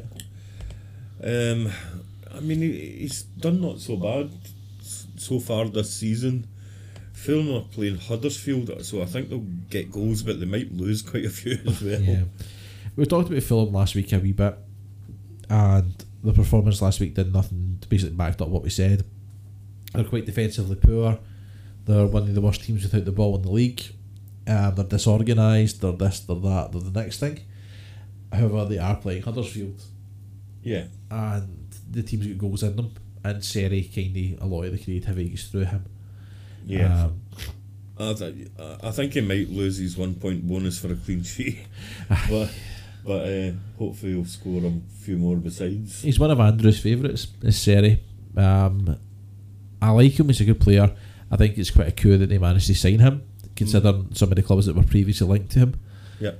Um, 1.24 1.72
I 2.34 2.39
mean, 2.39 2.62
he, 2.62 2.98
he's 3.00 3.24
done 3.24 3.62
not 3.62 3.80
so 3.80 3.96
bad 3.98 4.32
so 5.17 5.39
far 5.39 5.65
this 5.65 5.94
season. 5.94 6.48
Fulham 7.13 7.56
are 7.56 7.67
playing 7.67 7.98
Huddersfield, 7.98 8.84
so 8.84 9.02
I 9.02 9.06
think 9.06 9.30
they'll 9.30 9.46
get 9.70 9.91
goals, 9.91 10.24
but 10.24 10.39
they 10.39 10.46
might 10.46 10.72
lose 10.72 11.02
quite 11.02 11.26
a 11.26 11.30
few 11.30 11.60
as 11.67 11.82
well. 11.82 12.02
Yeah. 12.02 12.24
We 12.96 13.06
talked 13.06 13.30
about 13.30 13.44
Fulham 13.44 13.74
last 13.74 13.96
week 13.96 14.12
a 14.12 14.20
wee 14.20 14.32
bit, 14.32 14.58
and 15.50 16.06
the 16.24 16.34
performance 16.34 16.82
last 16.82 17.00
week 17.00 17.13
did 17.13 17.34
nothing 17.34 17.78
to 17.82 17.88
basically 17.88 18.15
backed 18.15 18.41
up 18.41 18.50
what 18.50 18.63
we 18.63 18.70
said. 18.70 19.06
They're 19.94 20.04
quite 20.04 20.26
defensively 20.26 20.76
poor. 20.76 21.20
They're 21.86 22.06
one 22.06 22.24
of 22.24 22.34
the 22.34 22.41
worst 22.41 22.63
teams 22.63 22.84
without 22.84 23.06
the 23.06 23.12
ball 23.12 23.36
in 23.36 23.41
the 23.44 23.52
league. 23.52 23.84
Um, 24.52 24.76
they're 24.76 24.86
disorganised. 24.86 25.82
They're 25.82 25.92
this. 25.94 26.20
They're 26.22 26.36
that. 26.36 26.72
They're 26.72 26.82
the 26.82 27.00
next 27.02 27.20
thing. 27.20 27.40
However, 28.34 28.66
they 28.66 28.78
are 28.78 28.96
playing 28.96 29.24
Huddersfield, 29.24 29.82
Yeah. 30.64 30.86
and 31.10 31.68
the 31.90 32.02
team's 32.04 32.28
got 32.28 32.38
goals 32.38 32.64
in 32.64 32.76
them. 32.76 32.92
And 33.24 33.44
Seri 33.44 33.84
kind 33.84 34.16
of 34.40 34.42
a 34.44 34.46
lot 34.48 34.64
of 34.64 34.72
the 34.72 34.84
creativity 34.84 35.30
goes 35.30 35.44
through 35.48 35.66
him. 35.66 35.86
Yeah. 36.66 37.04
Um, 37.06 37.22
I, 38.00 38.14
th- 38.14 38.48
I 38.84 38.90
think 38.92 39.14
he 39.14 39.22
might 39.22 39.50
lose 39.50 39.78
his 39.78 39.96
one 39.98 40.16
point 40.16 40.48
bonus 40.48 40.80
for 40.80 40.92
a 40.92 40.96
clean 40.96 41.22
sheet, 41.24 41.60
but 42.30 42.50
but 43.06 43.28
uh, 43.28 43.52
hopefully 43.78 44.14
he'll 44.14 44.26
score 44.26 44.64
a 44.66 44.72
few 45.04 45.18
more 45.18 45.36
besides. 45.36 46.02
He's 46.02 46.20
one 46.20 46.32
of 46.32 46.40
Andrew's 46.40 46.80
favourites, 46.80 47.28
is 47.44 47.60
Seri. 47.60 48.02
Um, 48.36 48.98
I 49.82 49.90
like 49.92 50.20
him, 50.20 50.28
he's 50.28 50.42
a 50.42 50.46
good 50.46 50.60
player. 50.62 50.96
I 51.30 51.36
think 51.38 51.58
it's 51.58 51.70
quite 51.72 51.88
a 51.90 51.92
coup 51.92 52.18
that 52.18 52.28
they 52.30 52.38
managed 52.40 52.68
to 52.68 52.76
sign 52.76 53.00
him, 53.00 53.24
considering 53.56 54.10
some 54.14 54.30
of 54.30 54.36
the 54.36 54.44
clubs 54.44 54.66
that 54.66 54.76
were 54.76 54.84
previously 54.84 55.28
linked 55.28 55.52
to 55.52 55.60
him. 55.60 55.80
Yeah. 56.20 56.32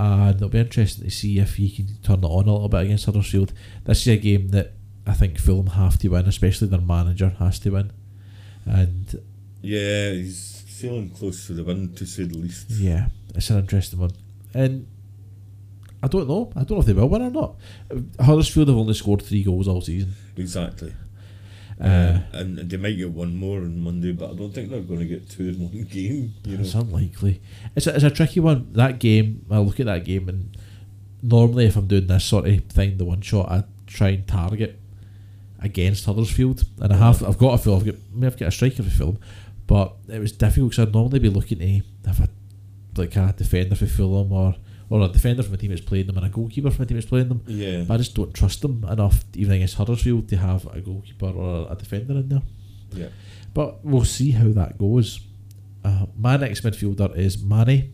And 0.00 0.36
it'll 0.36 0.48
be 0.48 0.58
interesting 0.60 1.04
to 1.04 1.10
see 1.10 1.38
if 1.38 1.56
he 1.56 1.70
can 1.70 1.86
turn 2.02 2.20
it 2.20 2.24
on 2.24 2.46
a 2.48 2.52
little 2.52 2.68
bit 2.68 2.82
against 2.82 3.06
Huddersfield. 3.06 3.52
This 3.84 4.02
is 4.02 4.08
a 4.08 4.16
game 4.16 4.48
that 4.48 4.72
I 5.06 5.12
think 5.14 5.38
Fulham 5.38 5.68
have 5.68 5.98
to 6.00 6.08
win, 6.08 6.26
especially 6.26 6.68
their 6.68 6.80
manager 6.80 7.30
has 7.38 7.58
to 7.60 7.70
win. 7.70 7.92
And 8.64 9.20
Yeah, 9.62 10.10
he's 10.12 10.62
feeling 10.68 11.10
close 11.10 11.46
to 11.48 11.54
the 11.54 11.64
win 11.64 11.94
to 11.94 12.06
say 12.06 12.24
the 12.24 12.38
least. 12.38 12.70
yeah, 12.70 13.08
it's 13.34 13.50
an 13.50 13.58
interesting 13.58 13.98
one. 13.98 14.12
And 14.54 14.86
I 16.00 16.06
don't 16.06 16.28
know. 16.28 16.52
I 16.54 16.60
don't 16.60 16.72
know 16.72 16.80
if 16.80 16.86
they 16.86 16.92
will 16.92 17.08
win 17.08 17.22
or 17.22 17.30
not. 17.30 17.56
Huddersfield 18.20 18.68
have 18.68 18.76
only 18.76 18.94
scored 18.94 19.22
three 19.22 19.42
goals 19.42 19.66
all 19.66 19.80
season. 19.80 20.12
Exactly. 20.36 20.92
Uh, 21.80 22.18
and 22.32 22.58
they 22.58 22.76
might 22.76 22.96
get 22.96 23.10
one 23.10 23.36
more 23.36 23.58
on 23.58 23.80
Monday, 23.80 24.10
but 24.12 24.30
I 24.30 24.34
don't 24.34 24.52
think 24.52 24.70
they're 24.70 24.80
going 24.80 25.00
to 25.00 25.06
get 25.06 25.30
two 25.30 25.48
in 25.48 25.60
one 25.60 25.84
game. 25.90 26.34
You 26.44 26.56
know. 26.56 26.62
It's 26.62 26.74
unlikely. 26.74 27.40
It's 27.76 27.86
a, 27.86 27.94
it's 27.94 28.04
a 28.04 28.10
tricky 28.10 28.40
one. 28.40 28.72
That 28.72 28.98
game, 28.98 29.46
I 29.50 29.58
look 29.58 29.78
at 29.78 29.86
that 29.86 30.04
game, 30.04 30.28
and 30.28 30.56
normally 31.22 31.66
if 31.66 31.76
I'm 31.76 31.86
doing 31.86 32.08
this 32.08 32.24
sort 32.24 32.48
of 32.48 32.64
thing, 32.64 32.98
the 32.98 33.04
one 33.04 33.20
shot, 33.20 33.50
I 33.50 33.64
try 33.86 34.08
and 34.08 34.26
target 34.26 34.78
against 35.60 36.04
Huddersfield, 36.06 36.64
and 36.80 36.92
I 36.92 36.96
have. 36.96 37.22
I've 37.22 37.38
got 37.38 37.54
a 37.54 37.58
Fulham. 37.58 37.80
I've 37.80 37.86
got, 37.86 37.94
I 37.94 38.14
mean, 38.14 38.24
I've 38.24 38.38
got 38.38 38.48
a 38.48 38.52
striker 38.52 38.82
for 38.82 38.90
Fulham, 38.90 39.18
but 39.66 39.94
it 40.08 40.18
was 40.18 40.32
difficult 40.32 40.70
because 40.70 40.88
I'd 40.88 40.92
normally 40.94 41.20
be 41.20 41.28
looking 41.28 41.58
to 41.58 42.08
have 42.08 42.20
a 42.20 42.28
like 42.96 43.14
a 43.14 43.32
defender 43.36 43.76
for 43.76 43.86
Fulham 43.86 44.32
or 44.32 44.56
or 44.90 45.02
a 45.02 45.08
defender 45.08 45.42
from 45.42 45.54
a 45.54 45.56
team 45.56 45.70
that's 45.70 45.82
playing 45.82 46.06
them 46.06 46.16
and 46.16 46.26
a 46.26 46.28
goalkeeper 46.28 46.70
from 46.70 46.82
a 46.82 46.86
team 46.86 46.96
that's 46.96 47.06
playing 47.08 47.28
them. 47.28 47.42
Yeah. 47.46 47.82
But 47.86 47.94
I 47.94 47.96
just 47.98 48.14
don't 48.14 48.32
trust 48.32 48.62
them 48.62 48.84
enough, 48.88 49.24
even 49.34 49.52
against 49.54 49.74
Huddersfield, 49.74 50.28
to 50.28 50.36
have 50.36 50.66
a 50.66 50.80
goalkeeper 50.80 51.26
or 51.26 51.70
a 51.70 51.74
defender 51.74 52.14
in 52.14 52.28
there. 52.28 52.42
Yeah. 52.92 53.08
But 53.52 53.84
we'll 53.84 54.04
see 54.04 54.30
how 54.30 54.48
that 54.52 54.78
goes. 54.78 55.20
Uh, 55.84 56.06
my 56.16 56.36
next 56.36 56.62
midfielder 56.62 57.16
is 57.16 57.36
Mané, 57.36 57.90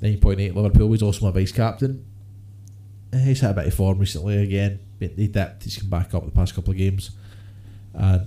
9.8 0.00 0.54
Liverpool. 0.54 0.92
He's 0.92 1.02
also 1.02 1.26
my 1.26 1.30
vice 1.32 1.52
captain. 1.52 2.04
Uh, 3.12 3.18
He's 3.18 3.40
had 3.40 3.52
a 3.52 3.54
bit 3.54 3.66
of 3.66 3.74
form 3.74 3.98
recently 3.98 4.38
again. 4.42 4.80
But 4.98 5.12
He 5.12 5.28
dipped, 5.28 5.64
he's 5.64 5.78
come 5.78 5.88
back 5.90 6.14
up 6.14 6.24
the 6.24 6.30
past 6.30 6.54
couple 6.54 6.72
of 6.72 6.76
games. 6.76 7.10
And 7.94 8.26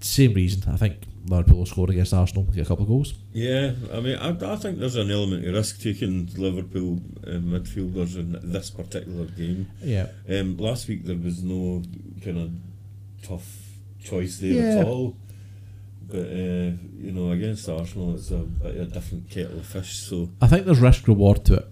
same 0.00 0.34
reason, 0.34 0.62
I 0.72 0.76
think 0.76 0.98
Liverpool 1.26 1.58
will 1.58 1.66
score 1.66 1.90
against 1.90 2.12
Arsenal, 2.12 2.44
get 2.44 2.66
a 2.66 2.68
couple 2.68 2.82
of 2.82 2.88
goals. 2.88 3.14
Yeah, 3.32 3.72
I 3.92 4.00
mean, 4.00 4.16
I, 4.18 4.30
I 4.52 4.56
think 4.56 4.78
there's 4.78 4.96
an 4.96 5.10
element 5.10 5.46
of 5.46 5.54
risk 5.54 5.80
taking 5.80 6.28
Liverpool 6.36 7.00
uh, 7.26 7.30
midfielders 7.38 8.16
in 8.16 8.38
this 8.42 8.70
particular 8.70 9.26
game. 9.26 9.68
Yeah. 9.82 10.08
Um, 10.28 10.56
last 10.56 10.88
week 10.88 11.04
there 11.04 11.16
was 11.16 11.42
no 11.42 11.82
kind 12.24 12.38
of 12.38 12.50
tough 13.22 13.46
choice 14.02 14.38
there 14.38 14.52
Yeah. 14.74 14.80
at 14.80 14.86
all. 14.86 15.16
But 16.08 16.26
uh, 16.26 16.72
you 16.98 17.12
know, 17.12 17.30
against 17.30 17.68
Arsenal, 17.68 18.14
it's 18.16 18.30
a 18.30 18.38
bit 18.38 18.76
of 18.76 18.88
a 18.88 18.90
different 18.92 19.30
kettle 19.30 19.58
of 19.60 19.66
fish. 19.66 19.94
So 20.00 20.28
I 20.42 20.46
think 20.48 20.66
there's 20.66 20.80
risk 20.80 21.06
reward 21.08 21.44
to 21.46 21.54
it. 21.54 21.68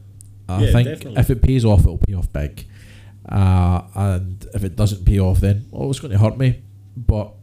I 0.49 0.65
Yeah, 0.65 0.73
think 0.73 0.89
definitely. 0.89 1.21
if 1.21 1.31
it 1.31 1.43
pays 1.43 1.65
off, 1.65 1.81
it'll 1.81 1.99
pay 1.99 2.15
off 2.15 2.33
big. 2.33 2.67
Uh, 3.29 3.83
and 3.95 4.47
if 4.55 4.65
it 4.65 4.77
doesn't 4.77 5.05
pay 5.05 5.19
off, 5.21 5.41
then 5.41 5.67
oh, 5.73 5.91
it's 5.91 6.01
going 6.01 6.13
to 6.13 6.19
hurt 6.19 6.39
me. 6.39 6.63
But 6.97 7.35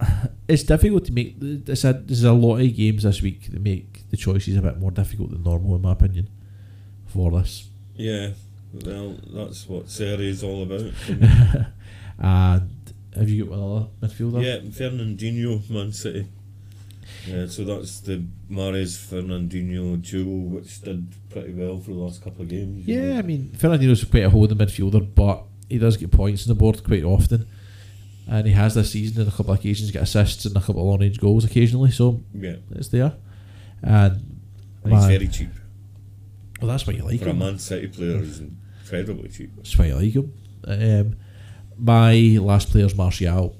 it's 0.48 0.62
difficult 0.62 1.04
to 1.06 1.12
make. 1.12 1.36
There's 1.38 1.84
a, 1.84 1.92
there's 1.92 2.24
a 2.24 2.32
lot 2.32 2.58
of 2.58 2.76
games 2.76 3.02
this 3.02 3.22
week 3.22 3.50
that 3.50 3.60
make 3.60 4.08
the 4.10 4.16
choices 4.16 4.56
a 4.56 4.62
bit 4.62 4.78
more 4.78 4.90
difficult 4.90 5.30
than 5.30 5.42
normal, 5.42 5.76
in 5.76 5.82
my 5.82 5.92
opinion, 5.92 6.28
for 7.06 7.30
this. 7.30 7.68
yeah, 7.94 8.30
well, 8.72 9.16
that's 9.32 9.68
what 9.68 9.88
Serie 9.88 10.30
is 10.30 10.42
all 10.42 10.62
about. 10.62 10.92
and 12.18 12.94
have 13.14 13.28
you 13.28 13.46
got 13.46 13.54
another 13.54 13.86
midfielder? 14.02 14.42
yeah, 14.42 14.58
Fernandinho, 14.58 15.68
Man 15.70 15.92
City. 15.92 16.26
Yeah, 17.26 17.46
so 17.46 17.64
that's 17.64 18.00
the 18.00 18.24
Mahrez 18.50 18.98
Fernandinho 18.98 20.00
duo, 20.00 20.56
which 20.56 20.80
did 20.82 21.12
pretty 21.30 21.54
well 21.54 21.78
for 21.78 21.92
the 21.92 21.98
last 21.98 22.22
couple 22.22 22.42
of 22.42 22.48
games. 22.48 22.86
Yeah, 22.86 23.14
know. 23.14 23.18
I 23.18 23.22
mean, 23.22 23.50
Fernandinho's 23.56 24.04
quite 24.04 24.24
a 24.24 24.30
holding 24.30 24.58
midfielder, 24.58 25.14
but 25.14 25.44
he 25.68 25.78
does 25.78 25.96
get 25.96 26.12
points 26.12 26.46
on 26.46 26.54
the 26.54 26.58
board 26.58 26.82
quite 26.84 27.04
often. 27.04 27.48
And 28.28 28.46
he 28.46 28.52
has 28.52 28.74
this 28.74 28.92
season 28.92 29.22
on 29.22 29.28
a 29.28 29.30
couple 29.30 29.52
of 29.52 29.60
occasions 29.60 29.90
get 29.90 30.02
assists 30.02 30.44
and 30.46 30.56
a 30.56 30.60
couple 30.60 30.80
of 30.82 31.00
long 31.00 31.12
goals 31.12 31.44
occasionally, 31.44 31.90
so 31.92 32.22
yeah. 32.34 32.56
it's 32.72 32.88
there. 32.88 33.14
And 33.82 34.40
And 34.84 34.92
he's 34.92 35.06
very 35.06 35.28
cheap. 35.28 35.50
well, 36.60 36.70
that's 36.70 36.86
why 36.86 36.94
you 36.94 37.04
like 37.04 37.20
For 37.20 37.28
a. 37.28 37.34
Man 37.34 37.58
City 37.58 37.86
player, 37.88 38.18
he's 38.18 38.40
incredibly 38.40 39.28
cheap. 39.28 39.54
That's 39.56 39.78
why 39.78 39.86
you 39.86 39.94
like 39.94 40.12
him. 40.12 40.32
Um, 40.66 41.16
my 41.78 42.14
last 42.40 42.70
player's 42.70 42.96
Martial. 42.96 43.56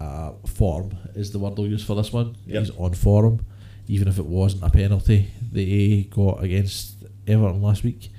Uh, 0.00 0.32
form 0.46 0.90
is 1.14 1.30
the 1.30 1.38
word 1.38 1.54
I'll 1.56 1.66
use 1.66 1.82
for 1.84 1.94
this 1.94 2.12
one. 2.12 2.36
Yep. 2.46 2.64
He's 2.64 2.70
on 2.76 2.92
form, 2.94 3.46
even 3.86 4.08
if 4.08 4.18
it 4.18 4.26
wasn't 4.26 4.64
a 4.64 4.68
penalty 4.68 5.30
they 5.54 6.08
got 6.10 6.42
against 6.42 7.04
Everton 7.26 7.62
last 7.62 7.84
week. 7.84 8.10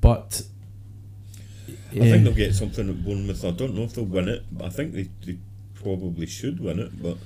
But 0.00 0.42
I 1.94 1.98
think 2.10 2.24
they'll 2.24 2.32
get 2.34 2.54
something 2.54 2.88
at 2.88 3.04
Bournemouth. 3.04 3.44
I 3.44 3.50
don't 3.50 3.74
know 3.74 3.82
if 3.82 3.94
they'll 3.94 4.04
win 4.04 4.28
it, 4.28 4.44
but 4.52 4.66
I 4.66 4.68
think 4.70 4.92
they, 4.94 5.08
they 5.26 5.38
probably 5.74 6.26
should 6.26 6.60
win 6.60 6.78
it. 6.78 7.02
But 7.02 7.18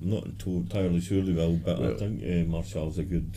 I'm 0.00 0.10
not 0.10 0.24
entirely 0.46 1.00
sure 1.00 1.22
they 1.22 1.32
will. 1.32 1.56
But 1.56 1.80
I 1.82 1.94
think 1.94 2.22
uh, 2.22 2.50
Martial's 2.50 2.98
a 2.98 3.02
good, 3.04 3.34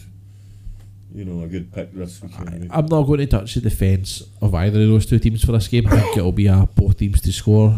you 1.13 1.26
know, 1.26 1.44
a 1.44 1.48
good 1.48 1.72
pick 1.74 1.94
this 1.94 2.22
weekend. 2.22 2.70
I'm 2.72 2.86
not 2.88 3.04
going 3.04 3.20
to 3.20 3.26
touch 3.28 3.56
the 3.56 3.62
defence 3.62 4.24
of 4.42 4.54
either 4.54 4.82
of 4.82 4.88
those 4.90 5.06
two 5.06 5.20
teams 5.20 5.44
for 5.44 5.54
this 5.54 5.68
game. 5.68 5.88
I 5.88 6.00
think 6.00 6.18
it'll 6.18 6.32
be 6.32 6.48
a 6.48 6.68
both 6.76 6.98
teams 6.98 7.22
to 7.22 7.32
score, 7.32 7.78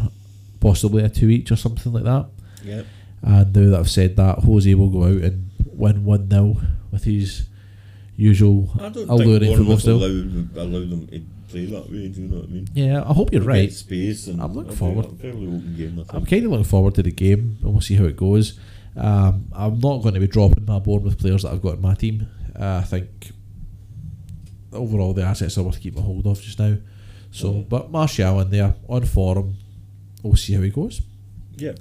possibly 0.59 1.03
a 1.03 1.09
two 1.09 1.29
each 1.29 1.51
or 1.51 1.55
something 1.55 1.93
like 1.93 2.03
that. 2.03 2.27
yeah, 2.63 2.81
And 3.21 3.55
now 3.55 3.69
that 3.71 3.79
I've 3.79 3.89
said 3.89 4.15
that, 4.17 4.39
Jose 4.39 4.73
will 4.73 4.89
go 4.89 5.03
out 5.03 5.21
and 5.23 5.49
win 5.65 6.03
1 6.03 6.29
0 6.29 6.57
with 6.91 7.03
his 7.05 7.43
usual 8.17 8.69
I 8.79 8.89
don't 8.89 9.07
alluring 9.09 9.39
think 9.39 9.57
football 9.57 9.77
style. 9.77 9.95
allow, 9.95 10.63
allow 10.63 10.79
them 10.85 11.07
to 11.07 11.21
play 11.49 11.65
that 11.65 11.89
way. 11.91 12.07
Do 12.07 12.21
you 12.21 12.27
know 12.27 12.37
what 12.37 12.45
I 12.45 12.51
mean? 12.51 12.67
Yeah, 12.73 13.01
I 13.09 13.13
hope 13.13 13.31
you're 13.31 13.41
Get 13.41 13.47
right. 13.47 13.71
Space 13.73 14.27
and 14.27 14.41
I'm 14.41 14.53
looking 14.53 14.75
forward. 14.75 15.05
Fairly 15.19 15.47
open 15.47 15.75
game. 15.77 16.05
I 16.09 16.15
I'm 16.17 16.25
kind 16.25 16.45
of 16.45 16.51
looking 16.51 16.63
forward 16.65 16.95
to 16.95 17.03
the 17.03 17.11
game 17.11 17.57
and 17.61 17.71
we'll 17.71 17.81
see 17.81 17.95
how 17.95 18.05
it 18.05 18.15
goes. 18.17 18.59
Um, 18.95 19.45
I'm 19.53 19.79
not 19.79 19.99
going 20.01 20.13
to 20.15 20.19
be 20.19 20.27
dropping 20.27 20.65
my 20.65 20.79
board 20.79 21.03
with 21.03 21.19
players 21.19 21.43
that 21.43 21.51
I've 21.53 21.61
got 21.61 21.75
in 21.75 21.81
my 21.81 21.93
team. 21.95 22.27
Uh, 22.59 22.81
I 22.83 22.85
think 22.85 23.31
overall 24.73 25.13
the 25.13 25.23
assets 25.23 25.57
are 25.57 25.63
worth 25.63 25.79
keeping 25.81 25.99
a 25.99 26.03
hold 26.05 26.25
of 26.27 26.41
just 26.41 26.59
now. 26.59 26.77
So, 27.31 27.53
Mhm. 27.53 27.69
but 27.69 27.91
Martial 27.91 28.39
in 28.41 28.49
there 28.49 28.75
on 28.87 29.05
form, 29.05 29.55
we'll 30.23 30.35
see 30.35 30.53
how 30.53 30.61
he 30.61 30.69
goes. 30.69 31.01
Yeah. 31.57 31.73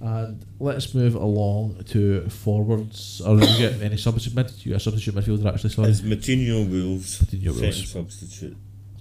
And 0.00 0.44
let's 0.58 0.94
move 0.94 1.14
along 1.14 1.84
to 1.90 2.26
forwards. 2.30 3.20
Or 3.20 3.38
have 3.38 3.48
you 3.60 3.68
got 3.68 3.82
any 3.82 3.98
substitute 3.98 4.34
mid? 4.34 4.50
You 4.64 4.72
got 4.72 4.76
a 4.78 4.80
substitute 4.80 5.14
midfielder 5.14 5.52
actually? 5.52 5.70
Sorry. 5.70 5.90
It's 5.90 6.00
Moutinho 6.00 6.66
Wolves. 6.68 7.18
Second 7.18 7.44
Wolves. 7.60 7.88
substitute. 7.90 8.56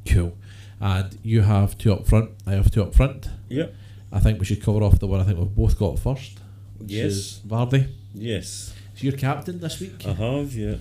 Cool. 0.06 0.38
And 0.82 1.18
you 1.24 1.42
have 1.42 1.78
two 1.78 1.92
up 1.94 2.08
front. 2.08 2.32
I 2.48 2.52
have 2.52 2.72
two 2.72 2.82
up 2.84 2.94
front. 2.96 3.30
Yep. 3.50 3.74
I 4.12 4.20
think 4.20 4.40
we 4.40 4.46
should 4.46 4.64
cover 4.64 4.82
off 4.84 5.00
the 5.00 5.08
one 5.08 5.20
I 5.20 5.24
think 5.24 5.38
we've 5.38 5.54
both 5.56 5.78
got 5.78 6.00
first. 6.00 6.40
Yes. 6.86 7.06
is 7.12 7.42
Vardy. 7.48 7.90
Yes. 8.14 8.74
So 8.96 9.04
your 9.04 9.18
captain 9.18 9.60
this 9.60 9.80
week. 9.80 10.06
I 10.08 10.14
have. 10.14 10.54
Yeah. 10.54 10.76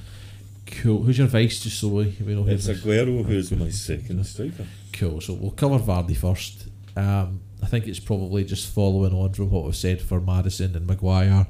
Cool. 0.67 1.03
Who's 1.03 1.19
your 1.19 1.27
vice? 1.27 1.61
Just 1.61 1.81
so 1.81 1.89
we, 1.89 2.17
we 2.25 2.35
know. 2.35 2.43
who 2.45 2.51
It's 2.51 2.67
this- 2.67 2.81
Aguero 2.85 3.25
who's 3.25 3.51
my 3.53 3.71
second 3.71 4.25
striker. 4.25 4.67
Cool. 4.93 5.21
So 5.21 5.35
we'll 5.35 5.51
cover 5.51 5.79
Vardy 5.79 6.17
first. 6.17 6.69
Um, 6.97 7.41
I 7.63 7.67
think 7.67 7.87
it's 7.87 8.01
probably 8.01 8.45
just 8.45 8.73
following 8.73 9.13
on 9.13 9.33
from 9.33 9.51
what 9.51 9.65
we've 9.65 9.77
said 9.77 10.01
for 10.01 10.21
Maddison 10.21 10.77
and 10.77 10.87
Maguire 10.87 11.47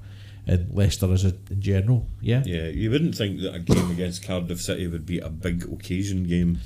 and 0.47 0.75
Leicester 0.75 1.13
as 1.13 1.25
a, 1.25 1.35
in 1.51 1.61
general. 1.61 2.07
Yeah. 2.23 2.43
Yeah, 2.47 2.69
you 2.69 2.91
wouldn't 2.91 3.15
think 3.15 3.41
that 3.41 3.55
a 3.55 3.59
game 3.59 3.91
against 3.91 4.23
Cardiff 4.25 4.61
City 4.61 4.87
would 4.87 5.05
be 5.05 5.19
a 5.19 5.29
big 5.29 5.65
occasion 5.71 6.25
game. 6.25 6.61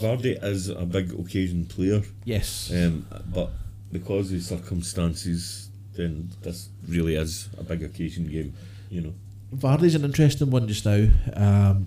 Vardy 0.00 0.42
is 0.42 0.68
a 0.68 0.84
big 0.86 1.12
occasion 1.18 1.64
player, 1.66 2.02
Yes. 2.24 2.70
um, 2.74 3.06
but 3.32 3.50
because 3.92 4.32
of 4.32 4.42
circumstances, 4.42 5.68
then 5.94 6.30
this 6.42 6.68
really 6.86 7.14
is 7.16 7.48
a 7.58 7.62
big 7.64 7.82
occasion 7.82 8.26
game. 8.28 8.54
You 8.90 9.00
know. 9.02 9.14
Vardy's 9.54 9.94
an 9.94 10.04
interesting 10.04 10.50
one 10.50 10.68
just 10.68 10.84
now. 10.84 11.08
Um, 11.34 11.86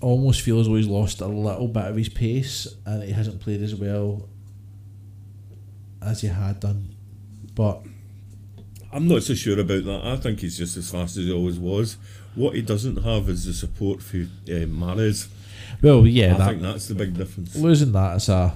almost 0.00 0.42
feels 0.42 0.66
though 0.68 0.76
he's 0.76 0.86
lost 0.86 1.20
a 1.20 1.26
little 1.26 1.66
bit 1.68 1.84
of 1.86 1.96
his 1.96 2.08
pace 2.08 2.68
and 2.86 3.02
he 3.02 3.10
hasn't 3.12 3.40
played 3.40 3.60
as 3.62 3.74
well 3.74 4.28
as 6.00 6.20
he 6.20 6.28
had 6.28 6.60
done. 6.60 6.94
But 7.54 7.82
I'm 8.92 9.08
not 9.08 9.22
so 9.24 9.34
sure 9.34 9.58
about 9.58 9.84
that. 9.84 10.00
I 10.04 10.16
think 10.16 10.40
he's 10.40 10.56
just 10.56 10.76
as 10.76 10.90
fast 10.90 11.16
as 11.16 11.24
he 11.24 11.32
always 11.32 11.58
was. 11.58 11.96
What 12.34 12.54
he 12.54 12.62
doesn't 12.62 13.02
have 13.02 13.28
is 13.28 13.44
the 13.44 13.52
support 13.52 14.00
for 14.02 14.18
uh, 14.18 14.66
Mahrez. 14.66 15.26
Well, 15.82 16.06
yeah, 16.06 16.34
I 16.34 16.38
that, 16.38 16.48
think 16.50 16.62
that's 16.62 16.88
the 16.88 16.94
big 16.94 17.14
difference. 17.14 17.56
losing 17.56 17.92
that 17.92 18.16
is 18.16 18.28
a 18.28 18.54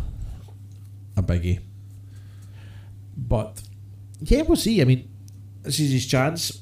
a 1.17 1.23
biggie. 1.23 1.61
But 3.17 3.63
yeah, 4.21 4.43
we'll 4.43 4.57
see. 4.57 4.81
I 4.81 4.85
mean, 4.85 5.09
this 5.63 5.79
is 5.81 5.91
his 5.93 6.07
chance 6.07 6.61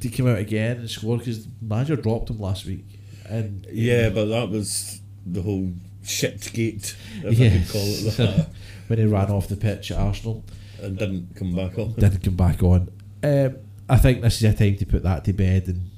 to 0.00 0.08
come 0.08 0.26
out 0.28 0.38
again 0.38 0.78
and 0.78 0.90
score 0.90 1.18
because 1.18 1.46
manager 1.60 1.96
dropped 1.96 2.30
him 2.30 2.38
last 2.40 2.64
week. 2.66 2.84
And 3.28 3.66
Yeah, 3.70 4.08
but 4.10 4.26
that 4.26 4.48
was 4.50 5.00
the 5.26 5.42
whole 5.42 5.72
shit 6.02 6.50
gate, 6.52 6.96
if 7.22 7.38
Yeah. 7.38 7.48
I 7.48 7.58
could 7.58 7.68
call 7.70 7.82
it 7.86 8.16
that, 8.16 8.48
when 8.88 8.98
he 8.98 9.04
ran 9.04 9.30
off 9.30 9.48
the 9.48 9.56
pitch 9.56 9.90
at 9.92 9.98
Arsenal, 9.98 10.44
and 10.82 10.98
didn't 10.98 11.36
come 11.36 11.54
back 11.54 11.78
on. 11.78 11.92
didn't 11.94 12.22
come 12.24 12.34
back 12.36 12.62
on. 12.62 12.88
Um, 13.22 13.56
I 13.88 13.98
think 13.98 14.22
this 14.22 14.42
is 14.42 14.52
a 14.52 14.56
time 14.56 14.76
to 14.78 14.86
put 14.86 15.02
that 15.04 15.24
to 15.26 15.32
bed 15.32 15.68
and 15.68 15.90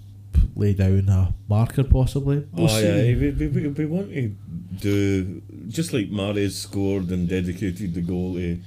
lay 0.57 0.75
down 0.75 1.09
a 1.09 1.35
marker, 1.49 1.85
possibly. 1.85 2.47
We'll 2.53 2.67
oh 2.67 2.69
see. 2.69 2.87
yeah, 2.87 3.33
we, 3.33 3.49
we, 3.49 3.69
we, 3.69 3.87
want 3.87 4.11
to 4.11 4.29
do 4.81 5.43
just 5.69 5.93
like 5.93 6.11
Mahrez 6.11 6.53
scored 6.53 7.11
and 7.11 7.29
dedicated 7.29 7.95
the 7.95 8.01
goal 8.01 8.35
to, 8.35 8.61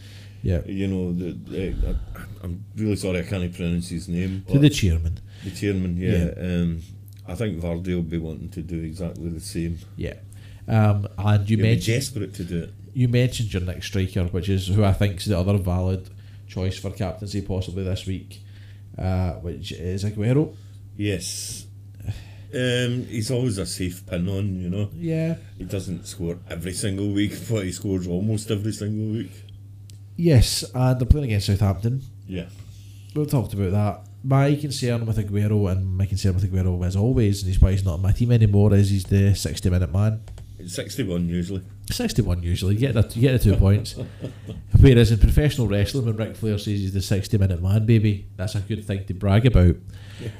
yeah. 0.43 0.61
you 0.65 0.87
know, 0.87 1.13
the, 1.13 1.31
the 1.31 1.75
I, 1.89 2.21
I'm 2.43 2.65
really 2.75 2.95
sorry 2.95 3.19
I 3.19 3.23
can't 3.23 3.53
pronounce 3.53 3.89
his 3.89 4.07
name. 4.07 4.45
To 4.49 4.59
the 4.59 4.69
chairman. 4.69 5.19
the 5.43 5.51
chairman, 5.51 5.97
yeah. 5.97 6.33
Um, 6.37 6.81
I 7.27 7.35
think 7.35 7.61
Vardy 7.61 7.93
will 7.93 8.03
be 8.03 8.17
wanting 8.17 8.49
to 8.49 8.61
do 8.61 8.81
exactly 8.81 9.29
the 9.29 9.39
same. 9.39 9.79
Yeah. 9.97 10.15
Um, 10.67 11.07
and 11.17 11.49
you 11.49 11.57
He'll 11.57 11.65
mentioned 11.65 11.97
desperate 11.97 12.33
to 12.35 12.43
do 12.43 12.63
it. 12.63 12.73
you 12.93 13.07
mentioned 13.07 13.53
your 13.53 13.63
next 13.63 13.87
striker, 13.87 14.25
which 14.25 14.49
is 14.49 14.67
who 14.67 14.83
I 14.83 14.93
think 14.93 15.17
is 15.17 15.25
the 15.25 15.39
other 15.39 15.57
valid 15.57 16.09
choice 16.47 16.77
for 16.77 16.91
captaincy 16.91 17.41
possibly 17.41 17.83
this 17.83 18.05
week, 18.05 18.41
uh, 18.97 19.33
which 19.33 19.71
is 19.71 20.03
Aguero. 20.03 20.55
Yes. 20.97 21.67
Um, 22.53 23.05
he's 23.05 23.29
always 23.29 23.57
a 23.57 23.65
safe 23.65 24.05
pin 24.05 24.27
on, 24.27 24.59
you 24.59 24.69
know. 24.69 24.89
Yeah. 24.95 25.35
He 25.57 25.65
doesn't 25.65 26.07
score 26.07 26.39
every 26.49 26.73
single 26.73 27.09
week, 27.09 27.33
but 27.49 27.65
he 27.65 27.71
scores 27.71 28.07
almost 28.07 28.49
every 28.51 28.71
single 28.71 29.13
week. 29.17 29.43
Yes, 30.15 30.63
and 30.73 30.99
they're 30.99 31.05
playing 31.05 31.25
against 31.25 31.45
Southampton. 31.45 32.01
Yeah. 32.27 32.47
We've 33.13 33.29
talked 33.29 33.53
about 33.53 33.71
that. 33.71 34.01
My 34.23 34.55
concern 34.55 35.05
with 35.05 35.17
Aguero 35.17 35.71
and 35.71 35.95
my 35.97 36.05
concern 36.05 36.33
with 36.33 36.51
Aguero, 36.51 36.83
as 36.85 36.95
always, 36.95 37.43
and 37.43 37.51
he's 37.51 37.61
why 37.61 37.71
he's 37.71 37.85
not 37.85 37.95
on 37.95 38.01
my 38.01 38.11
team 38.11 38.31
anymore, 38.31 38.73
is 38.73 38.89
he's 38.89 39.03
the 39.05 39.35
60 39.35 39.69
minute 39.69 39.93
man. 39.93 40.21
It's 40.57 40.73
61 40.73 41.29
usually. 41.29 41.63
61 41.89 42.43
usually, 42.43 42.75
you 42.75 42.79
get 42.79 42.93
the, 42.93 43.07
you 43.15 43.21
get 43.21 43.41
the 43.41 43.51
two 43.51 43.57
points. 43.57 43.95
Whereas 44.79 45.11
in 45.11 45.19
professional 45.19 45.67
wrestling, 45.67 46.05
when 46.05 46.15
Ric 46.15 46.35
Flair 46.35 46.57
says 46.57 46.65
he's 46.65 46.93
the 46.93 47.01
60 47.01 47.37
minute 47.37 47.61
man, 47.61 47.85
baby, 47.85 48.27
that's 48.35 48.55
a 48.55 48.59
good 48.59 48.85
thing 48.85 49.05
to 49.05 49.13
brag 49.13 49.45
about. 49.45 49.75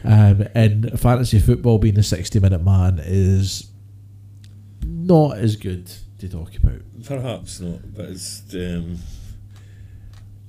Um, 0.04 0.42
in 0.56 0.98
fantasy 0.98 1.40
football, 1.40 1.78
being 1.78 1.96
the 1.96 2.04
60 2.04 2.40
minute 2.40 2.64
man 2.64 3.00
is 3.04 3.72
not 4.84 5.38
as 5.38 5.56
good 5.56 5.92
to 6.20 6.30
talk 6.30 6.56
about. 6.56 6.82
Perhaps 7.06 7.62
not, 7.62 7.94
but 7.96 8.06
it's. 8.06 8.44
Um, 8.54 8.98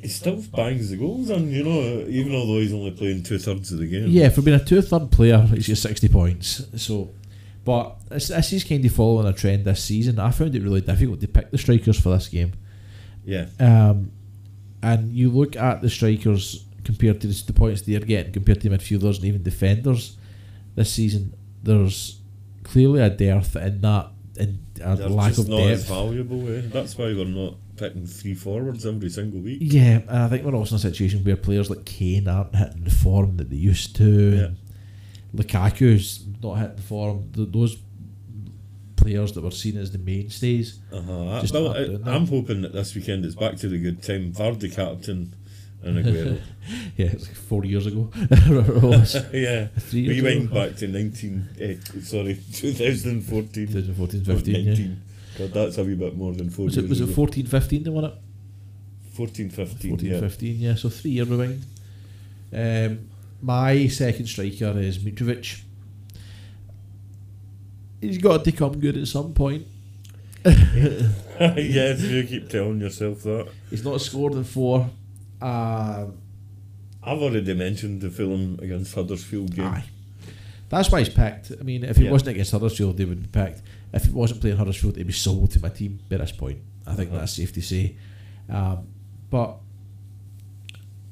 he 0.01 0.07
still 0.07 0.40
bangs 0.55 0.90
the 0.90 0.96
goals 0.96 1.28
and 1.28 1.51
you 1.51 1.64
know, 1.64 2.07
even 2.09 2.32
although 2.32 2.61
he's 2.61 2.72
only 2.72 2.92
playing 2.92 3.24
two 3.24 3.38
thirds 3.38 3.72
of 3.72 3.78
the 3.78 3.86
game. 3.86 4.07
Yeah, 4.07 4.28
for 4.28 4.42
being 4.42 4.59
a 4.61 4.64
two 4.64 4.80
third 4.80 5.11
player, 5.11 5.38
he's 5.42 5.66
got 5.66 5.76
60 5.76 6.09
points. 6.09 6.66
So, 6.76 7.11
but 7.69 8.09
this, 8.09 8.29
this 8.29 8.53
is 8.55 8.64
kind 8.64 8.83
of 8.83 8.93
following 8.93 9.27
a 9.27 9.33
trend 9.35 9.66
this 9.66 9.85
season. 9.85 10.19
I 10.19 10.31
found 10.31 10.55
it 10.55 10.62
really 10.62 10.81
difficult 10.81 11.21
to 11.21 11.29
pick 11.29 11.51
the 11.51 11.59
strikers 11.59 12.01
for 12.01 12.09
this 12.09 12.27
game. 12.27 12.55
Yeah. 13.27 13.49
Um, 13.61 14.11
and 14.83 15.12
you 15.12 15.29
look 15.29 15.55
at 15.55 15.83
the 15.83 15.91
strikers 15.91 16.64
compared 16.83 17.21
to 17.21 17.27
the, 17.27 17.43
the 17.47 17.53
points 17.53 17.83
they're 17.83 18.01
getting 18.01 18.33
compared 18.33 18.62
to 18.62 18.71
midfielders 18.71 19.16
and 19.16 19.27
even 19.27 19.43
defenders 19.43 20.16
this 20.77 20.91
season. 20.91 21.35
There's 21.62 22.23
clearly 22.62 23.03
a 23.03 23.11
dearth 23.11 23.55
in 23.57 23.83
that 23.83 24.12
and 24.39 24.61
a 24.83 24.97
They're 24.97 25.09
lack 25.11 25.37
of 25.37 25.47
not 25.51 25.61
as 25.61 25.81
depth. 25.81 25.91
valuable, 25.91 26.49
eh? 26.49 26.62
That's 26.73 26.97
why 26.97 27.12
we're 27.12 27.27
not 27.27 27.57
picking 27.77 28.07
three 28.07 28.33
forwards 28.33 28.87
every 28.87 29.11
single 29.11 29.41
week. 29.41 29.59
Yeah, 29.61 29.99
and 30.09 30.11
I 30.11 30.29
think 30.29 30.43
we're 30.43 30.55
also 30.55 30.77
in 30.77 30.79
a 30.79 30.81
situation 30.81 31.23
where 31.23 31.37
players 31.37 31.69
like 31.69 31.85
Kane 31.85 32.29
aren't 32.29 32.57
hitting 32.57 32.85
the 32.85 32.91
form 32.91 33.37
that 33.37 33.51
they 33.51 33.57
used 33.57 33.95
to. 33.97 34.05
Yeah. 34.37 34.45
and 34.45 34.57
Lukaku's 35.35 36.25
not 36.43 36.55
hit 36.55 36.76
the 36.76 36.82
form. 36.82 37.30
Th- 37.34 37.49
those 37.51 37.76
players 38.97 39.32
that 39.32 39.43
were 39.43 39.51
seen 39.51 39.76
as 39.76 39.93
the 39.93 39.99
mainstays. 39.99 40.80
Uh-huh. 40.93 41.43
Well, 41.53 41.68
I, 41.76 42.11
I'm 42.11 42.26
hoping 42.26 42.62
that 42.62 42.72
this 42.72 42.95
weekend 42.95 43.24
it's 43.24 43.34
back 43.34 43.57
to 43.57 43.68
the 43.68 43.78
good 43.78 44.03
time. 44.03 44.32
Vardy 44.32 44.74
captain 44.74 45.34
and 45.82 46.05
Aguero. 46.05 46.41
Yeah, 46.97 47.07
it's 47.07 47.26
like 47.26 47.36
four 47.36 47.64
years 47.64 47.86
ago. 47.86 48.11
Yeah. 49.32 49.68
Three 49.78 50.01
years 50.01 50.20
Rewind 50.20 50.51
ago. 50.51 50.55
back 50.55 50.76
to 50.78 50.89
19, 50.89 51.49
eh, 51.61 51.76
sorry, 52.03 52.39
2014. 52.53 53.66
2014, 53.68 54.20
or 54.20 54.24
15, 54.24 54.55
yeah. 54.55 54.62
19. 54.70 55.03
God, 55.39 55.53
that's 55.53 55.78
a 55.78 55.84
wee 55.84 55.95
bit 55.95 56.16
more 56.16 56.34
than 56.34 56.51
four 56.51 56.66
Was 56.66 56.76
it, 56.76 56.89
was 56.89 57.01
it 57.01 57.07
14, 57.07 57.47
15 57.47 57.82
they 57.84 57.91
won 57.91 58.05
it? 58.05 58.14
14, 59.12 59.51
15, 59.51 59.91
14, 59.93 60.11
yeah. 60.11 60.20
15, 60.20 60.57
yeah, 60.59 60.74
so 60.74 60.89
three 60.89 61.12
year 61.12 61.24
rewind. 61.24 61.64
Um, 62.53 63.09
my 63.41 63.86
second 63.86 64.26
striker 64.26 64.78
is 64.78 64.99
Mitrovic. 64.99 65.62
He's 68.01 68.18
got 68.18 68.44
to 68.44 68.53
come 68.53 68.78
good 68.78 68.96
at 68.96 69.09
some 69.09 69.32
point. 69.34 69.66
Yeah, 71.40 71.55
yes, 71.57 72.01
you 72.01 72.24
keep 72.24 72.49
telling 72.49 72.80
yourself 72.80 73.22
that. 73.22 73.49
He's 73.70 73.84
not 73.84 74.01
scored 74.01 74.32
in 74.32 74.42
four. 74.42 74.90
Um, 75.40 76.14
I've 77.01 77.22
already 77.22 77.55
mentioned 77.55 78.01
the 78.01 78.11
Fulham 78.11 78.59
against 78.61 78.92
Huddersfield 78.94 79.55
game. 79.55 79.66
aye. 79.66 79.84
That's 80.68 80.90
why 80.90 80.99
he's 80.99 81.09
picked. 81.11 81.53
I 81.59 81.62
mean, 81.62 81.84
if 81.84 81.96
he 81.96 82.07
Yeah. 82.07 82.11
wasn't 82.11 82.30
against 82.30 82.51
Huddersfield, 82.51 82.96
they 82.96 83.05
would 83.05 83.22
be 83.22 83.28
picked. 83.28 83.62
If 83.92 84.07
he 84.07 84.11
wasn't 84.11 84.40
playing 84.40 84.57
Huddersfield, 84.57 84.96
he'd 84.96 85.07
be 85.07 85.12
sold 85.12 85.53
to 85.53 85.61
my 85.61 85.68
team 85.68 86.01
by 86.09 86.16
this 86.16 86.32
point. 86.32 86.59
I 86.86 86.94
think 86.94 87.11
Uh-huh. 87.11 87.20
that's 87.20 87.32
safe 87.34 87.53
to 87.53 87.62
say. 87.62 87.94
Um, 88.49 88.88
but 89.30 89.59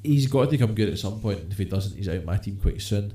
he's 0.03 0.27
got 0.27 0.49
to 0.49 0.57
come 0.57 0.73
good 0.73 0.89
at 0.89 0.99
some 0.99 1.19
point. 1.21 1.39
If 1.51 1.57
he 1.57 1.63
doesn't, 1.65 1.95
he's 1.95 2.09
out 2.09 2.15
of 2.17 2.25
my 2.25 2.35
team 2.37 2.57
quite 2.61 2.81
soon. 2.81 3.13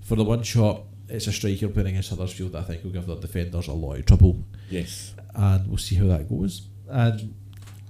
For 0.00 0.16
the 0.16 0.24
one 0.24 0.42
shot, 0.42 0.82
it's 1.14 1.26
a 1.26 1.32
striker 1.32 1.68
playing 1.68 1.88
against 1.88 2.10
Huddersfield 2.10 2.54
I 2.56 2.62
think 2.62 2.84
will 2.84 2.90
give 2.90 3.06
their 3.06 3.16
defenders 3.16 3.68
a 3.68 3.72
lot 3.72 3.98
of 3.98 4.06
trouble. 4.06 4.44
Yes. 4.70 5.14
and 5.34 5.66
we'll 5.68 5.78
see 5.78 5.96
how 5.96 6.06
that 6.06 6.28
goes. 6.28 6.62
And 6.88 7.34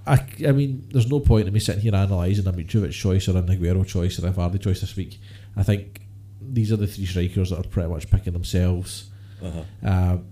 I, 0.07 0.25
I 0.47 0.51
mean, 0.51 0.87
there's 0.91 1.09
no 1.09 1.19
point 1.19 1.47
in 1.47 1.53
me 1.53 1.59
sitting 1.59 1.81
here 1.81 1.95
analysing 1.95 2.47
a 2.47 2.53
Mitrovic 2.53 2.91
choice 2.91 3.27
or 3.27 3.37
an 3.37 3.47
Aguero 3.47 3.85
choice 3.85 4.19
or 4.21 4.27
a 4.27 4.31
Vardy 4.31 4.61
choice 4.61 4.81
this 4.81 4.95
week. 4.95 5.19
I 5.57 5.63
think 5.63 6.01
these 6.41 6.71
are 6.71 6.77
the 6.77 6.87
three 6.87 7.05
strikers 7.05 7.49
that 7.49 7.59
are 7.59 7.67
pretty 7.67 7.89
much 7.89 8.09
picking 8.09 8.33
themselves. 8.33 9.09
Uh-huh. 9.41 9.63
Um, 9.83 10.27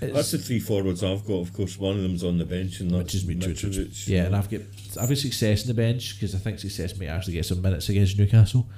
That's 0.00 0.30
the 0.30 0.38
three 0.38 0.60
forwards 0.60 1.02
I've 1.02 1.26
got. 1.26 1.40
Of 1.40 1.52
course, 1.52 1.76
one 1.76 1.96
of 1.96 2.02
them's 2.02 2.22
on 2.22 2.38
the 2.38 2.44
bench, 2.44 2.80
and 2.80 2.90
that's 2.90 3.16
Mitrovic. 3.24 3.54
Mitrovic. 3.56 4.08
Yeah, 4.08 4.24
and 4.26 4.36
I've 4.36 4.48
got 4.48 4.60
I've 5.00 5.08
got 5.08 5.18
success 5.18 5.62
in 5.62 5.68
the 5.68 5.74
bench 5.74 6.14
because 6.14 6.34
I 6.34 6.38
think 6.38 6.60
success 6.60 6.96
may 6.96 7.08
actually 7.08 7.34
get 7.34 7.46
some 7.46 7.60
minutes 7.60 7.88
against 7.88 8.16
Newcastle. 8.18 8.68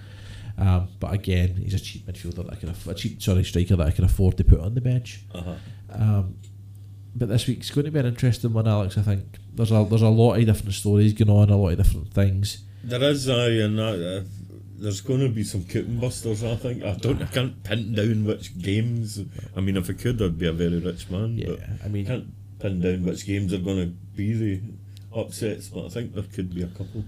Um, 0.58 0.88
but 0.98 1.12
again, 1.12 1.56
he's 1.56 1.74
a 1.74 1.80
cheap 1.80 2.06
midfielder 2.06 2.44
that 2.46 2.50
I 2.52 2.56
can 2.56 2.68
aff- 2.70 2.86
a 2.86 2.94
cheap 2.94 3.22
sorry 3.22 3.44
striker 3.44 3.76
that 3.76 3.86
I 3.86 3.90
can 3.90 4.04
afford 4.04 4.36
to 4.38 4.44
put 4.44 4.60
on 4.60 4.74
the 4.74 4.80
bench. 4.80 5.20
Uh-huh. 5.34 5.54
Um, 5.90 6.36
but 7.14 7.28
this 7.28 7.46
week's 7.46 7.70
going 7.70 7.86
to 7.86 7.90
be 7.90 7.98
an 7.98 8.06
interesting 8.06 8.52
one, 8.52 8.68
Alex. 8.68 8.96
I 8.96 9.02
think 9.02 9.24
there's 9.54 9.72
a 9.72 9.84
there's 9.88 10.02
a 10.02 10.08
lot 10.08 10.34
of 10.34 10.46
different 10.46 10.74
stories 10.74 11.12
going 11.12 11.30
on, 11.30 11.50
a 11.50 11.56
lot 11.56 11.70
of 11.72 11.78
different 11.78 12.12
things. 12.12 12.64
There 12.84 13.02
is, 13.02 13.26
and 13.26 13.78
that, 13.78 14.24
uh, 14.24 14.28
there's 14.76 15.00
going 15.00 15.20
to 15.20 15.28
be 15.28 15.42
some 15.42 15.64
kitten 15.64 15.98
busters. 15.98 16.42
I 16.44 16.54
think. 16.56 16.82
I 16.84 16.94
don't. 16.94 17.20
I 17.20 17.26
can't 17.26 17.62
pin 17.64 17.94
down 17.94 18.24
which 18.24 18.56
games. 18.58 19.20
I 19.56 19.60
mean, 19.60 19.76
if 19.76 19.90
I 19.90 19.92
could, 19.94 20.22
I'd 20.22 20.38
be 20.38 20.46
a 20.46 20.52
very 20.52 20.78
rich 20.78 21.10
man. 21.10 21.36
Yeah, 21.36 21.48
But 21.48 21.60
I 21.82 21.84
I 21.86 21.88
mean, 21.88 22.06
can't 22.06 22.26
pin 22.60 22.80
down 22.80 23.04
which 23.04 23.26
games 23.26 23.52
are 23.52 23.58
going 23.58 23.78
to 23.80 23.86
be 24.16 24.32
the 24.34 24.60
upsets. 25.14 25.68
But 25.68 25.86
I 25.86 25.88
think 25.88 26.14
there 26.14 26.22
could 26.24 26.54
be 26.54 26.62
a 26.62 26.66
couple. 26.68 27.04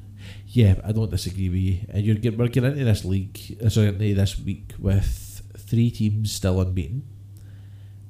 yeah, 0.48 0.76
I 0.84 0.92
don't 0.92 1.10
disagree 1.10 1.48
with 1.48 1.58
you. 1.58 1.78
And 1.90 2.04
you're 2.04 2.16
get, 2.16 2.36
we're 2.38 2.48
getting 2.48 2.72
into 2.72 2.84
this 2.84 3.04
league, 3.04 3.58
uh, 3.64 3.68
sorry, 3.68 3.88
into 3.88 4.14
this 4.14 4.38
week 4.38 4.72
with 4.78 5.42
three 5.56 5.90
teams 5.90 6.32
still 6.32 6.60
unbeaten 6.60 7.02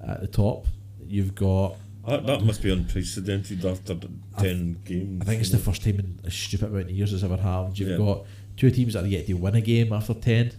at 0.00 0.20
the 0.20 0.26
top. 0.28 0.66
You've 1.06 1.34
got, 1.34 1.76
That, 2.08 2.26
that 2.26 2.42
must 2.42 2.62
be 2.62 2.72
unprecedented 2.72 3.64
after 3.64 3.94
the 3.94 4.08
I- 4.36 4.42
ten 4.42 4.80
games. 4.84 5.22
I 5.22 5.24
think 5.26 5.40
it's 5.42 5.50
the 5.50 5.58
first 5.58 5.82
time 5.84 5.98
in 6.00 6.20
a 6.24 6.30
stupid 6.30 6.68
amount 6.68 6.84
of 6.86 6.90
years 6.90 7.12
it's 7.12 7.22
ever 7.22 7.36
happened. 7.36 7.78
You've 7.78 7.90
Yeah. 7.90 7.96
got 7.98 8.24
two 8.56 8.70
teams 8.70 8.94
that 8.94 9.04
are 9.04 9.08
yet 9.08 9.26
to 9.26 9.34
win 9.34 9.54
a 9.54 9.60
game 9.60 9.92
after 9.92 10.14
ten. 10.14 10.52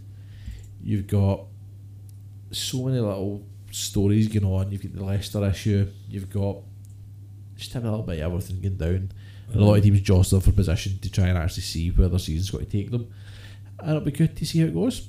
You've 0.83 1.07
got 1.07 1.45
so 2.51 2.83
many 2.85 2.99
little 2.99 3.43
stories 3.71 4.27
going 4.27 4.45
on. 4.45 4.71
You've 4.71 4.83
got 4.83 4.93
the 4.95 5.03
Leicester 5.03 5.43
issue. 5.45 5.87
You've 6.07 6.29
got 6.29 6.57
just 7.55 7.73
have 7.73 7.83
a 7.85 7.89
little 7.89 8.05
bit 8.05 8.19
of 8.19 8.31
everything 8.31 8.61
going 8.61 8.77
down. 8.77 9.11
And 9.51 9.61
a 9.61 9.65
lot 9.65 9.75
of 9.75 9.83
teams 9.83 10.01
jostling 10.01 10.41
for 10.41 10.51
position 10.51 10.99
to 10.99 11.11
try 11.11 11.27
and 11.27 11.37
actually 11.37 11.63
see 11.63 11.89
where 11.89 12.07
their 12.07 12.19
season's 12.19 12.49
going 12.49 12.65
to 12.65 12.71
take 12.71 12.91
them. 12.91 13.11
And 13.79 13.89
it'll 13.89 14.01
be 14.01 14.11
good 14.11 14.35
to 14.37 14.45
see 14.45 14.59
how 14.59 14.65
it 14.65 14.73
goes. 14.73 15.07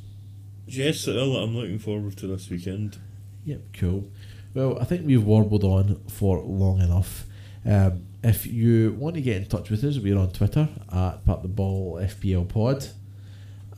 Yes, 0.67 1.07
I'm 1.07 1.57
looking 1.57 1.79
forward 1.79 2.17
to 2.19 2.27
this 2.27 2.49
weekend. 2.51 2.99
Yep, 3.45 3.61
cool. 3.75 4.11
Well, 4.55 4.79
I 4.81 4.85
think 4.85 5.07
we've 5.07 5.23
warbled 5.23 5.65
on 5.65 6.01
for 6.09 6.39
long 6.39 6.81
enough. 6.81 7.27
Um, 7.67 8.07
if 8.23 8.47
you 8.47 8.97
want 8.99 9.17
to 9.17 9.21
get 9.21 9.37
in 9.37 9.47
touch 9.47 9.71
with 9.71 9.85
us, 9.85 9.99
we're 9.99 10.17
on 10.17 10.31
Twitter 10.31 10.69
at 10.93 11.25
Part 11.25 11.43
the 11.43 11.49
Ball 11.49 11.99
FPL 12.03 12.49
Pod, 12.49 12.87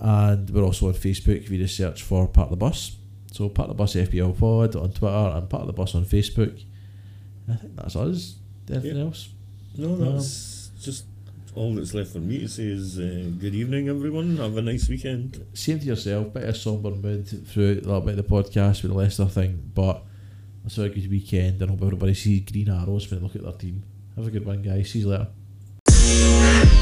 and 0.00 0.48
we're 0.50 0.62
also 0.62 0.88
on 0.88 0.94
Facebook 0.94 1.36
if 1.36 1.50
you 1.50 1.58
just 1.58 1.76
search 1.76 2.02
for 2.02 2.28
Part 2.28 2.46
of 2.46 2.50
the 2.50 2.56
Bus. 2.56 2.96
So 3.32 3.48
Part 3.48 3.68
the 3.68 3.74
Bus 3.74 3.94
FPL 3.94 4.38
Pod 4.38 4.76
on 4.76 4.92
Twitter 4.92 5.32
and 5.34 5.48
Part 5.50 5.62
of 5.62 5.66
the 5.66 5.72
Bus 5.72 5.94
on 5.94 6.04
Facebook. 6.04 6.62
I 7.50 7.56
think 7.56 7.76
that's 7.76 7.96
us. 7.96 8.36
Anything 8.70 9.00
else? 9.00 9.28
No, 9.78 9.96
that's 9.96 10.70
just 10.80 11.04
all 11.54 11.74
that's 11.74 11.94
left 11.94 12.12
for 12.12 12.18
me 12.18 12.38
to 12.40 12.48
say 12.48 12.64
is 12.64 12.98
uh, 12.98 13.30
good 13.38 13.54
evening, 13.54 13.88
everyone. 13.88 14.36
Have 14.36 14.56
a 14.56 14.62
nice 14.62 14.88
weekend. 14.88 15.44
Same 15.54 15.78
to 15.78 15.84
yourself, 15.86 16.32
bit 16.32 16.44
of 16.44 16.56
somber 16.56 16.90
mood 16.90 17.26
throughout 17.48 17.82
that 17.82 18.04
bit 18.04 18.18
of 18.18 18.28
the 18.28 18.34
podcast 18.34 18.82
with 18.82 18.92
the 18.92 18.96
Leicester 18.96 19.26
thing, 19.26 19.70
but 19.74 20.02
it's 20.64 20.78
a 20.78 20.88
good 20.88 21.10
weekend 21.10 21.60
and 21.62 21.70
I 21.70 21.74
hope 21.74 21.82
everybody 21.82 22.14
sees 22.14 22.50
green 22.50 22.68
arrows 22.68 23.10
when 23.10 23.20
they 23.20 23.24
look 23.26 23.36
at 23.36 23.42
their 23.42 23.52
team. 23.52 23.82
Have 24.16 24.26
a 24.26 24.30
good 24.30 24.44
one, 24.46 24.62
guys. 24.62 24.90
See 24.90 25.00
you 25.00 25.08
later. 25.08 26.75